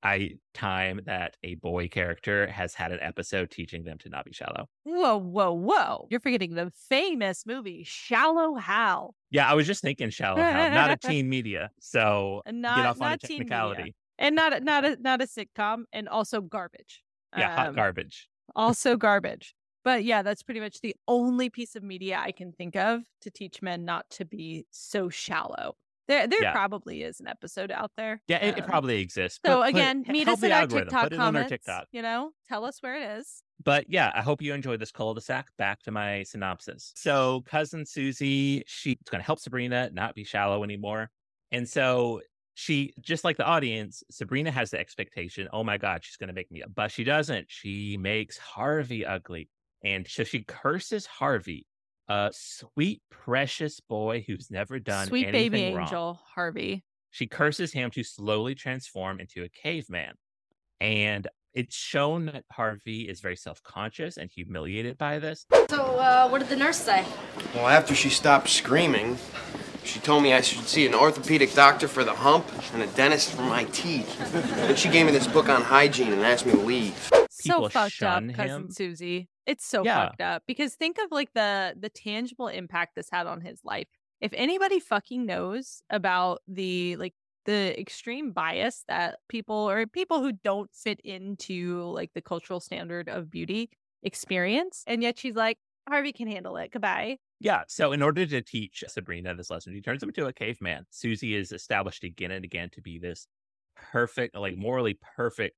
[0.03, 4.32] i time that a boy character has had an episode teaching them to not be
[4.32, 6.07] shallow Whoa, whoa, whoa.
[6.10, 9.14] You're forgetting the famous movie Shallow Hal.
[9.30, 13.02] yeah i was just thinking shallow Hal, not a teen media so not get off
[13.02, 13.49] on a not teen media.
[13.49, 17.03] technicality And not a- not a not a sitcom and also garbage.
[17.38, 19.53] yeah hot Um, garbage also garbage.
[19.84, 23.31] But yeah, that's pretty much the only piece of media I can think of to
[23.31, 25.76] teach men not to be so shallow.
[26.07, 26.51] There, there Yeah.
[26.53, 28.19] probably is an episode out there.
[28.27, 31.03] yeah it, it Um, probably exists So put- again, h- meet us in our TikTok
[31.03, 31.49] put on our comments.
[31.51, 33.43] tiktok You know, tell us where it is.
[33.64, 35.47] But yeah, I hope you enjoyed this cul-de-sac.
[35.57, 36.93] Back to my synopsis.
[36.95, 41.11] So cousin Susie, she's going to help Sabrina not be shallow anymore.
[41.51, 42.22] And so
[42.56, 46.34] she, just like the audience, Sabrina has the expectation, oh my God, she's going to
[46.34, 46.72] make me, up.
[46.73, 47.45] but she doesn't.
[47.49, 49.47] She makes Harvey ugly.
[49.84, 51.65] And so she curses Harvey,
[52.07, 55.85] a sweet, precious boy who's never done Sweet anything baby wrong.
[55.85, 56.84] angel, Harvey.
[57.11, 60.14] She curses him to slowly transform into a caveman.
[60.80, 65.45] And it's shown that Harvey is very self conscious and humiliated by this.
[65.69, 67.06] So, uh, what did the nurse say?
[67.56, 69.18] Well, after she stopped screaming,
[69.90, 73.34] She told me I should see an orthopedic doctor for the hump and a dentist
[73.34, 74.07] for my teeth.
[74.32, 77.10] Then she gave me this book on hygiene and asked me to leave.
[77.41, 78.72] People so fucked up, shun cousin.
[78.72, 79.30] Susie.
[79.48, 80.06] It's so Yeah.
[80.06, 83.88] fucked up because think of like the the tangible impact this had on his life.
[84.22, 90.34] If anybody fucking knows about the like the extreme bias that people or people who
[90.34, 93.72] don't fit into like the cultural standard of beauty
[94.03, 95.57] experience, and yet she's like,
[95.88, 96.70] Harvey can handle it.
[96.72, 97.18] Goodbye.
[97.40, 97.64] Yeah.
[97.68, 100.86] So, in order to teach Sabrina this lesson, he turns him into a caveman.
[100.90, 103.28] Susie is established again and again to be this
[103.76, 105.56] perfect, like morally perfect,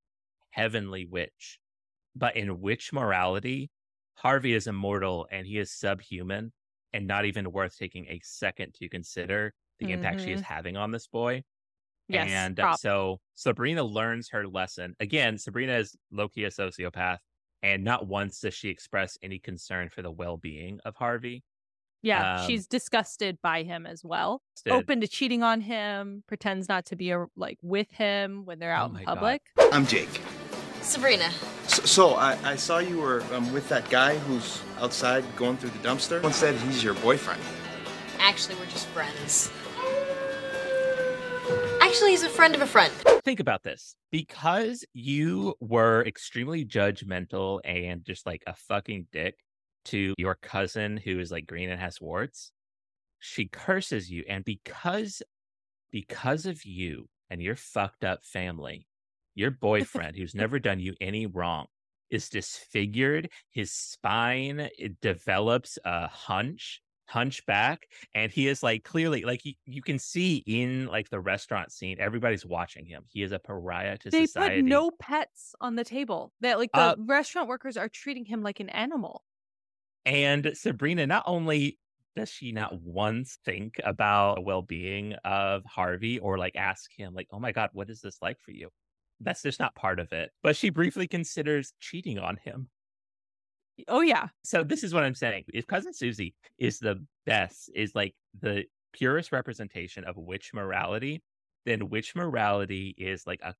[0.51, 1.59] heavenly witch.
[2.15, 3.71] But in witch morality,
[4.15, 6.53] Harvey is immortal and he is subhuman
[6.93, 10.43] and not even worth taking a second to consider the impact she is Mhm.
[10.43, 11.43] having on this boy.
[12.07, 12.79] Yes, and prop.
[12.79, 14.95] so Sabrina learns her lesson.
[14.99, 17.19] Again, Sabrina is low key a sociopath,
[17.63, 21.43] and not once does she express any concern for the well being of Harvey.
[22.03, 24.41] Yeah, Um, she's disgusted by him as well.
[24.55, 24.79] Disgusted.
[24.83, 28.71] Open to cheating on him, pretends not to be a, like with him when they're
[28.73, 29.13] out Oh my in God.
[29.15, 29.41] public.
[29.71, 30.21] I'm Jake.
[30.81, 31.29] Sabrina.
[31.67, 35.69] So, so I, I saw you were um, with that guy who's outside going through
[35.69, 36.21] the dumpster.
[36.23, 37.39] One said he's your boyfriend.
[38.19, 39.51] Actually, we're just friends.
[41.81, 42.91] Actually, he's a friend of a friend.
[43.23, 43.95] Think about this.
[44.11, 49.35] Because you were extremely judgmental and just like a fucking dick
[49.85, 52.51] to your cousin who is like green and has warts,
[53.19, 54.23] she curses you.
[54.29, 55.21] And because
[55.91, 58.87] because of you and your fucked up family,
[59.35, 61.67] your boyfriend who's never done you any wrong
[62.09, 63.29] is disfigured.
[63.51, 69.81] His spine it develops a hunch, hunchback, and he is like clearly like you, you
[69.81, 73.05] can see in like the restaurant scene, everybody's watching him.
[73.09, 74.27] He is a pariah to They society.
[74.27, 76.33] put no pets on the table.
[76.41, 79.23] That like the Uh, restaurant workers are treating him like an animal.
[80.05, 81.77] And Sabrina, not only
[82.15, 87.27] does she not once think about the well-being of Harvey or like ask him like,
[87.31, 88.69] "Oh my god, what is this like for you?"
[89.19, 90.31] That's just not part of it.
[90.43, 92.69] But she briefly considers cheating on him.
[93.87, 94.29] Oh yeah.
[94.43, 95.45] So this is what I'm saying.
[95.53, 101.21] If cousin Susie is the best, is like the purest representation of witch morality,
[101.65, 103.55] then witch morality is like a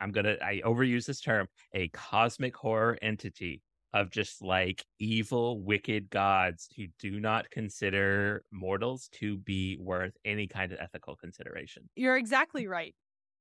[0.00, 3.62] I'm gonna I overuse this term, a cosmic horror entity
[3.94, 10.48] of just like evil, wicked gods who do not consider mortals to be worth any
[10.48, 11.88] kind of ethical consideration.
[11.94, 12.94] You're exactly right.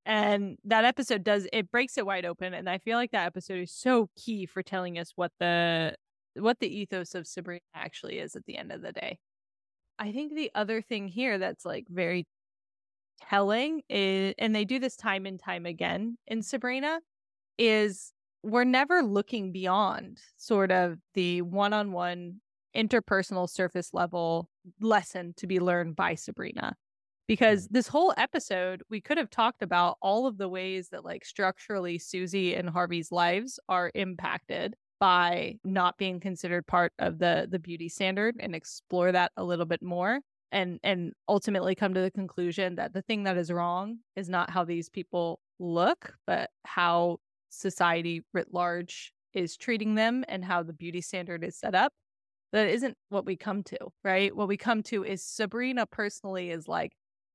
[0.05, 3.59] And that episode does it breaks it wide open and I feel like that episode
[3.59, 5.95] is so key for telling us what the
[6.35, 9.17] what the ethos of Sabrina actually is at the end of the day.
[9.97, 12.25] I think the other thing here that's like very
[13.21, 16.99] telling is and they do this time and time again in Sabrina
[17.57, 18.11] is
[18.44, 22.41] we're never looking beyond sort of the one-on-one
[22.76, 24.49] interpersonal surface level
[24.80, 26.68] lesson to be learned by Sabrina.
[26.68, 26.74] Hmm.
[27.28, 31.26] Because this whole episode we could have talked about all of the ways that like
[31.26, 37.60] structurally Susie and Harvey's lives are impacted by not being considered part of the the
[37.60, 40.20] beauty standard and explore that a little bit more
[40.52, 44.49] and and ultimately come to the conclusion that the thing that is wrong is not
[44.49, 47.18] how these people look but how
[47.53, 51.93] society writ large is treating them and how the beauty standard is set up
[52.51, 56.67] that isn't what we come to right what we come to is Sabrina personally is
[56.67, 56.93] like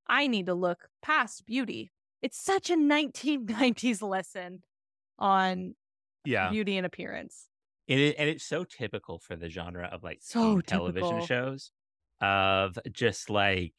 [0.09, 1.91] I need to look past beauty.
[2.23, 4.63] It's such a 1990s lesson
[5.19, 5.75] on
[6.25, 6.51] Yeah.
[6.51, 7.49] beauty and appearance.
[7.89, 11.27] And, it, and it's so typical for the genre of like So television typical.
[11.27, 11.71] shows
[12.21, 13.75] of just like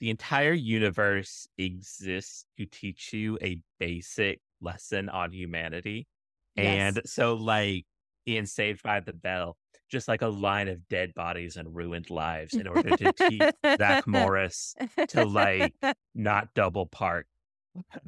[0.00, 6.08] the entire universe exists to teach you a basic lesson on humanity.
[6.56, 7.84] And so like
[8.26, 9.56] in Saved by the Bell,
[9.90, 13.42] just like a line of dead bodies and ruined lives in order to teach
[13.78, 14.74] Zach Morris
[15.08, 15.74] to like
[16.14, 17.26] not double park.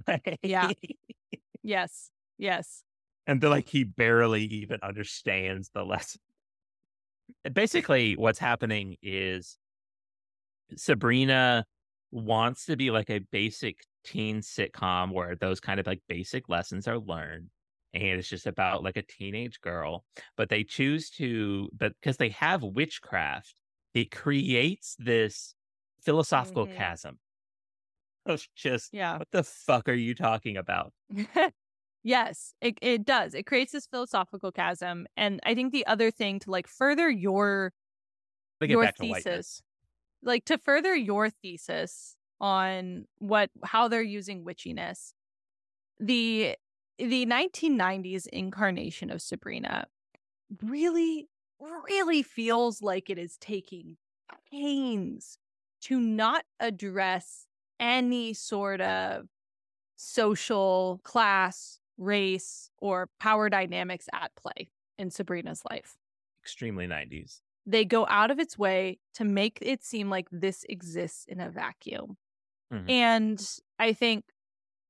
[0.43, 0.71] Yeah.
[1.63, 2.11] Yes.
[2.39, 2.85] Yes.
[3.27, 6.21] and they're like he barely even understands the lesson.
[7.45, 9.59] And Basically, what's happening is
[10.77, 11.65] Sabrina
[12.13, 16.89] wants to be like a basic teen sitcom where those kind of like basic lessons
[16.89, 17.51] are learned.
[17.95, 20.05] And it's just about like a teenage girl,
[20.37, 23.55] but they choose to, but because they have witchcraft,
[23.95, 25.55] it creates this
[26.03, 26.69] philosophical Mhm.
[26.69, 27.19] chasm.
[28.27, 29.19] It's just, Yeah.
[29.19, 30.93] what the fuck are you talking about?
[32.03, 33.35] yes, it it does.
[33.35, 37.73] It creates this philosophical chasm and I think the other thing to like further your
[38.65, 39.63] your back thesis
[40.23, 45.13] like to further your thesis on what how they're using witchiness
[45.99, 46.57] the
[46.99, 49.87] the 1990s incarnation of sabrina
[50.63, 51.29] really
[51.61, 53.97] really feels like it is taking
[54.51, 55.39] pains
[55.81, 57.47] to not address
[57.79, 59.27] any sort of
[59.97, 65.97] social class, race, or power dynamics at play in Sabrina's life.
[66.43, 67.41] Extremely 90s.
[67.67, 71.51] They go out of its way to make it seem like this exists in a
[71.51, 72.17] vacuum.
[72.71, 72.89] Mhm.
[72.89, 73.41] And
[73.79, 74.25] I think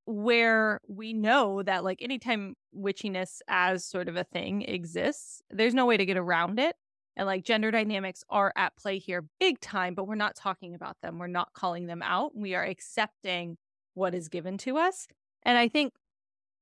[0.07, 5.87] where we know that, like, anytime witchiness as sort of a thing exists, there's no
[5.87, 6.77] way to get around it.
[7.17, 10.97] And like gender dynamics are at play here big time, but we're not talking about
[11.03, 11.19] them.
[11.19, 12.37] We're not calling them out.
[12.37, 13.59] We are accepting
[13.95, 15.07] what is given to us.
[15.45, 15.95] And I think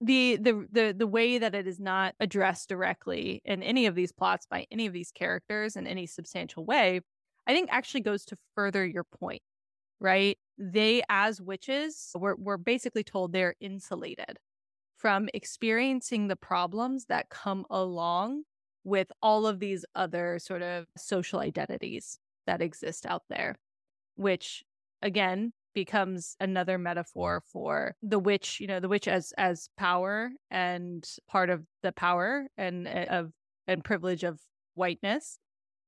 [0.01, 4.12] the the the the way that it is not addressed directly in any of these
[4.12, 7.01] plots by any of these characters in any substantial way,
[7.47, 9.43] I think actually goes to further your point,
[10.00, 10.38] right?
[10.58, 14.38] They as witches, we're we're basically told they're insulated
[14.96, 18.44] from experiencing the problems that come along
[18.84, 23.56] with all of these other sort of social identities that exist out there,
[24.16, 24.62] which
[25.02, 31.06] again becomes another metaphor for the witch, you know, the witch as as power and
[31.28, 33.32] part of the power and uh, of
[33.66, 34.40] and privilege of
[34.74, 35.38] whiteness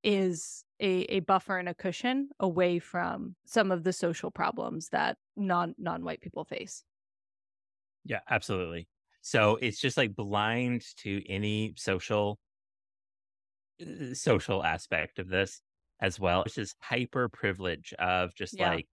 [0.02, 5.18] is a, a buffer and a cushion away from some of the social problems that
[5.36, 6.84] non non white people face.
[8.04, 8.88] Yeah, absolutely.
[9.22, 12.38] So it's just like blind to any social
[13.80, 15.60] uh, social aspect of this
[16.00, 16.42] as well.
[16.42, 18.60] It's just hyper privilege of just Yeah.
[18.60, 18.88] like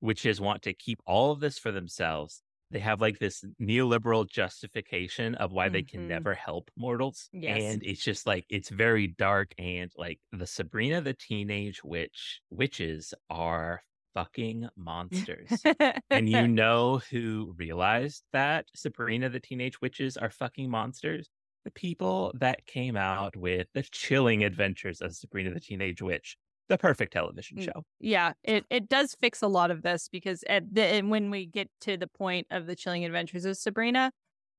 [0.00, 2.42] witches want to keep all of this for themselves.
[2.70, 6.08] They have like this neoliberal justification of why they can Mhm.
[6.08, 7.28] never help mortals.
[7.32, 7.62] Yes.
[7.62, 13.14] And it's just like it's very dark and like the Sabrina the Teenage Witch witches
[13.30, 13.82] are
[14.14, 15.66] fucking monsters.
[16.10, 21.28] and you know who realized that Sabrina the Teenage Witches are fucking monsters?
[21.64, 26.36] The people that came out with the chilling adventures of Sabrina the Teenage Witch,
[26.68, 27.84] the perfect television Mm, show.
[28.00, 31.46] Yeah, it it does fix a lot of this because at the and when we
[31.46, 34.12] get to the point of the chilling adventures of Sabrina,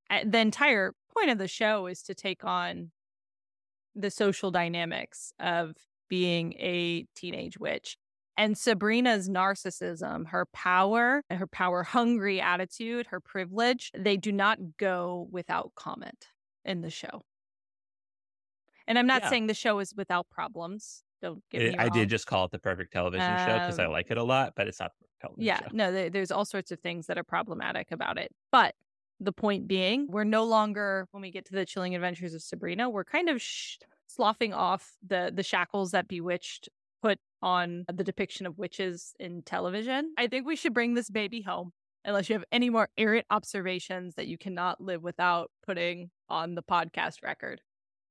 [0.09, 2.91] uh, the entire point of the show is to take on
[3.95, 5.75] the social dynamics of
[6.09, 7.97] being a teenage witch.
[8.37, 15.27] And Sabrina's narcissism, her power, her power hungry attitude, her privilege, they do not go
[15.31, 16.27] without comment
[16.63, 17.23] in the show.
[18.87, 19.25] And I'm not Yeah.
[19.25, 21.03] saying the show is without problems.
[21.21, 23.85] Don't get It- me I did just call it the perfect television show because I
[23.85, 25.67] Um, like it a lot, but it's not the perfect television yeah show.
[25.73, 28.75] no there, there's all sorts of things that are problematic about it but
[29.19, 32.87] the point being we're no longer when we get to the chilling adventures of sabrina
[32.87, 36.69] we're kind of sh- sloughing off the the shackles that bewitched
[37.01, 40.13] put on the depiction of witches in television.
[40.17, 41.71] I think we should bring this baby home
[42.05, 46.63] unless you have any more errant observations that you cannot live without putting on the
[46.63, 47.61] podcast record.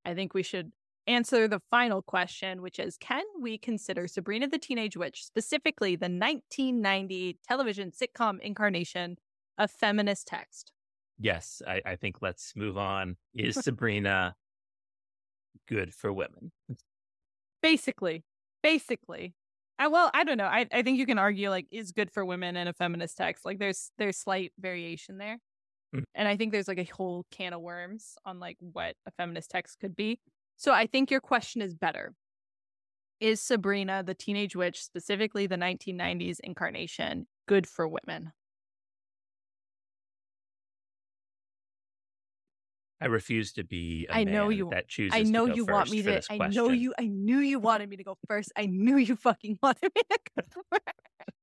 [0.04, 0.70] I think we should
[1.06, 6.06] answer the final question, which is Can we consider Sabrina the Teenage Witch, specifically the
[6.06, 9.16] 1990 television sitcom incarnation,
[9.58, 10.72] a feminist text?
[11.18, 13.16] Yes, I, I think let's move on.
[13.34, 14.34] Is Sabrina
[15.66, 16.52] good for women?
[17.62, 18.24] Basically,
[18.62, 19.34] basically.
[19.78, 20.46] I, well, I don't know.
[20.46, 23.44] I, I think you can argue like is good for women in a feminist text.
[23.44, 25.38] Like there's there's slight variation there.
[25.94, 26.04] Mm.
[26.14, 29.50] And I think there's like a whole can of worms on like what a feminist
[29.50, 30.20] text could be.
[30.56, 32.14] So I think your question is better.
[33.20, 38.32] Is Sabrina the teenage witch, specifically the 1990s incarnation, good for women?
[43.00, 44.70] I refuse to be a I know you.
[44.70, 46.22] that chooses I know to go you want me to.
[46.30, 46.94] I know you.
[46.98, 48.52] I knew you wanted me to go first.
[48.56, 50.42] I knew you fucking wanted me to go
[50.72, 51.35] first.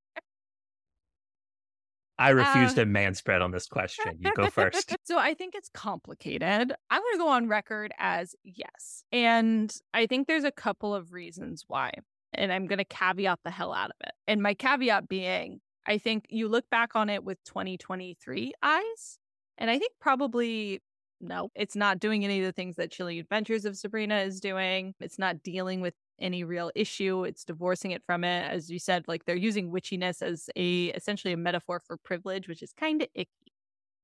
[2.19, 4.17] I refuse Uh, to manspread on this question.
[4.19, 4.95] You go first.
[5.03, 6.73] so I think it's complicated.
[6.89, 9.03] I'm going to go on record as yes.
[9.11, 11.91] And I think there's a couple of reasons why.
[12.33, 14.13] And I'm going to caveat the hell out of it.
[14.27, 19.19] And my caveat being, I think you look back on it with 2023 eyes,
[19.57, 20.81] and I think probably
[21.23, 24.93] no, it's not doing any of the things that Chilling Adventures of Sabrina is doing.
[24.99, 27.23] It's not dealing with any real issue.
[27.23, 28.49] It's divorcing it from it.
[28.51, 32.63] As you said, like they're using witchiness as a essentially a metaphor for privilege, which
[32.63, 33.29] is kind of icky.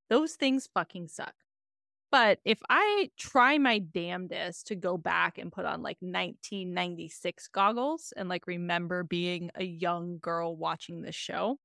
[0.09, 1.33] Those things fucking suck.
[2.11, 8.13] But if I try my damnedest to go back and put on like 1996 goggles
[8.17, 11.57] and like remember being a young girl watching this show,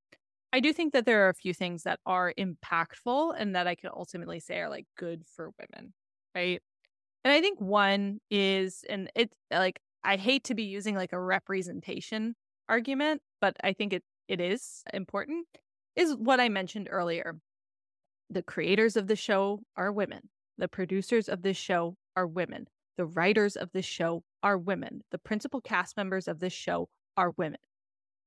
[0.52, 3.74] I do think that there are a few things that are impactful and that I
[3.74, 5.94] can ultimately say are like good for women,
[6.34, 6.60] right?
[7.24, 11.20] And I think one is, and it's like, I hate to be using like a
[11.20, 12.34] representation
[12.68, 15.46] argument, but I think it, it is important,
[15.96, 17.36] is what I mentioned earlier.
[18.30, 20.28] The creators of the show are women.
[20.58, 22.66] The producers of this show are women.
[22.96, 25.02] The writers of this show are women.
[25.10, 27.58] The principal cast members of this show are women.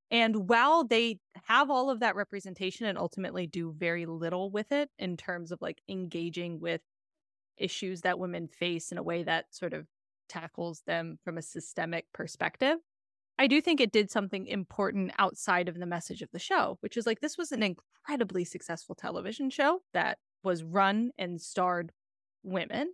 [0.09, 4.89] And while they have all of that representation and ultimately do very little with it
[4.97, 6.81] in terms of like engaging with
[7.57, 9.85] issues that women face in a way that sort of
[10.27, 12.77] tackles them from a systemic perspective,
[13.39, 16.97] I do think it did something important outside of the message of the show, which
[16.97, 21.91] is like this was an incredibly successful television show that was run and starred
[22.43, 22.93] women.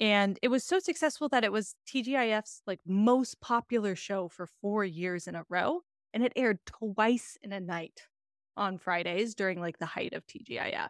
[0.00, 4.84] And it was so successful that it was TGIF's like most popular show for 4
[4.84, 5.82] years in a row
[6.12, 8.08] and it aired twice in a night
[8.56, 10.88] on Fridays during like the height of TGIF.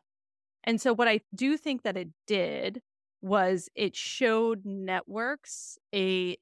[0.65, 2.83] And so what I do think that it did
[3.23, 6.37] was it showed networks a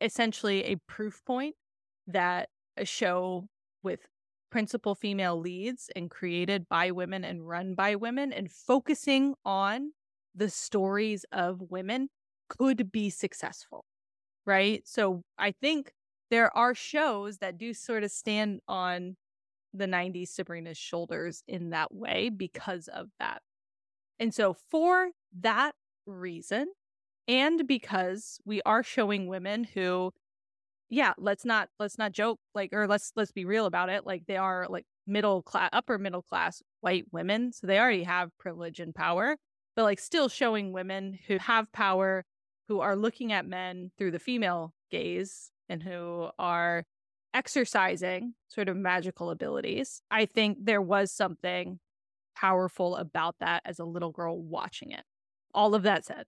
[0.00, 1.54] essentially a proof point
[2.06, 3.48] that a show
[3.82, 4.00] with
[4.50, 9.92] principal female leads and created by women and run by women and focusing on
[10.34, 12.08] the stories of women
[12.48, 13.84] could be successful.
[14.44, 14.82] Right?
[14.86, 15.92] So I think
[16.30, 19.16] there are shows that do sort of stand on
[19.74, 23.42] the 90s Sabrina's shoulders in that way because of that.
[24.22, 25.74] And so for that
[26.06, 26.68] reason
[27.26, 30.12] and because we are showing women who
[30.88, 34.26] yeah, let's not let's not joke like or let's let's be real about it like
[34.26, 38.78] they are like middle class upper middle class white women so they already have privilege
[38.78, 39.36] and power
[39.74, 42.24] but like still showing women who have power
[42.68, 46.84] who are looking at men through the female gaze and who are
[47.34, 50.02] exercising sort of magical abilities.
[50.10, 51.80] I think there was something
[52.34, 55.04] powerful about that as a little girl watching it.
[55.54, 56.24] All of that said,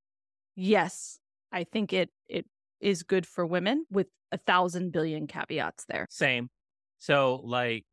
[0.56, 1.18] yes,
[1.52, 2.46] I think it it
[2.80, 6.06] is good for women with a thousand billion caveats there.
[6.10, 6.50] Same.
[6.98, 7.84] So like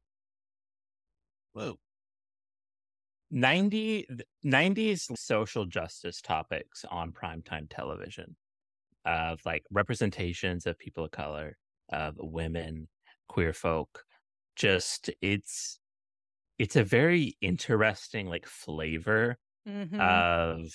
[1.54, 1.78] whoa.
[3.34, 4.08] 90
[4.46, 8.36] 90s social justice topics on primetime television
[9.06, 11.58] of like representations of people of color,
[11.92, 12.88] of women,
[13.28, 14.04] queer folk.
[14.56, 15.80] Just it's
[16.62, 20.26] it's a very interesting like flavor Mhm.
[20.28, 20.70] of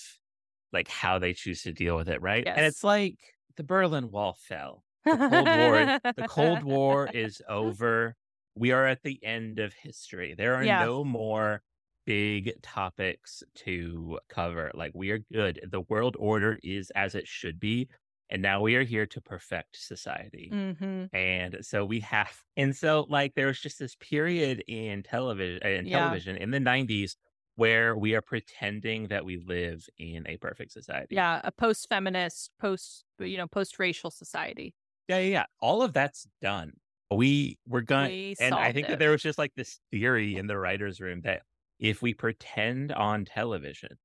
[0.72, 2.48] like how they choose to deal with it, right?
[2.54, 3.18] And it's like
[3.56, 4.84] the Berlin Wall fell.
[5.10, 8.16] The Cold War the Cold War is over.
[8.54, 10.34] We are at the end of history.
[10.34, 10.68] There are Yeah.
[10.68, 11.62] no more
[12.06, 14.70] big topics to cover.
[14.74, 15.60] Like we are good.
[15.70, 17.88] The world order is as it should be.
[18.30, 20.52] And now we are here to perfect society.
[20.52, 21.10] Mhm.
[21.12, 25.86] And so we have, and so like there was just this period in television, in
[25.86, 25.88] Yeah.
[25.88, 27.16] television in the '90s
[27.56, 31.16] where we are pretending that we live in a perfect society.
[31.16, 34.74] Yeah, a post-feminist, post you know, post-racial society.
[35.08, 35.46] Yeah, yeah, yeah.
[35.60, 36.72] All of that's done.
[37.10, 38.88] We we're going, We and I think it.
[38.88, 41.42] that there was just like this theory in the writers' room that
[41.78, 43.98] if we pretend on television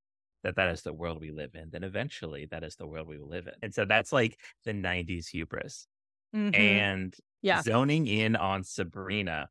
[0.43, 3.19] that that is the world we live in, then eventually that is the world we
[3.19, 3.53] will live in.
[3.61, 5.87] And so that's like the '90s hubris.
[6.33, 6.55] Mhm.
[6.55, 7.63] and Yeah.
[7.63, 9.49] zoning in on Sabrina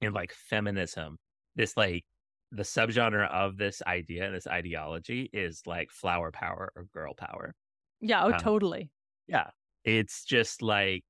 [0.00, 1.18] and like feminism,
[1.56, 2.04] this like
[2.52, 7.54] the subgenre of this idea and this ideology is like flower power or girl power.
[8.00, 8.90] Yeah, oh Um, totally.
[9.28, 9.50] Yeah.
[9.84, 11.04] It's just like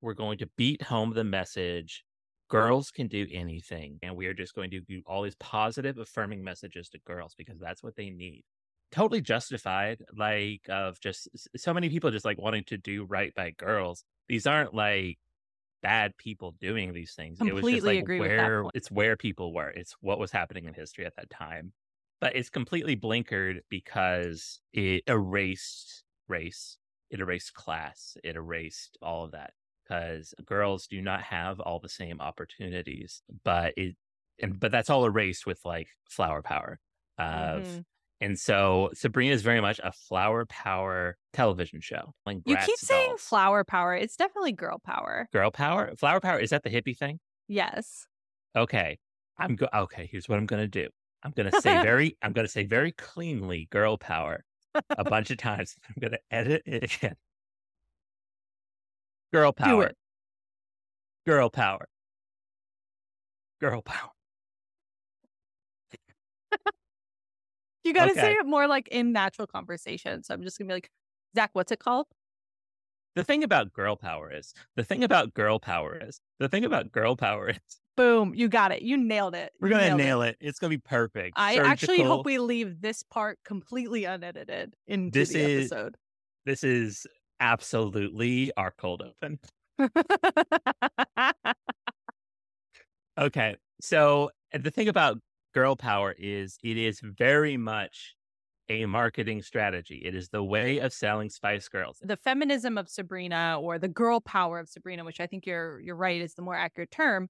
[0.00, 2.04] we're going to beat home the message
[2.50, 6.44] girls can do anything and we are just going to do all these positive affirming
[6.44, 8.42] messages to girls because that's what they need.
[8.92, 13.52] Totally justified like of just so many people just like wanting to do right by
[13.52, 14.04] girls.
[14.28, 15.18] These aren't like
[15.82, 17.38] bad people doing these things.
[17.40, 19.70] It was just Completely like agree where it's where people were.
[19.70, 21.72] It's what was happening in history at that time.
[22.20, 26.76] But it's completely blinkered because it erased race
[27.10, 29.52] it erased class it erased all of that
[29.90, 33.96] because girls do not have all the same opportunities but it
[34.40, 36.78] and but that's all erased with like flower power
[37.18, 37.84] of Mhm.
[38.20, 43.16] and so sabrina is very much a flower power television show like You keep saying
[43.18, 43.94] flower power.
[43.94, 45.28] It's definitely girl power.
[45.32, 47.18] girl power flower power is that the hippie thing
[47.48, 48.06] Yes.
[48.56, 48.98] okay
[49.38, 50.88] i'm go okay here's what i'm gonna do
[51.24, 54.44] i'm gonna say very i'm gonna say very cleanly girl power
[54.96, 57.16] a bunch of times i'm gonna edit it again
[59.32, 59.96] girl power it.
[61.26, 61.86] girl power
[63.60, 64.10] girl power
[67.84, 70.22] You got to say it more like in natural conversation.
[70.22, 70.90] So I'm just going to be like,
[71.34, 72.06] Zach, what's it called?
[73.16, 76.92] the thing about girl power is the thing about girl power is the thing about
[76.92, 77.58] girl power is
[77.96, 78.32] Boom.
[78.36, 78.82] You got it.
[78.82, 79.50] You nailed it.
[79.60, 80.36] we're gonna nail it.
[80.40, 81.32] It's gonna be perfect.
[81.36, 85.96] I actually hope we leave this part completely unedited in This the is- episode.
[86.46, 87.04] this is
[87.40, 89.38] absolutely are cold open.
[93.18, 93.56] Okay.
[93.80, 95.18] So the thing about
[95.54, 98.14] girl power is it is very much
[98.68, 100.00] a marketing strategy.
[100.04, 101.98] It is the way of selling Spice Girls.
[102.00, 105.96] The feminism of Sabrina or the girl power of Sabrina, which I think you're you're
[105.96, 107.28] right is the more accurate term.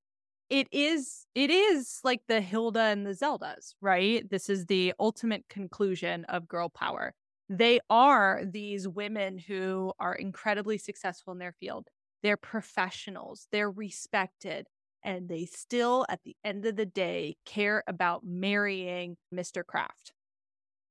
[0.50, 4.28] It is it is like the Hilda and the Zeldas, right?
[4.28, 7.14] This is the ultimate conclusion of girl power.
[7.50, 11.88] They are these women who are incredibly successful in their field.
[12.22, 14.68] They're professionals, they're respected,
[15.02, 19.64] and they still, at the end of the day, care about marrying Mr.
[19.64, 20.14] Kraft.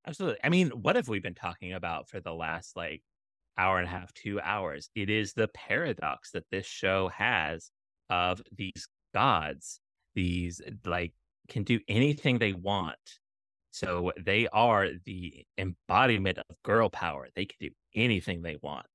[0.06, 0.40] Absolutely.
[0.44, 3.04] I mean, what have we been talking about for the last like
[3.58, 4.90] hour and a half, two hours?
[4.96, 7.72] It is the paradox that this show has
[8.10, 9.82] of these gods,
[10.16, 11.14] these like
[11.48, 13.20] can do anything they want.
[13.72, 17.28] So they are the embodiment of girl power.
[17.36, 18.88] They can do anything they want.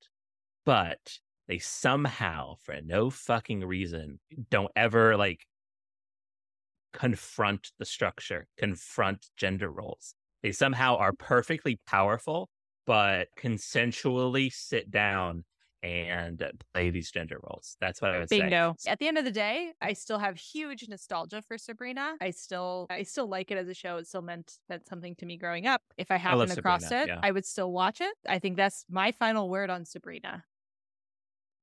[0.65, 4.19] But they somehow, for no fucking reason,
[4.51, 5.47] don't ever like
[6.93, 10.15] confront the structure, confront gender roles.
[10.43, 12.49] They somehow are perfectly powerful,
[12.87, 15.45] but consensually sit down
[15.85, 16.43] and
[16.73, 17.77] play these gender roles.
[17.81, 18.75] That's what I would Bingo.
[18.79, 18.91] say.
[18.91, 22.17] At the end of the day, I still have huge nostalgia for Sabrina.
[22.21, 23.99] I still I still like it as a show.
[23.99, 25.83] It still meant meant something to me growing up.
[25.99, 27.21] If I happened across Sabrina, it, yeah.
[27.23, 28.15] I would still watch it.
[28.27, 30.45] I think that's my final word on Sabrina.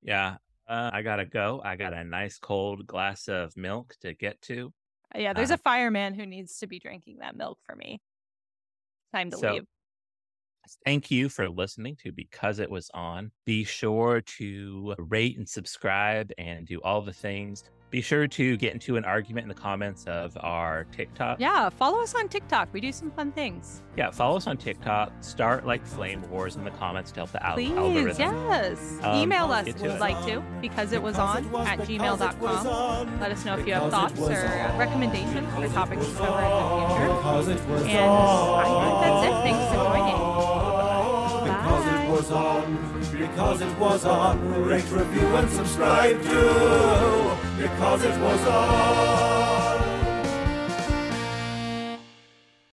[0.04, 0.38] Yeah.
[0.68, 1.60] Uh, I gotta go.
[1.66, 4.72] I got a nice cold glass of milk to get to.
[5.16, 8.02] Yeah, there's Uh, a fireman who needs to be drinking that milk for me.
[9.14, 9.66] Time to So- leave.
[10.86, 13.32] Thank you for listening to Because It Was On.
[13.46, 17.64] Be sure to rate and subscribe and do all the things.
[17.90, 21.42] Be sure to get into an argument in the comments of our TikTok.
[21.42, 22.70] Yeah, follow us on TikTok.
[22.72, 23.82] We do some fun things.
[23.98, 25.12] Yeah, follow us on TikTok.
[25.20, 28.16] Start like flame wars in the comments to help the al- Please, algorithm.
[28.18, 28.98] yes.
[29.04, 33.20] Um, Email us if you'd like to, because it was on at gmail.com.
[33.20, 37.48] Let us know if you have thoughts or uh, recommendations for topics to cover in
[37.50, 37.90] the future.
[37.90, 39.34] And I think that's it.
[39.44, 40.31] Thanks for joining.
[42.22, 44.64] Was on, because it was on.
[44.64, 47.38] Rate, review, and subscribe to.
[47.58, 49.61] Because it was on.